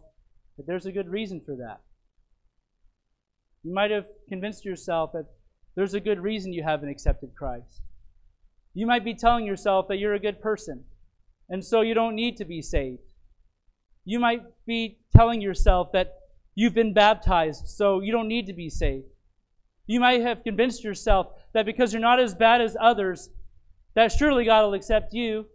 that 0.57 0.65
there's 0.65 0.85
a 0.85 0.91
good 0.91 1.09
reason 1.09 1.41
for 1.45 1.55
that. 1.55 1.81
You 3.64 3.74
might 3.74 3.91
have 3.91 4.05
convinced 4.28 4.66
yourself 4.66 5.11
that 5.14 5.26
there's 5.76 5.93
a 5.93 5.99
good 5.99 6.20
reason 6.20 6.53
you 6.53 6.64
haven't 6.64 6.89
accepted 6.89 7.34
Christ. 7.36 7.82
You 8.74 8.86
might 8.86 9.05
be 9.05 9.14
telling 9.14 9.45
yourself 9.45 9.88
that 9.88 9.97
you're 9.97 10.14
a 10.14 10.20
good 10.20 10.41
person, 10.41 10.84
and 11.49 11.64
so 11.64 11.82
you 11.82 11.93
don't 11.93 12.16
need 12.16 12.38
to 12.38 12.45
be 12.45 12.61
saved. 12.61 12.99
You 14.05 14.20
might 14.20 14.41
be 14.66 14.99
telling 15.16 15.41
yourself 15.41 15.91
that 15.93 16.14
you've 16.55 16.74
been 16.74 16.93
baptized, 16.93 17.68
so 17.68 18.01
you 18.01 18.11
don't 18.11 18.28
need 18.28 18.47
to 18.47 18.53
be 18.53 18.70
saved. 18.70 19.05
You 19.88 19.99
might 19.99 20.22
have 20.22 20.43
convinced 20.43 20.84
yourself 20.84 21.28
that 21.53 21.66
because 21.66 21.93
you're 21.93 22.01
not 22.01 22.20
as 22.20 22.36
bad 22.36 22.61
as 22.61 22.76
others, 22.80 23.30
that 23.95 24.11
surely 24.11 24.45
God 24.45 24.66
will 24.66 24.74
accept 24.74 25.14
you. 25.14 25.45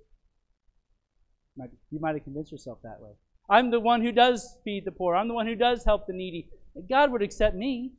You 1.91 2.01
might 2.01 2.15
have 2.15 2.25
convinced 2.25 2.53
yourself 2.53 2.79
that 2.83 3.01
way. 3.01 3.11
I'm 3.51 3.71
the 3.71 3.81
one 3.81 4.03
who 4.03 4.13
does 4.13 4.57
feed 4.65 4.85
the 4.85 4.93
poor. 4.93 5.17
I'm 5.17 5.29
the 5.29 5.35
one 5.35 5.47
who 5.47 5.57
does 5.57 5.85
help 5.85 6.07
the 6.07 6.13
needy. 6.13 6.49
God 6.89 7.11
would 7.11 7.23
accept 7.23 7.57
me. 7.57 7.93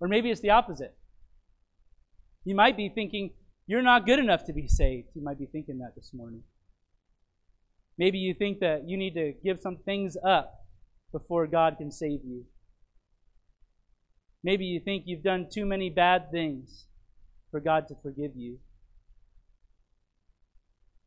Or 0.00 0.08
maybe 0.08 0.30
it's 0.30 0.40
the 0.40 0.50
opposite. 0.50 0.94
You 2.44 2.54
might 2.54 2.76
be 2.76 2.88
thinking, 2.88 3.30
you're 3.66 3.82
not 3.82 4.06
good 4.06 4.18
enough 4.18 4.44
to 4.46 4.52
be 4.52 4.68
saved. 4.68 5.08
You 5.14 5.22
might 5.22 5.38
be 5.38 5.46
thinking 5.46 5.78
that 5.78 5.94
this 5.94 6.12
morning. 6.12 6.42
Maybe 7.96 8.18
you 8.18 8.34
think 8.34 8.60
that 8.60 8.88
you 8.88 8.96
need 8.96 9.14
to 9.14 9.32
give 9.42 9.60
some 9.60 9.78
things 9.84 10.16
up 10.22 10.66
before 11.12 11.46
God 11.46 11.76
can 11.78 11.90
save 11.90 12.20
you. 12.24 12.44
Maybe 14.42 14.66
you 14.66 14.80
think 14.80 15.04
you've 15.06 15.22
done 15.22 15.46
too 15.50 15.64
many 15.64 15.88
bad 15.88 16.30
things 16.30 16.86
for 17.50 17.60
God 17.60 17.88
to 17.88 17.94
forgive 18.02 18.32
you. 18.36 18.58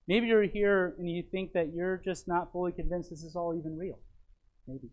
Maybe 0.08 0.28
you're 0.28 0.44
here 0.44 0.96
and 0.98 1.12
you 1.12 1.22
think 1.22 1.52
that 1.54 1.74
you're 1.76 2.02
just 2.04 2.28
not 2.28 2.52
fully 2.54 2.72
convinced 2.72 3.10
this 3.10 3.24
is 3.24 3.36
all 3.36 3.54
even 3.54 3.78
real. 3.78 4.00
Maybe. 4.66 4.90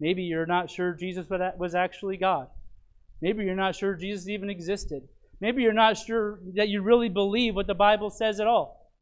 Maybe 0.00 0.24
you're 0.24 0.44
not 0.44 0.68
sure 0.68 0.92
Jesus 0.92 1.28
was 1.30 1.74
actually 1.74 2.16
God. 2.16 2.48
Maybe 3.24 3.42
you're 3.42 3.56
not 3.56 3.74
sure 3.74 3.94
Jesus 3.94 4.28
even 4.28 4.50
existed. 4.50 5.08
Maybe 5.40 5.62
you're 5.62 5.72
not 5.72 5.96
sure 5.96 6.40
that 6.56 6.68
you 6.68 6.82
really 6.82 7.08
believe 7.08 7.54
what 7.54 7.66
the 7.66 7.74
Bible 7.74 8.10
says 8.10 8.38
at 8.38 8.46
all. 8.46 8.92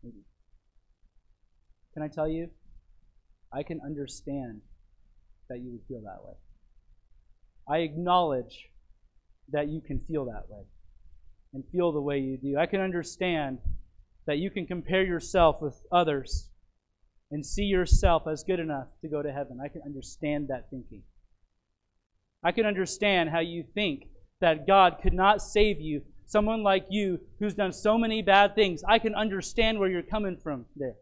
Can 0.00 2.04
I 2.04 2.06
tell 2.06 2.28
you? 2.28 2.50
I 3.52 3.64
can 3.64 3.80
understand 3.84 4.60
that 5.48 5.58
you 5.58 5.72
would 5.72 5.80
feel 5.88 6.02
that 6.02 6.24
way. 6.24 6.34
I 7.68 7.78
acknowledge 7.78 8.68
that 9.50 9.66
you 9.66 9.80
can 9.80 9.98
feel 9.98 10.26
that 10.26 10.44
way 10.48 10.62
and 11.54 11.64
feel 11.72 11.90
the 11.90 12.00
way 12.00 12.20
you 12.20 12.38
do. 12.40 12.58
I 12.60 12.66
can 12.66 12.80
understand 12.80 13.58
that 14.28 14.38
you 14.38 14.52
can 14.52 14.66
compare 14.66 15.02
yourself 15.02 15.56
with 15.60 15.82
others 15.90 16.48
and 17.32 17.44
see 17.44 17.64
yourself 17.64 18.28
as 18.30 18.44
good 18.44 18.60
enough 18.60 18.86
to 19.02 19.08
go 19.08 19.20
to 19.20 19.32
heaven. 19.32 19.58
I 19.60 19.66
can 19.66 19.82
understand 19.84 20.46
that 20.46 20.70
thinking. 20.70 21.02
I 22.42 22.52
can 22.52 22.66
understand 22.66 23.30
how 23.30 23.40
you 23.40 23.64
think 23.74 24.08
that 24.40 24.66
God 24.66 24.98
could 25.02 25.12
not 25.12 25.42
save 25.42 25.80
you, 25.80 26.02
someone 26.26 26.62
like 26.62 26.86
you 26.90 27.20
who's 27.38 27.54
done 27.54 27.72
so 27.72 27.98
many 27.98 28.22
bad 28.22 28.54
things. 28.54 28.82
I 28.86 28.98
can 28.98 29.14
understand 29.14 29.78
where 29.78 29.88
you're 29.88 30.02
coming 30.02 30.36
from 30.36 30.66
there. 30.76 30.94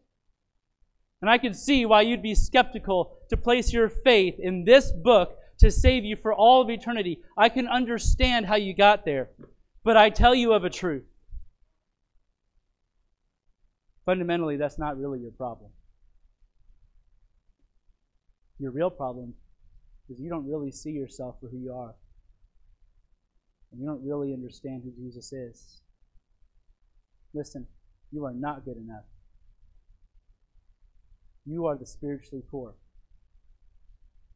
And 1.21 1.29
I 1.29 1.37
can 1.37 1.53
see 1.53 1.85
why 1.85 2.01
you'd 2.01 2.21
be 2.21 2.35
skeptical 2.35 3.17
to 3.29 3.37
place 3.37 3.73
your 3.73 3.89
faith 3.89 4.35
in 4.39 4.65
this 4.65 4.91
book 4.91 5.37
to 5.59 5.71
save 5.71 6.05
you 6.05 6.15
for 6.15 6.33
all 6.33 6.61
of 6.61 6.69
eternity. 6.69 7.19
I 7.35 7.49
can 7.49 7.67
understand 7.67 8.45
how 8.45 8.55
you 8.55 8.75
got 8.75 9.05
there. 9.05 9.29
But 9.83 9.97
I 9.97 10.09
tell 10.09 10.35
you 10.35 10.53
of 10.53 10.63
a 10.63 10.69
truth. 10.69 11.05
Fundamentally, 14.05 14.57
that's 14.57 14.77
not 14.77 14.97
really 14.99 15.19
your 15.19 15.31
problem. 15.31 15.71
Your 18.59 18.71
real 18.71 18.89
problem 18.89 19.33
is 20.09 20.19
you 20.19 20.29
don't 20.29 20.47
really 20.47 20.71
see 20.71 20.91
yourself 20.91 21.35
for 21.41 21.47
who 21.47 21.57
you 21.57 21.73
are. 21.73 21.95
And 23.71 23.81
you 23.81 23.87
don't 23.87 24.05
really 24.05 24.33
understand 24.33 24.83
who 24.83 24.91
Jesus 24.91 25.33
is. 25.33 25.81
Listen, 27.33 27.67
you 28.11 28.25
are 28.25 28.33
not 28.33 28.63
good 28.63 28.77
enough. 28.77 29.03
You 31.45 31.65
are 31.65 31.77
the 31.77 31.85
spiritually 31.85 32.43
poor. 32.49 32.75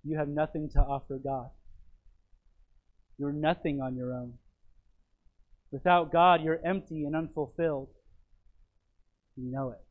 You 0.03 0.17
have 0.17 0.27
nothing 0.27 0.69
to 0.73 0.79
offer 0.79 1.17
God. 1.17 1.49
You're 3.17 3.31
nothing 3.31 3.81
on 3.81 3.95
your 3.95 4.13
own. 4.13 4.33
Without 5.71 6.11
God, 6.11 6.41
you're 6.43 6.59
empty 6.65 7.05
and 7.05 7.15
unfulfilled. 7.15 7.89
You 9.37 9.51
know 9.51 9.71
it. 9.71 9.81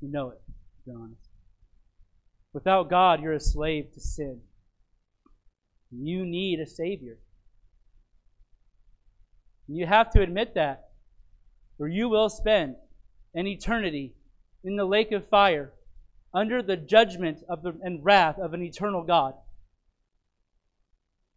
You 0.00 0.10
know 0.10 0.30
it, 0.30 0.40
to 0.46 0.90
be 0.90 0.96
honest. 0.96 1.28
Without 2.52 2.88
God, 2.88 3.22
you're 3.22 3.34
a 3.34 3.40
slave 3.40 3.92
to 3.92 4.00
sin. 4.00 4.40
You 5.90 6.24
need 6.24 6.60
a 6.60 6.66
Savior. 6.66 7.18
You 9.66 9.86
have 9.86 10.10
to 10.10 10.22
admit 10.22 10.54
that, 10.54 10.88
or 11.78 11.88
you 11.88 12.08
will 12.08 12.30
spend 12.30 12.76
an 13.34 13.46
eternity 13.46 14.14
in 14.64 14.76
the 14.76 14.84
lake 14.84 15.12
of 15.12 15.28
fire 15.28 15.72
under 16.34 16.62
the 16.62 16.76
judgment 16.76 17.38
of 17.48 17.62
the, 17.62 17.78
and 17.82 18.04
wrath 18.04 18.38
of 18.38 18.54
an 18.54 18.62
eternal 18.62 19.02
God. 19.02 19.34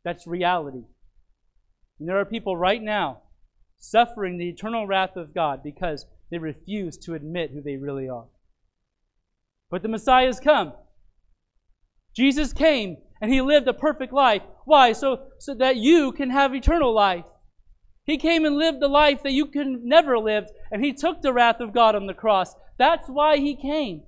That's 0.03 0.25
reality. 0.27 0.83
And 1.99 2.09
there 2.09 2.19
are 2.19 2.25
people 2.25 2.57
right 2.57 2.81
now 2.81 3.21
suffering 3.77 4.37
the 4.37 4.49
eternal 4.49 4.87
wrath 4.87 5.15
of 5.15 5.33
God 5.33 5.61
because 5.63 6.05
they 6.29 6.37
refuse 6.37 6.97
to 6.99 7.13
admit 7.13 7.51
who 7.51 7.61
they 7.61 7.77
really 7.77 8.09
are. 8.09 8.25
But 9.69 9.83
the 9.83 9.89
Messiah 9.89 10.25
has 10.25 10.39
come. 10.39 10.73
Jesus 12.15 12.53
came 12.53 12.97
and 13.21 13.31
he 13.31 13.39
lived 13.39 13.67
a 13.67 13.73
perfect 13.73 14.11
life. 14.11 14.41
Why? 14.65 14.93
So, 14.93 15.27
so 15.39 15.53
that 15.55 15.77
you 15.77 16.11
can 16.11 16.31
have 16.31 16.55
eternal 16.55 16.93
life. 16.93 17.25
He 18.03 18.17
came 18.17 18.45
and 18.45 18.57
lived 18.57 18.81
the 18.81 18.87
life 18.87 19.21
that 19.23 19.31
you 19.31 19.45
could 19.45 19.67
never 19.67 20.17
live, 20.17 20.49
and 20.71 20.83
he 20.83 20.91
took 20.91 21.21
the 21.21 21.31
wrath 21.31 21.59
of 21.59 21.73
God 21.73 21.95
on 21.95 22.07
the 22.07 22.13
cross. 22.13 22.55
That's 22.77 23.07
why 23.07 23.37
he 23.37 23.55
came. 23.55 24.03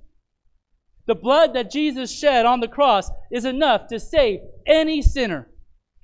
The 1.05 1.15
blood 1.15 1.53
that 1.53 1.71
Jesus 1.71 2.11
shed 2.11 2.45
on 2.45 2.59
the 2.59 2.67
cross 2.67 3.11
is 3.31 3.45
enough 3.45 3.87
to 3.87 3.99
save 3.99 4.39
any 4.65 5.01
sinner. 5.01 5.49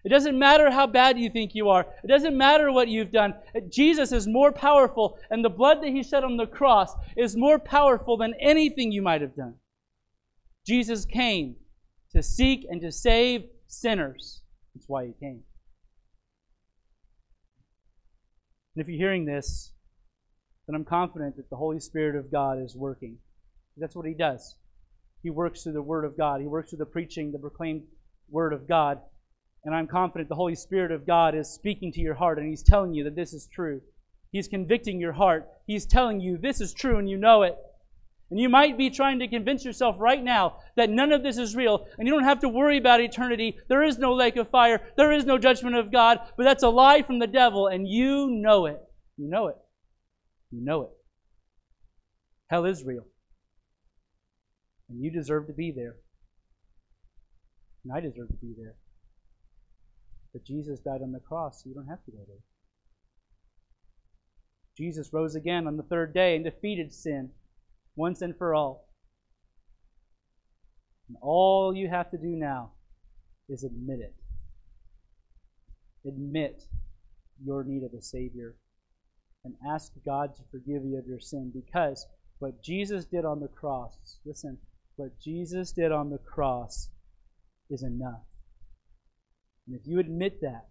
It 0.06 0.10
doesn't 0.10 0.38
matter 0.38 0.72
how 0.72 0.88
bad 0.88 1.18
you 1.18 1.30
think 1.30 1.56
you 1.56 1.70
are. 1.70 1.88
It 2.04 2.08
doesn't 2.08 2.38
matter 2.38 2.72
what 2.72 2.88
you've 2.88 3.12
done. 3.12 3.34
Jesus 3.70 4.12
is 4.12 4.28
more 4.28 4.52
powerful, 4.52 5.18
and 5.30 5.44
the 5.44 5.50
blood 5.50 5.82
that 5.82 5.90
he 5.90 6.04
shed 6.04 6.24
on 6.24 6.38
the 6.38 6.46
cross 6.46 6.94
is 7.18 7.36
more 7.36 7.60
powerful 7.60 8.18
than 8.18 8.34
anything 8.40 8.92
you 8.92 9.02
might 9.02 9.22
have 9.22 9.36
done. 9.36 9.56
Jesus 10.66 11.06
came 11.06 11.56
to 12.12 12.24
seek 12.24 12.66
and 12.70 12.82
to 12.82 12.92
save 12.92 13.46
sinners. 13.68 14.42
That's 14.74 14.88
why 14.88 15.06
he 15.06 15.14
came. 15.20 15.44
And 18.76 18.82
if 18.82 18.88
you're 18.88 18.98
hearing 18.98 19.26
this, 19.26 19.74
then 20.68 20.76
I'm 20.76 20.86
confident 20.86 21.36
that 21.38 21.50
the 21.50 21.56
Holy 21.56 21.80
Spirit 21.80 22.16
of 22.16 22.32
God 22.32 22.62
is 22.62 22.76
working. 22.76 23.18
That's 23.78 23.96
what 23.96 24.06
he 24.06 24.14
does. 24.14 24.56
He 25.24 25.30
works 25.30 25.64
through 25.64 25.74
the 25.74 25.82
Word 25.82 26.06
of 26.06 26.18
God. 26.18 26.42
He 26.42 26.48
works 26.48 26.70
through 26.70 26.80
the 26.80 26.86
preaching, 26.86 27.32
the 27.32 27.40
proclaimed 27.40 27.84
Word 28.30 28.54
of 28.54 28.68
God. 28.68 29.00
And 29.66 29.76
I'm 29.76 29.88
confident 29.88 30.30
the 30.30 30.36
Holy 30.36 30.56
Spirit 30.56 30.92
of 30.92 31.06
God 31.06 31.36
is 31.36 31.50
speaking 31.50 31.92
to 31.94 32.00
your 32.00 32.14
heart 32.14 32.40
and 32.40 32.48
He's 32.48 32.64
telling 32.64 32.94
you 32.94 33.04
that 33.04 33.16
this 33.16 33.34
is 33.34 33.48
true. 33.54 33.82
He's 34.32 34.48
convicting 34.48 35.00
your 35.00 35.14
heart. 35.14 35.50
He's 35.66 35.86
telling 35.86 36.22
you 36.22 36.38
this 36.38 36.62
is 36.62 36.74
true 36.74 36.98
and 36.98 37.10
you 37.10 37.18
know 37.18 37.44
it. 37.44 37.58
And 38.32 38.40
you 38.40 38.48
might 38.48 38.78
be 38.78 38.90
trying 38.90 39.20
to 39.20 39.28
convince 39.28 39.66
yourself 39.66 39.96
right 39.98 40.24
now 40.24 40.58
that 40.76 40.90
none 40.90 41.12
of 41.12 41.24
this 41.24 41.38
is 41.38 41.56
real 41.56 41.88
and 41.98 42.08
you 42.08 42.14
don't 42.14 42.26
have 42.26 42.40
to 42.42 42.50
worry 42.50 42.78
about 42.78 43.02
eternity. 43.02 43.58
There 43.70 43.84
is 43.84 43.98
no 43.98 44.14
lake 44.14 44.36
of 44.36 44.50
fire. 44.50 44.82
There 44.98 45.12
is 45.12 45.26
no 45.26 45.38
judgment 45.38 45.76
of 45.76 45.92
God. 45.92 46.20
But 46.38 46.44
that's 46.44 46.64
a 46.64 46.70
lie 46.70 47.02
from 47.02 47.20
the 47.20 47.28
devil 47.28 47.68
and 47.68 47.88
you 47.88 48.28
know 48.30 48.68
it. 48.68 48.80
You 49.18 49.30
know 49.30 49.48
it. 49.48 49.56
You 50.52 50.64
know 50.64 50.84
it. 50.84 50.90
Hell 52.50 52.66
is 52.66 52.84
real. 52.84 53.06
And 54.90 55.02
you 55.04 55.12
deserve 55.12 55.48
to 55.48 55.54
be 55.54 55.72
there. 55.76 55.96
And 57.84 57.94
I 57.94 58.00
deserve 58.00 58.30
to 58.30 58.38
be 58.42 58.54
there. 58.58 58.76
But 60.34 60.46
Jesus 60.46 60.80
died 60.80 61.02
on 61.02 61.12
the 61.12 61.20
cross, 61.20 61.64
so 61.64 61.70
you 61.70 61.76
don't 61.76 61.88
have 61.88 62.04
to 62.06 62.12
go 62.12 62.20
there. 62.28 62.44
Jesus 64.78 65.12
rose 65.12 65.36
again 65.36 65.68
on 65.68 65.78
the 65.78 65.84
third 65.84 66.14
day 66.14 66.36
and 66.36 66.46
defeated 66.46 66.94
sin 66.94 67.32
once 67.96 68.22
and 68.22 68.38
for 68.38 68.54
all. 68.54 68.90
And 71.08 71.18
all 71.22 71.76
you 71.76 71.90
have 71.90 72.12
to 72.12 72.18
do 72.18 72.36
now 72.36 72.72
is 73.50 73.64
admit 73.64 74.00
it. 74.00 74.16
Admit 76.08 76.64
your 77.44 77.64
need 77.64 77.84
of 77.84 77.94
a 77.94 78.02
Savior 78.02 78.56
and 79.44 79.56
ask 79.68 79.92
God 80.06 80.36
to 80.36 80.42
forgive 80.52 80.84
you 80.86 80.98
of 80.98 81.08
your 81.08 81.20
sin 81.20 81.52
because 81.54 82.06
what 82.40 82.64
Jesus 82.64 83.06
did 83.06 83.26
on 83.26 83.40
the 83.40 83.48
cross, 83.48 84.20
listen, 84.26 84.58
what 84.96 85.20
Jesus 85.20 85.72
did 85.72 85.92
on 85.92 86.10
the 86.10 86.18
cross 86.18 86.90
is 87.70 87.84
enough. 87.84 88.22
And 89.68 89.80
if 89.80 89.86
you 89.86 90.00
admit 90.00 90.42
that, 90.42 90.68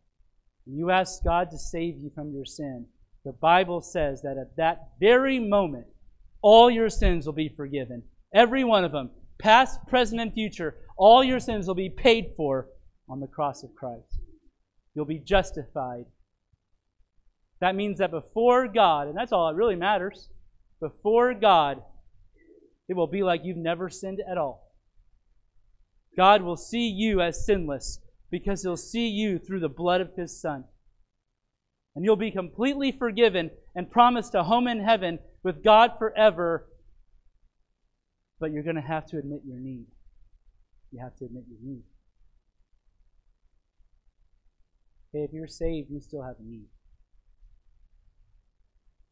and 0.67 0.77
you 0.77 0.91
ask 0.91 1.25
God 1.25 1.51
to 1.51 1.59
save 1.59 1.99
you 1.99 2.11
from 2.15 2.33
your 2.33 2.45
sin, 2.45 2.87
the 3.25 3.33
Bible 3.33 3.81
says 3.81 4.23
that 4.23 4.37
at 4.39 4.57
that 4.57 4.91
very 5.01 5.39
moment, 5.39 5.87
all 6.43 6.71
your 6.71 6.89
sins 6.89 7.27
will 7.27 7.33
be 7.33 7.49
forgiven. 7.49 8.03
Every 8.35 8.65
one 8.65 8.85
of 8.85 8.93
them, 8.93 9.11
past, 9.39 9.81
present, 9.87 10.21
and 10.21 10.33
future, 10.33 10.77
all 10.97 11.23
your 11.25 11.41
sins 11.41 11.67
will 11.67 11.75
be 11.75 11.91
paid 11.91 12.33
for 12.37 12.69
on 13.09 13.21
the 13.21 13.27
cross 13.27 13.63
of 13.63 13.75
Christ. 13.75 14.21
You'll 14.95 15.07
be 15.07 15.19
justified. 15.19 16.05
That 17.61 17.75
means 17.75 17.99
that 17.99 18.11
before 18.11 18.69
God, 18.69 19.09
and 19.09 19.17
that's 19.17 19.33
all 19.33 19.49
that 19.49 19.57
really 19.57 19.77
matters, 19.77 20.29
before 20.81 21.35
God, 21.35 21.83
it 22.89 22.95
will 22.95 23.07
be 23.07 23.23
like 23.23 23.43
you've 23.45 23.57
never 23.57 23.89
sinned 23.89 24.21
at 24.31 24.39
all. 24.39 24.73
God 26.17 26.43
will 26.43 26.57
see 26.57 26.89
you 26.89 27.21
as 27.21 27.45
sinless 27.45 28.01
because 28.31 28.63
he'll 28.63 28.77
see 28.77 29.09
you 29.09 29.39
through 29.39 29.61
the 29.61 29.69
blood 29.69 30.01
of 30.01 30.15
his 30.17 30.41
Son. 30.41 30.65
And 31.99 32.05
you'll 32.05 32.15
be 32.15 32.31
completely 32.31 32.93
forgiven 32.93 33.51
and 33.75 33.91
promised 33.91 34.33
a 34.37 34.45
home 34.45 34.69
in 34.69 34.85
heaven 34.85 35.19
with 35.43 35.65
God 35.65 35.95
forever. 35.99 36.69
But 38.39 38.53
you're 38.53 38.63
going 38.63 38.77
to 38.77 38.83
have 38.83 39.07
to 39.07 39.19
admit 39.19 39.41
your 39.45 39.59
need. 39.59 39.87
You 40.93 41.01
have 41.03 41.17
to 41.17 41.25
admit 41.25 41.43
your 41.49 41.59
need. 41.61 41.83
Hey, 45.13 45.25
if 45.25 45.33
you're 45.33 45.49
saved, 45.49 45.91
you 45.91 46.01
still 46.01 46.23
have 46.23 46.37
need. 46.39 46.67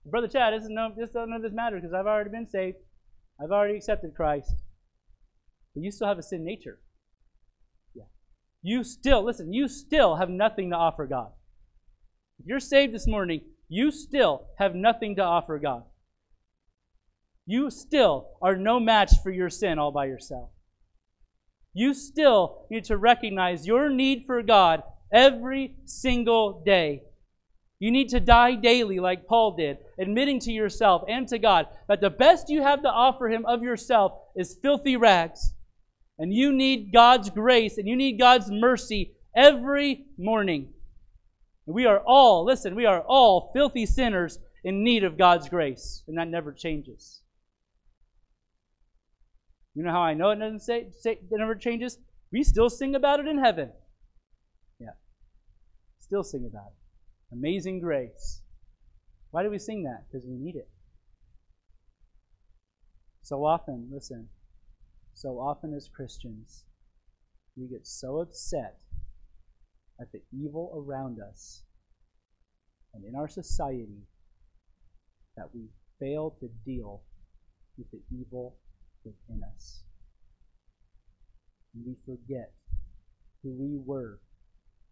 Brother 0.04 0.28
Chad, 0.28 0.54
this 0.54 0.62
is 0.62 0.70
no, 0.70 0.92
this 0.96 1.10
none 1.12 1.32
of 1.32 1.42
this 1.42 1.52
matters 1.52 1.82
because 1.82 1.92
I've 1.92 2.06
already 2.06 2.30
been 2.30 2.46
saved. 2.46 2.76
I've 3.42 3.50
already 3.50 3.74
accepted 3.74 4.14
Christ. 4.14 4.54
But 5.74 5.82
you 5.82 5.90
still 5.90 6.06
have 6.06 6.20
a 6.20 6.22
sin 6.22 6.44
nature. 6.44 6.78
Yeah. 7.96 8.04
You 8.62 8.84
still, 8.84 9.24
listen, 9.24 9.52
you 9.52 9.66
still 9.66 10.14
have 10.18 10.30
nothing 10.30 10.70
to 10.70 10.76
offer 10.76 11.08
God. 11.08 11.32
If 12.38 12.46
you're 12.46 12.60
saved 12.60 12.94
this 12.94 13.06
morning, 13.06 13.40
you 13.68 13.90
still 13.90 14.46
have 14.58 14.74
nothing 14.74 15.16
to 15.16 15.22
offer 15.22 15.58
God. 15.58 15.84
You 17.46 17.70
still 17.70 18.30
are 18.42 18.56
no 18.56 18.80
match 18.80 19.12
for 19.22 19.30
your 19.30 19.50
sin 19.50 19.78
all 19.78 19.92
by 19.92 20.06
yourself. 20.06 20.50
You 21.72 21.94
still 21.94 22.66
need 22.70 22.84
to 22.84 22.96
recognize 22.96 23.66
your 23.66 23.90
need 23.90 24.24
for 24.26 24.42
God 24.42 24.82
every 25.12 25.76
single 25.84 26.62
day. 26.64 27.02
You 27.78 27.90
need 27.90 28.08
to 28.08 28.20
die 28.20 28.54
daily, 28.54 28.98
like 28.98 29.26
Paul 29.26 29.56
did, 29.56 29.78
admitting 29.98 30.40
to 30.40 30.52
yourself 30.52 31.02
and 31.08 31.28
to 31.28 31.38
God 31.38 31.66
that 31.88 32.00
the 32.00 32.10
best 32.10 32.48
you 32.48 32.62
have 32.62 32.82
to 32.82 32.88
offer 32.88 33.28
Him 33.28 33.44
of 33.44 33.62
yourself 33.62 34.12
is 34.34 34.58
filthy 34.62 34.96
rags. 34.96 35.52
And 36.18 36.32
you 36.32 36.52
need 36.52 36.92
God's 36.92 37.28
grace 37.28 37.76
and 37.76 37.86
you 37.86 37.94
need 37.94 38.18
God's 38.18 38.50
mercy 38.50 39.12
every 39.34 40.06
morning. 40.16 40.72
We 41.66 41.84
are 41.84 41.98
all, 41.98 42.44
listen, 42.44 42.74
we 42.76 42.86
are 42.86 43.02
all 43.02 43.50
filthy 43.52 43.86
sinners 43.86 44.38
in 44.62 44.84
need 44.84 45.04
of 45.04 45.18
God's 45.18 45.48
grace, 45.48 46.04
and 46.06 46.16
that 46.16 46.28
never 46.28 46.52
changes. 46.52 47.22
You 49.74 49.82
know 49.82 49.90
how 49.90 50.00
I 50.02 50.14
know 50.14 50.30
it 50.30 50.38
doesn't 50.38 50.60
say, 50.60 50.86
say 50.98 51.12
it 51.12 51.28
never 51.30 51.54
changes? 51.54 51.98
We 52.32 52.42
still 52.44 52.70
sing 52.70 52.94
about 52.94 53.20
it 53.20 53.26
in 53.26 53.38
heaven. 53.38 53.72
Yeah. 54.80 54.94
Still 55.98 56.22
sing 56.22 56.48
about 56.50 56.68
it. 56.68 57.34
Amazing 57.36 57.80
grace. 57.80 58.42
Why 59.32 59.42
do 59.42 59.50
we 59.50 59.58
sing 59.58 59.82
that? 59.82 60.04
Because 60.06 60.26
we 60.26 60.36
need 60.36 60.56
it. 60.56 60.68
So 63.22 63.44
often, 63.44 63.88
listen, 63.92 64.28
so 65.12 65.40
often 65.40 65.74
as 65.74 65.88
Christians, 65.88 66.64
we 67.56 67.66
get 67.66 67.86
so 67.86 68.20
upset 68.20 68.78
at 70.00 70.12
the 70.12 70.20
evil 70.32 70.72
around 70.76 71.18
us 71.20 71.62
and 72.94 73.04
in 73.04 73.14
our 73.14 73.28
society 73.28 74.06
that 75.36 75.48
we 75.54 75.68
fail 75.98 76.34
to 76.40 76.48
deal 76.64 77.02
with 77.76 77.90
the 77.90 78.00
evil 78.10 78.56
within 79.04 79.42
us. 79.54 79.82
And 81.74 81.84
we 81.86 81.94
forget 82.04 82.52
who 83.42 83.50
we 83.50 83.78
were 83.84 84.20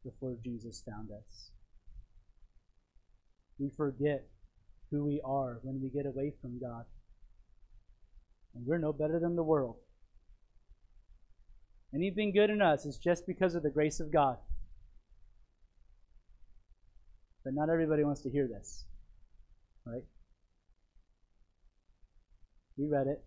before 0.04 0.36
Jesus 0.44 0.82
found 0.86 1.10
us. 1.10 1.50
We 3.58 3.70
forget 3.70 4.26
who 4.90 5.04
we 5.04 5.20
are 5.24 5.58
when 5.62 5.80
we 5.82 5.88
get 5.88 6.06
away 6.06 6.32
from 6.40 6.60
God. 6.60 6.84
And 8.54 8.66
we're 8.66 8.78
no 8.78 8.92
better 8.92 9.18
than 9.18 9.34
the 9.34 9.42
world. 9.42 9.76
Anything 11.94 12.32
good 12.32 12.50
in 12.50 12.60
us 12.60 12.84
is 12.84 12.98
just 12.98 13.26
because 13.26 13.54
of 13.54 13.62
the 13.62 13.70
grace 13.70 14.00
of 14.00 14.12
God. 14.12 14.36
But 17.44 17.54
not 17.54 17.70
everybody 17.70 18.04
wants 18.04 18.22
to 18.22 18.30
hear 18.30 18.48
this. 18.48 18.84
Right? 19.86 20.02
We 22.76 22.86
read 22.90 23.06
it. 23.06 23.22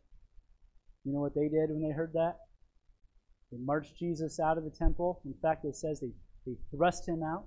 You 1.04 1.14
know 1.14 1.22
what 1.22 1.36
they 1.36 1.48
did 1.48 1.70
when 1.70 1.82
they 1.82 1.94
heard 1.96 2.14
that? 2.14 2.38
They 3.52 3.58
marched 3.64 3.98
Jesus 3.98 4.40
out 4.40 4.58
of 4.58 4.64
the 4.64 4.72
temple. 4.72 5.22
In 5.24 5.36
fact, 5.42 5.64
it 5.64 5.76
says 5.76 6.02
they, 6.02 6.12
they 6.46 6.58
thrust 6.76 7.08
him 7.08 7.22
out 7.24 7.46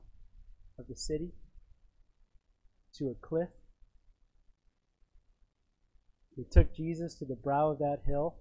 of 0.78 0.86
the 0.88 0.96
city 0.96 1.32
to 2.94 3.06
a 3.06 3.26
cliff. 3.26 3.48
They 6.36 6.44
took 6.50 6.74
Jesus 6.74 7.16
to 7.16 7.26
the 7.26 7.36
brow 7.36 7.70
of 7.70 7.78
that 7.80 7.98
hill, 8.06 8.36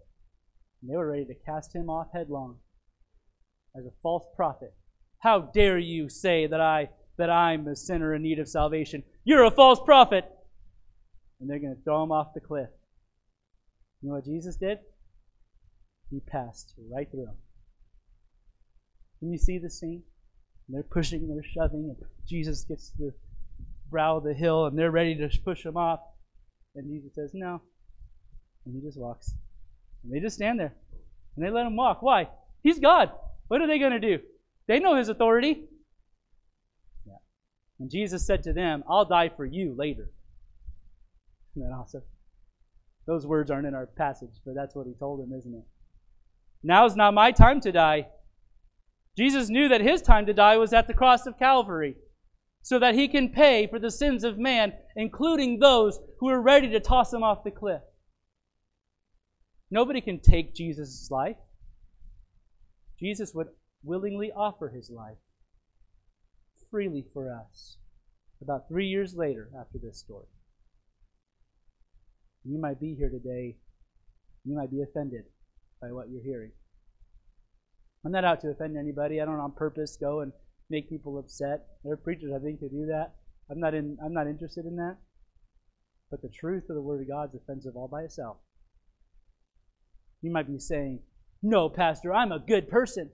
and 0.81 0.89
they 0.89 0.95
were 0.95 1.11
ready 1.11 1.25
to 1.25 1.33
cast 1.45 1.75
him 1.75 1.89
off 1.89 2.07
headlong 2.13 2.59
as 3.77 3.85
a 3.85 3.91
false 4.01 4.23
prophet. 4.35 4.73
How 5.19 5.41
dare 5.41 5.77
you 5.77 6.07
say 6.07 6.47
that 6.47 6.61
I 6.61 6.89
that 7.19 7.29
I'm 7.29 7.67
a 7.67 7.75
sinner 7.75 8.15
in 8.15 8.23
need 8.23 8.39
of 8.39 8.49
salvation? 8.49 9.03
You're 9.23 9.45
a 9.45 9.51
false 9.51 9.79
prophet. 9.85 10.25
And 11.39 11.49
they're 11.49 11.59
going 11.59 11.75
to 11.75 11.83
throw 11.83 12.03
him 12.03 12.11
off 12.11 12.33
the 12.33 12.41
cliff. 12.41 12.69
You 14.01 14.09
know 14.09 14.15
what 14.15 14.25
Jesus 14.25 14.55
did? 14.55 14.79
He 16.09 16.19
passed 16.19 16.73
right 16.91 17.09
through 17.09 17.25
them. 17.25 17.37
Can 19.19 19.31
you 19.31 19.37
see 19.37 19.57
the 19.57 19.69
scene? 19.69 20.01
And 20.67 20.75
they're 20.75 20.83
pushing, 20.83 21.27
they're 21.27 21.43
shoving, 21.43 21.95
and 21.95 22.09
Jesus 22.27 22.63
gets 22.63 22.91
to 22.91 22.97
the 22.97 23.13
brow 23.89 24.17
of 24.17 24.23
the 24.23 24.33
hill, 24.33 24.65
and 24.65 24.77
they're 24.77 24.91
ready 24.91 25.15
to 25.15 25.29
push 25.43 25.65
him 25.65 25.77
off. 25.77 25.99
And 26.75 26.89
Jesus 26.89 27.13
says, 27.15 27.31
No. 27.33 27.61
And 28.65 28.75
he 28.75 28.81
just 28.81 28.99
walks. 28.99 29.33
And 30.03 30.13
they 30.13 30.19
just 30.19 30.35
stand 30.35 30.59
there. 30.59 30.73
And 31.35 31.45
they 31.45 31.49
let 31.49 31.65
him 31.65 31.75
walk. 31.75 32.01
Why? 32.01 32.29
He's 32.63 32.79
God. 32.79 33.11
What 33.47 33.61
are 33.61 33.67
they 33.67 33.79
going 33.79 33.91
to 33.91 33.99
do? 33.99 34.19
They 34.67 34.79
know 34.79 34.95
his 34.95 35.09
authority. 35.09 35.65
And 37.79 37.89
Jesus 37.89 38.25
said 38.25 38.43
to 38.43 38.53
them, 38.53 38.83
I'll 38.89 39.05
die 39.05 39.29
for 39.29 39.45
you 39.45 39.73
later. 39.77 40.09
Isn't 41.55 41.69
that 41.69 41.75
awesome? 41.75 42.03
Those 43.05 43.25
words 43.25 43.49
aren't 43.49 43.67
in 43.67 43.73
our 43.73 43.87
passage, 43.87 44.41
but 44.45 44.53
that's 44.53 44.75
what 44.75 44.85
he 44.85 44.93
told 44.93 45.21
them, 45.21 45.35
isn't 45.37 45.53
it? 45.53 45.65
Now 46.61 46.85
is 46.85 46.95
not 46.95 47.13
my 47.13 47.31
time 47.31 47.61
to 47.61 47.71
die. 47.71 48.07
Jesus 49.17 49.49
knew 49.49 49.69
that 49.69 49.81
his 49.81 50.01
time 50.01 50.25
to 50.25 50.33
die 50.33 50.57
was 50.57 50.73
at 50.73 50.87
the 50.87 50.93
cross 50.93 51.25
of 51.25 51.39
Calvary, 51.39 51.95
so 52.61 52.77
that 52.79 52.95
he 52.95 53.07
can 53.07 53.29
pay 53.29 53.65
for 53.67 53.79
the 53.79 53.89
sins 53.89 54.23
of 54.23 54.37
man, 54.37 54.73
including 54.95 55.59
those 55.59 55.99
who 56.19 56.29
are 56.29 56.41
ready 56.41 56.69
to 56.69 56.79
toss 56.79 57.11
him 57.13 57.23
off 57.23 57.43
the 57.43 57.51
cliff. 57.51 57.81
Nobody 59.71 60.01
can 60.01 60.19
take 60.19 60.53
Jesus' 60.53 61.09
life. 61.09 61.37
Jesus 62.99 63.33
would 63.33 63.47
willingly 63.83 64.31
offer 64.35 64.69
his 64.69 64.89
life 64.89 65.17
freely 66.71 67.05
for 67.13 67.33
us 67.33 67.77
about 68.41 68.67
three 68.67 68.87
years 68.87 69.15
later 69.15 69.49
after 69.59 69.77
this 69.77 69.99
story. 69.99 70.27
You 72.45 72.59
might 72.59 72.79
be 72.79 72.95
here 72.95 73.09
today. 73.09 73.57
You 74.45 74.55
might 74.55 74.71
be 74.71 74.81
offended 74.81 75.25
by 75.81 75.91
what 75.91 76.09
you're 76.09 76.23
hearing. 76.23 76.51
I'm 78.05 78.11
not 78.11 78.23
out 78.23 78.41
to 78.41 78.49
offend 78.49 78.77
anybody. 78.77 79.19
I 79.19 79.25
don't 79.25 79.39
on 79.39 79.51
purpose 79.51 79.97
go 79.99 80.21
and 80.21 80.31
make 80.69 80.89
people 80.89 81.19
upset. 81.19 81.65
There 81.83 81.93
are 81.93 81.97
preachers, 81.97 82.31
I 82.33 82.39
think, 82.39 82.61
who 82.61 82.69
do 82.69 82.85
that. 82.87 83.15
I'm 83.51 83.59
not 83.59 83.73
in. 83.73 83.97
I'm 84.03 84.13
not 84.13 84.27
interested 84.27 84.65
in 84.65 84.77
that. 84.77 84.97
But 86.09 86.21
the 86.21 86.29
truth 86.29 86.69
of 86.69 86.75
the 86.75 86.81
Word 86.81 87.01
of 87.01 87.07
God 87.07 87.29
is 87.29 87.41
offensive 87.41 87.75
all 87.75 87.87
by 87.87 88.03
itself. 88.03 88.37
You 90.21 90.31
might 90.31 90.47
be 90.47 90.59
saying, 90.59 91.01
"No, 91.41 91.69
Pastor, 91.69 92.13
I'm 92.13 92.31
a 92.31 92.39
good 92.39 92.69
person. 92.69 93.11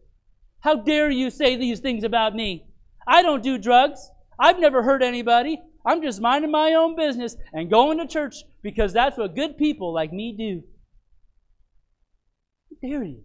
How 0.60 0.76
dare 0.76 1.10
you 1.10 1.30
say 1.30 1.56
these 1.56 1.80
things 1.80 2.03
about 2.03 2.36
me? 2.36 2.68
I 3.08 3.22
don't 3.22 3.43
do 3.43 3.58
drugs. 3.58 4.10
I've 4.39 4.60
never 4.60 4.84
hurt 4.84 5.01
anybody. 5.01 5.62
I'm 5.86 6.01
just 6.01 6.20
minding 6.20 6.51
my 6.51 6.74
own 6.74 6.95
business 6.95 7.38
and 7.53 7.70
going 7.70 7.99
to 7.99 8.08
church 8.08 8.38
because 8.64 8.91
that's 8.91 9.18
what 9.18 9.36
good 9.36 9.58
people 9.58 9.93
like 9.93 10.12
me 10.12 10.36
do." 10.38 10.64
How 12.70 12.89
dare 12.89 13.03
you? 13.03 13.24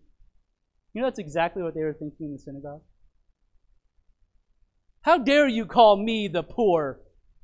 You 0.92 1.00
know 1.00 1.06
that's 1.06 1.18
exactly 1.18 1.62
what 1.62 1.74
they 1.74 1.82
were 1.82 1.94
thinking 1.94 2.26
in 2.26 2.32
the 2.32 2.38
synagogue. 2.38 2.82
How 5.02 5.18
dare 5.18 5.48
you 5.48 5.64
call 5.64 5.96
me 5.96 6.28
the 6.28 6.42
poor, 6.42 7.00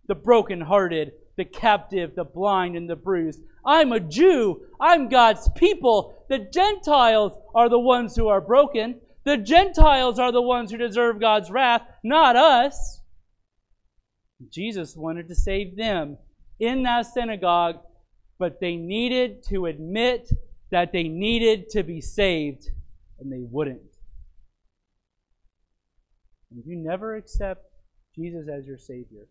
the 0.06 0.14
brokenhearted, 0.14 1.12
the 1.36 1.44
captive, 1.44 2.14
the 2.14 2.24
blind, 2.24 2.76
and 2.76 2.88
the 2.88 2.96
bruised? 2.96 3.40
I'm 3.64 3.92
a 3.92 4.00
Jew. 4.00 4.66
I'm 4.80 5.08
God's 5.08 5.48
people. 5.56 6.26
The 6.28 6.38
Gentiles 6.38 7.32
are 7.54 7.68
the 7.68 7.78
ones 7.78 8.14
who 8.14 8.28
are 8.28 8.40
broken. 8.40 9.00
The 9.26 9.36
Gentiles 9.36 10.20
are 10.20 10.30
the 10.30 10.40
ones 10.40 10.70
who 10.70 10.76
deserve 10.76 11.18
God's 11.18 11.50
wrath, 11.50 11.82
not 12.04 12.36
us. 12.36 13.00
Jesus 14.52 14.94
wanted 14.94 15.26
to 15.26 15.34
save 15.34 15.76
them 15.76 16.18
in 16.60 16.84
that 16.84 17.06
synagogue, 17.06 17.80
but 18.38 18.60
they 18.60 18.76
needed 18.76 19.42
to 19.48 19.66
admit 19.66 20.30
that 20.70 20.92
they 20.92 21.08
needed 21.08 21.68
to 21.70 21.82
be 21.82 22.00
saved, 22.00 22.70
and 23.18 23.32
they 23.32 23.42
wouldn't. 23.42 23.80
If 26.56 26.64
you 26.64 26.76
never 26.76 27.16
accept 27.16 27.64
Jesus 28.14 28.46
as 28.48 28.64
your 28.64 28.78
Savior, 28.78 29.26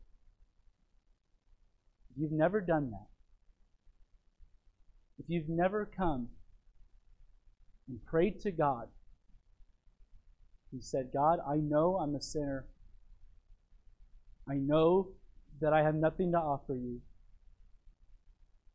if 2.12 2.18
you've 2.18 2.34
never 2.34 2.60
done 2.60 2.91
that, 2.91 3.08
if 5.20 5.30
you've 5.30 5.48
never 5.48 5.86
come 5.86 6.28
and 7.88 8.04
prayed 8.06 8.41
to 8.41 8.52
God 8.52 8.89
and 10.76 10.84
said, 10.84 11.09
God, 11.13 11.39
I 11.49 11.55
know 11.55 11.97
I'm 11.97 12.15
a 12.15 12.21
sinner. 12.21 12.65
I 14.47 14.55
know 14.55 15.13
that 15.61 15.71
I 15.71 15.82
have 15.84 15.95
nothing 15.95 16.34
to 16.34 16.38
offer 16.38 16.76
you. 16.76 16.99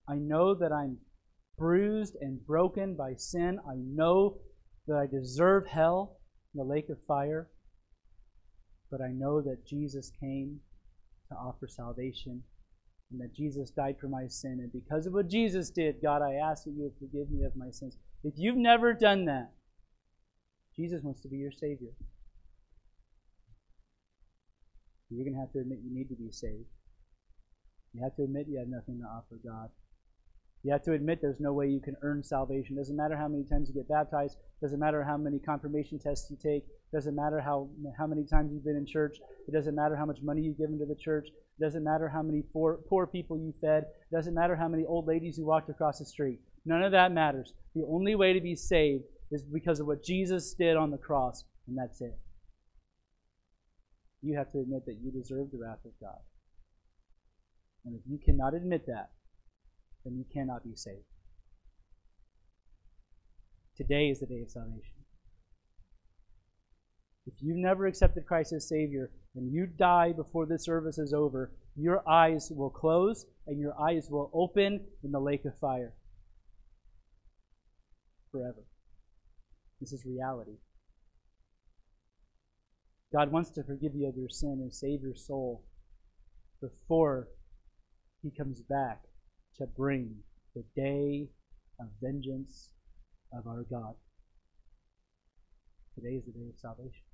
I 0.08 0.14
know 0.14 0.54
that 0.54 0.72
I'm 0.72 0.96
bruised 1.58 2.16
and 2.22 2.44
broken 2.46 2.94
by 2.96 3.14
sin. 3.16 3.60
I 3.68 3.74
know 3.76 4.38
that 4.88 4.96
I 4.96 5.06
deserve 5.06 5.66
hell, 5.66 6.16
the 6.54 6.64
lake 6.64 6.88
of 6.88 7.04
fire. 7.06 7.50
But 8.90 9.02
I 9.02 9.12
know 9.12 9.42
that 9.42 9.66
Jesus 9.66 10.10
came 10.18 10.60
to 11.28 11.36
offer 11.36 11.68
salvation 11.68 12.42
and 13.12 13.20
that 13.20 13.34
Jesus 13.34 13.70
died 13.70 13.96
for 14.00 14.08
my 14.08 14.26
sin. 14.26 14.58
And 14.62 14.72
because 14.72 15.06
of 15.06 15.12
what 15.12 15.28
Jesus 15.28 15.68
did, 15.68 15.96
God, 16.02 16.22
I 16.22 16.34
ask 16.34 16.64
that 16.64 16.70
you 16.70 16.84
would 16.84 16.98
forgive 16.98 17.30
me 17.30 17.44
of 17.44 17.54
my 17.56 17.70
sins. 17.70 17.98
If 18.24 18.34
you've 18.38 18.56
never 18.56 18.94
done 18.94 19.26
that, 19.26 19.52
Jesus 20.80 21.02
wants 21.02 21.20
to 21.20 21.28
be 21.28 21.36
your 21.36 21.52
Savior. 21.52 21.92
You're 25.10 25.26
going 25.26 25.34
to 25.34 25.40
have 25.40 25.52
to 25.52 25.58
admit 25.58 25.80
you 25.84 25.92
need 25.92 26.08
to 26.08 26.14
be 26.14 26.30
saved. 26.30 26.70
You 27.92 28.02
have 28.02 28.16
to 28.16 28.22
admit 28.22 28.46
you 28.48 28.58
have 28.58 28.68
nothing 28.68 28.98
to 29.00 29.04
offer 29.04 29.38
God. 29.44 29.68
You 30.62 30.72
have 30.72 30.82
to 30.84 30.92
admit 30.92 31.18
there's 31.20 31.40
no 31.40 31.52
way 31.52 31.66
you 31.68 31.80
can 31.80 31.96
earn 32.02 32.22
salvation. 32.22 32.76
Doesn't 32.76 32.96
matter 32.96 33.16
how 33.16 33.28
many 33.28 33.44
times 33.44 33.68
you 33.68 33.74
get 33.74 33.88
baptized. 33.88 34.38
Doesn't 34.62 34.78
matter 34.78 35.04
how 35.04 35.18
many 35.18 35.38
confirmation 35.38 35.98
tests 35.98 36.30
you 36.30 36.38
take. 36.42 36.64
Doesn't 36.94 37.14
matter 37.14 37.40
how 37.40 37.68
how 37.98 38.06
many 38.06 38.24
times 38.24 38.52
you've 38.52 38.64
been 38.64 38.76
in 38.76 38.86
church. 38.86 39.18
It 39.48 39.52
doesn't 39.52 39.74
matter 39.74 39.96
how 39.96 40.06
much 40.06 40.18
money 40.22 40.42
you've 40.42 40.58
given 40.58 40.78
to 40.78 40.86
the 40.86 40.94
church. 40.94 41.28
It 41.28 41.62
doesn't 41.62 41.84
matter 41.84 42.08
how 42.08 42.22
many 42.22 42.42
poor, 42.52 42.78
poor 42.88 43.06
people 43.06 43.36
you 43.36 43.52
fed. 43.60 43.84
It 44.10 44.14
doesn't 44.14 44.34
matter 44.34 44.56
how 44.56 44.68
many 44.68 44.86
old 44.86 45.06
ladies 45.06 45.36
you 45.36 45.44
walked 45.44 45.68
across 45.68 45.98
the 45.98 46.06
street. 46.06 46.40
None 46.64 46.82
of 46.82 46.92
that 46.92 47.12
matters. 47.12 47.52
The 47.74 47.84
only 47.86 48.14
way 48.14 48.32
to 48.32 48.40
be 48.40 48.54
saved 48.54 49.04
is 49.30 49.44
because 49.44 49.80
of 49.80 49.86
what 49.86 50.02
Jesus 50.02 50.54
did 50.54 50.76
on 50.76 50.90
the 50.90 50.98
cross, 50.98 51.44
and 51.66 51.76
that's 51.78 52.00
it. 52.00 52.18
You 54.22 54.36
have 54.36 54.50
to 54.52 54.58
admit 54.58 54.84
that 54.86 54.98
you 55.00 55.10
deserve 55.10 55.50
the 55.50 55.58
wrath 55.58 55.84
of 55.84 55.92
God. 56.00 56.18
And 57.84 57.94
if 57.94 58.02
you 58.06 58.18
cannot 58.22 58.54
admit 58.54 58.86
that, 58.86 59.10
then 60.04 60.16
you 60.16 60.24
cannot 60.32 60.64
be 60.64 60.74
saved. 60.74 61.04
Today 63.76 64.08
is 64.08 64.20
the 64.20 64.26
day 64.26 64.42
of 64.42 64.50
salvation. 64.50 65.00
If 67.26 67.34
you've 67.40 67.56
never 67.56 67.86
accepted 67.86 68.26
Christ 68.26 68.52
as 68.52 68.68
Savior 68.68 69.10
and 69.34 69.52
you 69.52 69.66
die 69.66 70.12
before 70.12 70.46
this 70.46 70.64
service 70.64 70.98
is 70.98 71.14
over, 71.14 71.52
your 71.76 72.06
eyes 72.08 72.50
will 72.50 72.70
close 72.70 73.24
and 73.46 73.58
your 73.58 73.78
eyes 73.80 74.08
will 74.10 74.30
open 74.34 74.86
in 75.02 75.12
the 75.12 75.20
lake 75.20 75.44
of 75.44 75.58
fire 75.58 75.94
forever. 78.32 78.64
This 79.80 79.92
is 79.92 80.04
reality. 80.04 80.58
God 83.12 83.32
wants 83.32 83.50
to 83.50 83.64
forgive 83.64 83.94
you 83.94 84.08
of 84.08 84.16
your 84.16 84.28
sin 84.28 84.58
and 84.60 84.72
save 84.72 85.02
your 85.02 85.16
soul 85.16 85.64
before 86.60 87.28
He 88.22 88.30
comes 88.30 88.60
back 88.60 89.00
to 89.56 89.66
bring 89.66 90.16
the 90.54 90.64
day 90.76 91.28
of 91.80 91.86
vengeance 92.02 92.70
of 93.32 93.46
our 93.46 93.64
God. 93.68 93.94
Today 95.94 96.16
is 96.16 96.24
the 96.26 96.32
day 96.32 96.48
of 96.48 96.58
salvation 96.58 97.04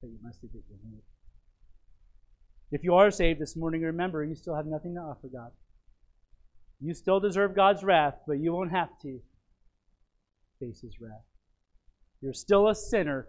that 0.00 0.08
you 0.08 0.18
must 0.22 0.42
admit 0.42 0.64
your 0.68 0.78
need. 0.90 1.02
If 2.72 2.82
you 2.82 2.94
are 2.94 3.10
saved 3.10 3.40
this 3.40 3.54
morning, 3.54 3.82
remember 3.82 4.24
you 4.24 4.34
still 4.34 4.56
have 4.56 4.66
nothing 4.66 4.94
to 4.94 5.00
offer 5.00 5.28
God. 5.32 5.52
You 6.80 6.94
still 6.94 7.20
deserve 7.20 7.54
God's 7.54 7.84
wrath, 7.84 8.16
but 8.26 8.38
you 8.38 8.52
won't 8.52 8.72
have 8.72 8.98
to 9.02 9.20
face 10.58 10.80
His 10.80 11.00
wrath. 11.00 11.22
You're 12.20 12.32
still 12.32 12.68
a 12.68 12.74
sinner 12.74 13.28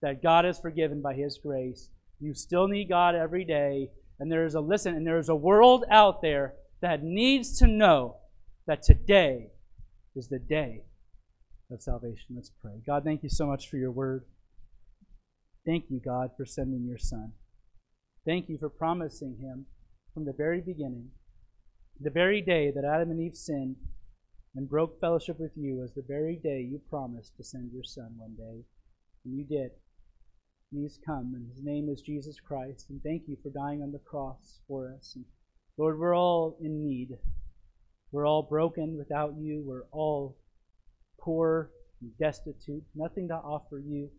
that 0.00 0.22
God 0.22 0.44
has 0.44 0.58
forgiven 0.58 1.00
by 1.00 1.14
His 1.14 1.38
grace. 1.38 1.90
You 2.20 2.34
still 2.34 2.68
need 2.68 2.88
God 2.88 3.14
every 3.14 3.44
day. 3.44 3.90
And 4.20 4.30
there 4.30 4.44
is 4.44 4.54
a 4.54 4.60
listen, 4.60 4.94
and 4.94 5.06
there 5.06 5.18
is 5.18 5.28
a 5.28 5.34
world 5.34 5.84
out 5.90 6.22
there 6.22 6.54
that 6.80 7.02
needs 7.02 7.58
to 7.58 7.66
know 7.66 8.16
that 8.66 8.82
today 8.82 9.48
is 10.14 10.28
the 10.28 10.38
day 10.38 10.82
of 11.70 11.82
salvation. 11.82 12.26
Let's 12.34 12.52
pray. 12.60 12.82
God, 12.86 13.04
thank 13.04 13.22
you 13.22 13.28
so 13.28 13.46
much 13.46 13.68
for 13.68 13.76
your 13.76 13.90
word. 13.90 14.24
Thank 15.64 15.86
you, 15.88 16.00
God, 16.04 16.30
for 16.36 16.44
sending 16.44 16.86
your 16.86 16.98
Son. 16.98 17.32
Thank 18.24 18.48
you 18.48 18.58
for 18.58 18.68
promising 18.68 19.38
him 19.40 19.66
from 20.14 20.24
the 20.24 20.32
very 20.32 20.60
beginning, 20.60 21.08
the 22.00 22.10
very 22.10 22.40
day 22.40 22.70
that 22.70 22.84
Adam 22.84 23.10
and 23.10 23.20
Eve 23.20 23.36
sinned 23.36 23.76
and 24.54 24.68
broke 24.68 25.00
fellowship 25.00 25.38
with 25.38 25.52
you 25.56 25.76
was 25.76 25.92
the 25.92 26.04
very 26.06 26.36
day 26.36 26.60
you 26.60 26.80
promised 26.90 27.36
to 27.36 27.44
send 27.44 27.72
your 27.72 27.84
Son 27.84 28.12
one 28.16 28.34
day. 28.36 28.64
And 29.24 29.36
you 29.38 29.44
did. 29.44 29.70
And 30.72 30.82
he's 30.82 30.98
come, 31.04 31.32
and 31.34 31.48
his 31.54 31.62
name 31.62 31.88
is 31.88 32.02
Jesus 32.02 32.38
Christ. 32.40 32.86
And 32.90 33.02
thank 33.02 33.22
you 33.26 33.36
for 33.42 33.50
dying 33.50 33.82
on 33.82 33.92
the 33.92 33.98
cross 33.98 34.60
for 34.68 34.94
us. 34.94 35.12
And 35.14 35.24
Lord, 35.78 35.98
we're 35.98 36.16
all 36.16 36.56
in 36.60 36.82
need. 36.82 37.18
We're 38.10 38.26
all 38.26 38.42
broken 38.42 38.98
without 38.98 39.34
you. 39.38 39.62
We're 39.66 39.86
all 39.90 40.36
poor 41.20 41.70
and 42.00 42.10
destitute, 42.18 42.82
nothing 42.94 43.28
to 43.28 43.34
offer 43.34 43.78
you. 43.78 44.10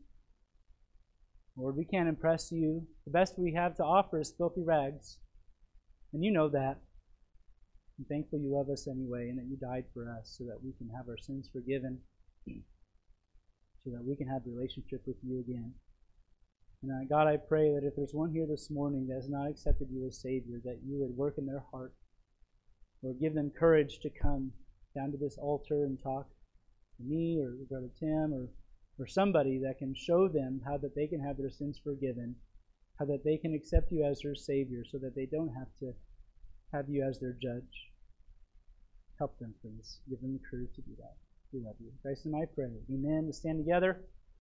Lord, 1.55 1.75
we 1.75 1.85
can't 1.85 2.09
impress 2.09 2.51
you. 2.51 2.87
The 3.05 3.11
best 3.11 3.37
we 3.37 3.53
have 3.53 3.75
to 3.75 3.83
offer 3.83 4.19
is 4.19 4.33
filthy 4.35 4.63
rags. 4.63 5.19
And 6.11 6.23
you 6.23 6.31
know 6.31 6.49
that. 6.49 6.77
I'm 7.99 8.05
thankful 8.05 8.39
you 8.39 8.53
love 8.53 8.69
us 8.69 8.87
anyway 8.87 9.29
and 9.29 9.37
that 9.37 9.45
you 9.45 9.55
died 9.55 9.85
for 9.93 10.09
us 10.09 10.35
so 10.37 10.45
that 10.45 10.63
we 10.63 10.73
can 10.73 10.89
have 10.95 11.07
our 11.07 11.17
sins 11.17 11.49
forgiven, 11.53 11.99
so 12.47 13.91
that 13.91 14.03
we 14.03 14.15
can 14.15 14.27
have 14.27 14.41
a 14.47 14.49
relationship 14.49 15.03
with 15.05 15.17
you 15.21 15.39
again. 15.39 15.73
And 16.81 16.91
uh, 16.91 17.05
God, 17.07 17.27
I 17.27 17.37
pray 17.37 17.71
that 17.71 17.85
if 17.85 17.95
there's 17.95 18.13
one 18.13 18.31
here 18.31 18.47
this 18.47 18.69
morning 18.69 19.07
that 19.07 19.15
has 19.15 19.29
not 19.29 19.47
accepted 19.47 19.87
you 19.91 20.07
as 20.07 20.19
Savior, 20.19 20.59
that 20.65 20.79
you 20.85 20.99
would 20.99 21.15
work 21.15 21.35
in 21.37 21.45
their 21.45 21.63
heart 21.71 21.93
or 23.03 23.13
give 23.13 23.35
them 23.35 23.51
courage 23.57 23.99
to 24.01 24.09
come 24.09 24.51
down 24.95 25.11
to 25.11 25.17
this 25.17 25.37
altar 25.37 25.85
and 25.85 26.01
talk 26.01 26.27
to 26.97 27.03
me 27.03 27.39
or 27.39 27.53
Brother 27.69 27.89
Tim 27.99 28.33
or, 28.33 28.49
or 28.99 29.07
somebody 29.07 29.59
that 29.59 29.77
can 29.77 29.93
show 29.95 30.27
them 30.27 30.61
how 30.65 30.77
that 30.77 30.95
they 30.95 31.07
can 31.07 31.21
have 31.21 31.37
their 31.37 31.49
sins 31.49 31.79
forgiven, 31.83 32.35
how 32.97 33.05
that 33.05 33.23
they 33.23 33.37
can 33.37 33.53
accept 33.53 33.91
you 33.91 34.03
as 34.03 34.21
their 34.21 34.35
Savior 34.35 34.83
so 34.89 34.97
that 34.97 35.15
they 35.15 35.25
don't 35.25 35.53
have 35.53 35.73
to 35.79 35.93
have 36.73 36.89
you 36.89 37.05
as 37.07 37.19
their 37.19 37.37
judge. 37.41 37.91
Help 39.19 39.37
them, 39.39 39.53
please. 39.61 39.99
Give 40.09 40.19
them 40.19 40.33
the 40.33 40.49
courage 40.49 40.73
to 40.75 40.81
do 40.81 40.91
that. 40.97 41.13
We 41.53 41.61
love 41.63 41.75
you. 41.79 41.91
Christ 42.01 42.25
and 42.25 42.35
I 42.35 42.45
pray. 42.53 42.71
Amen. 42.91 43.27
To 43.27 43.33
stand 43.33 43.59
together. 43.59 44.01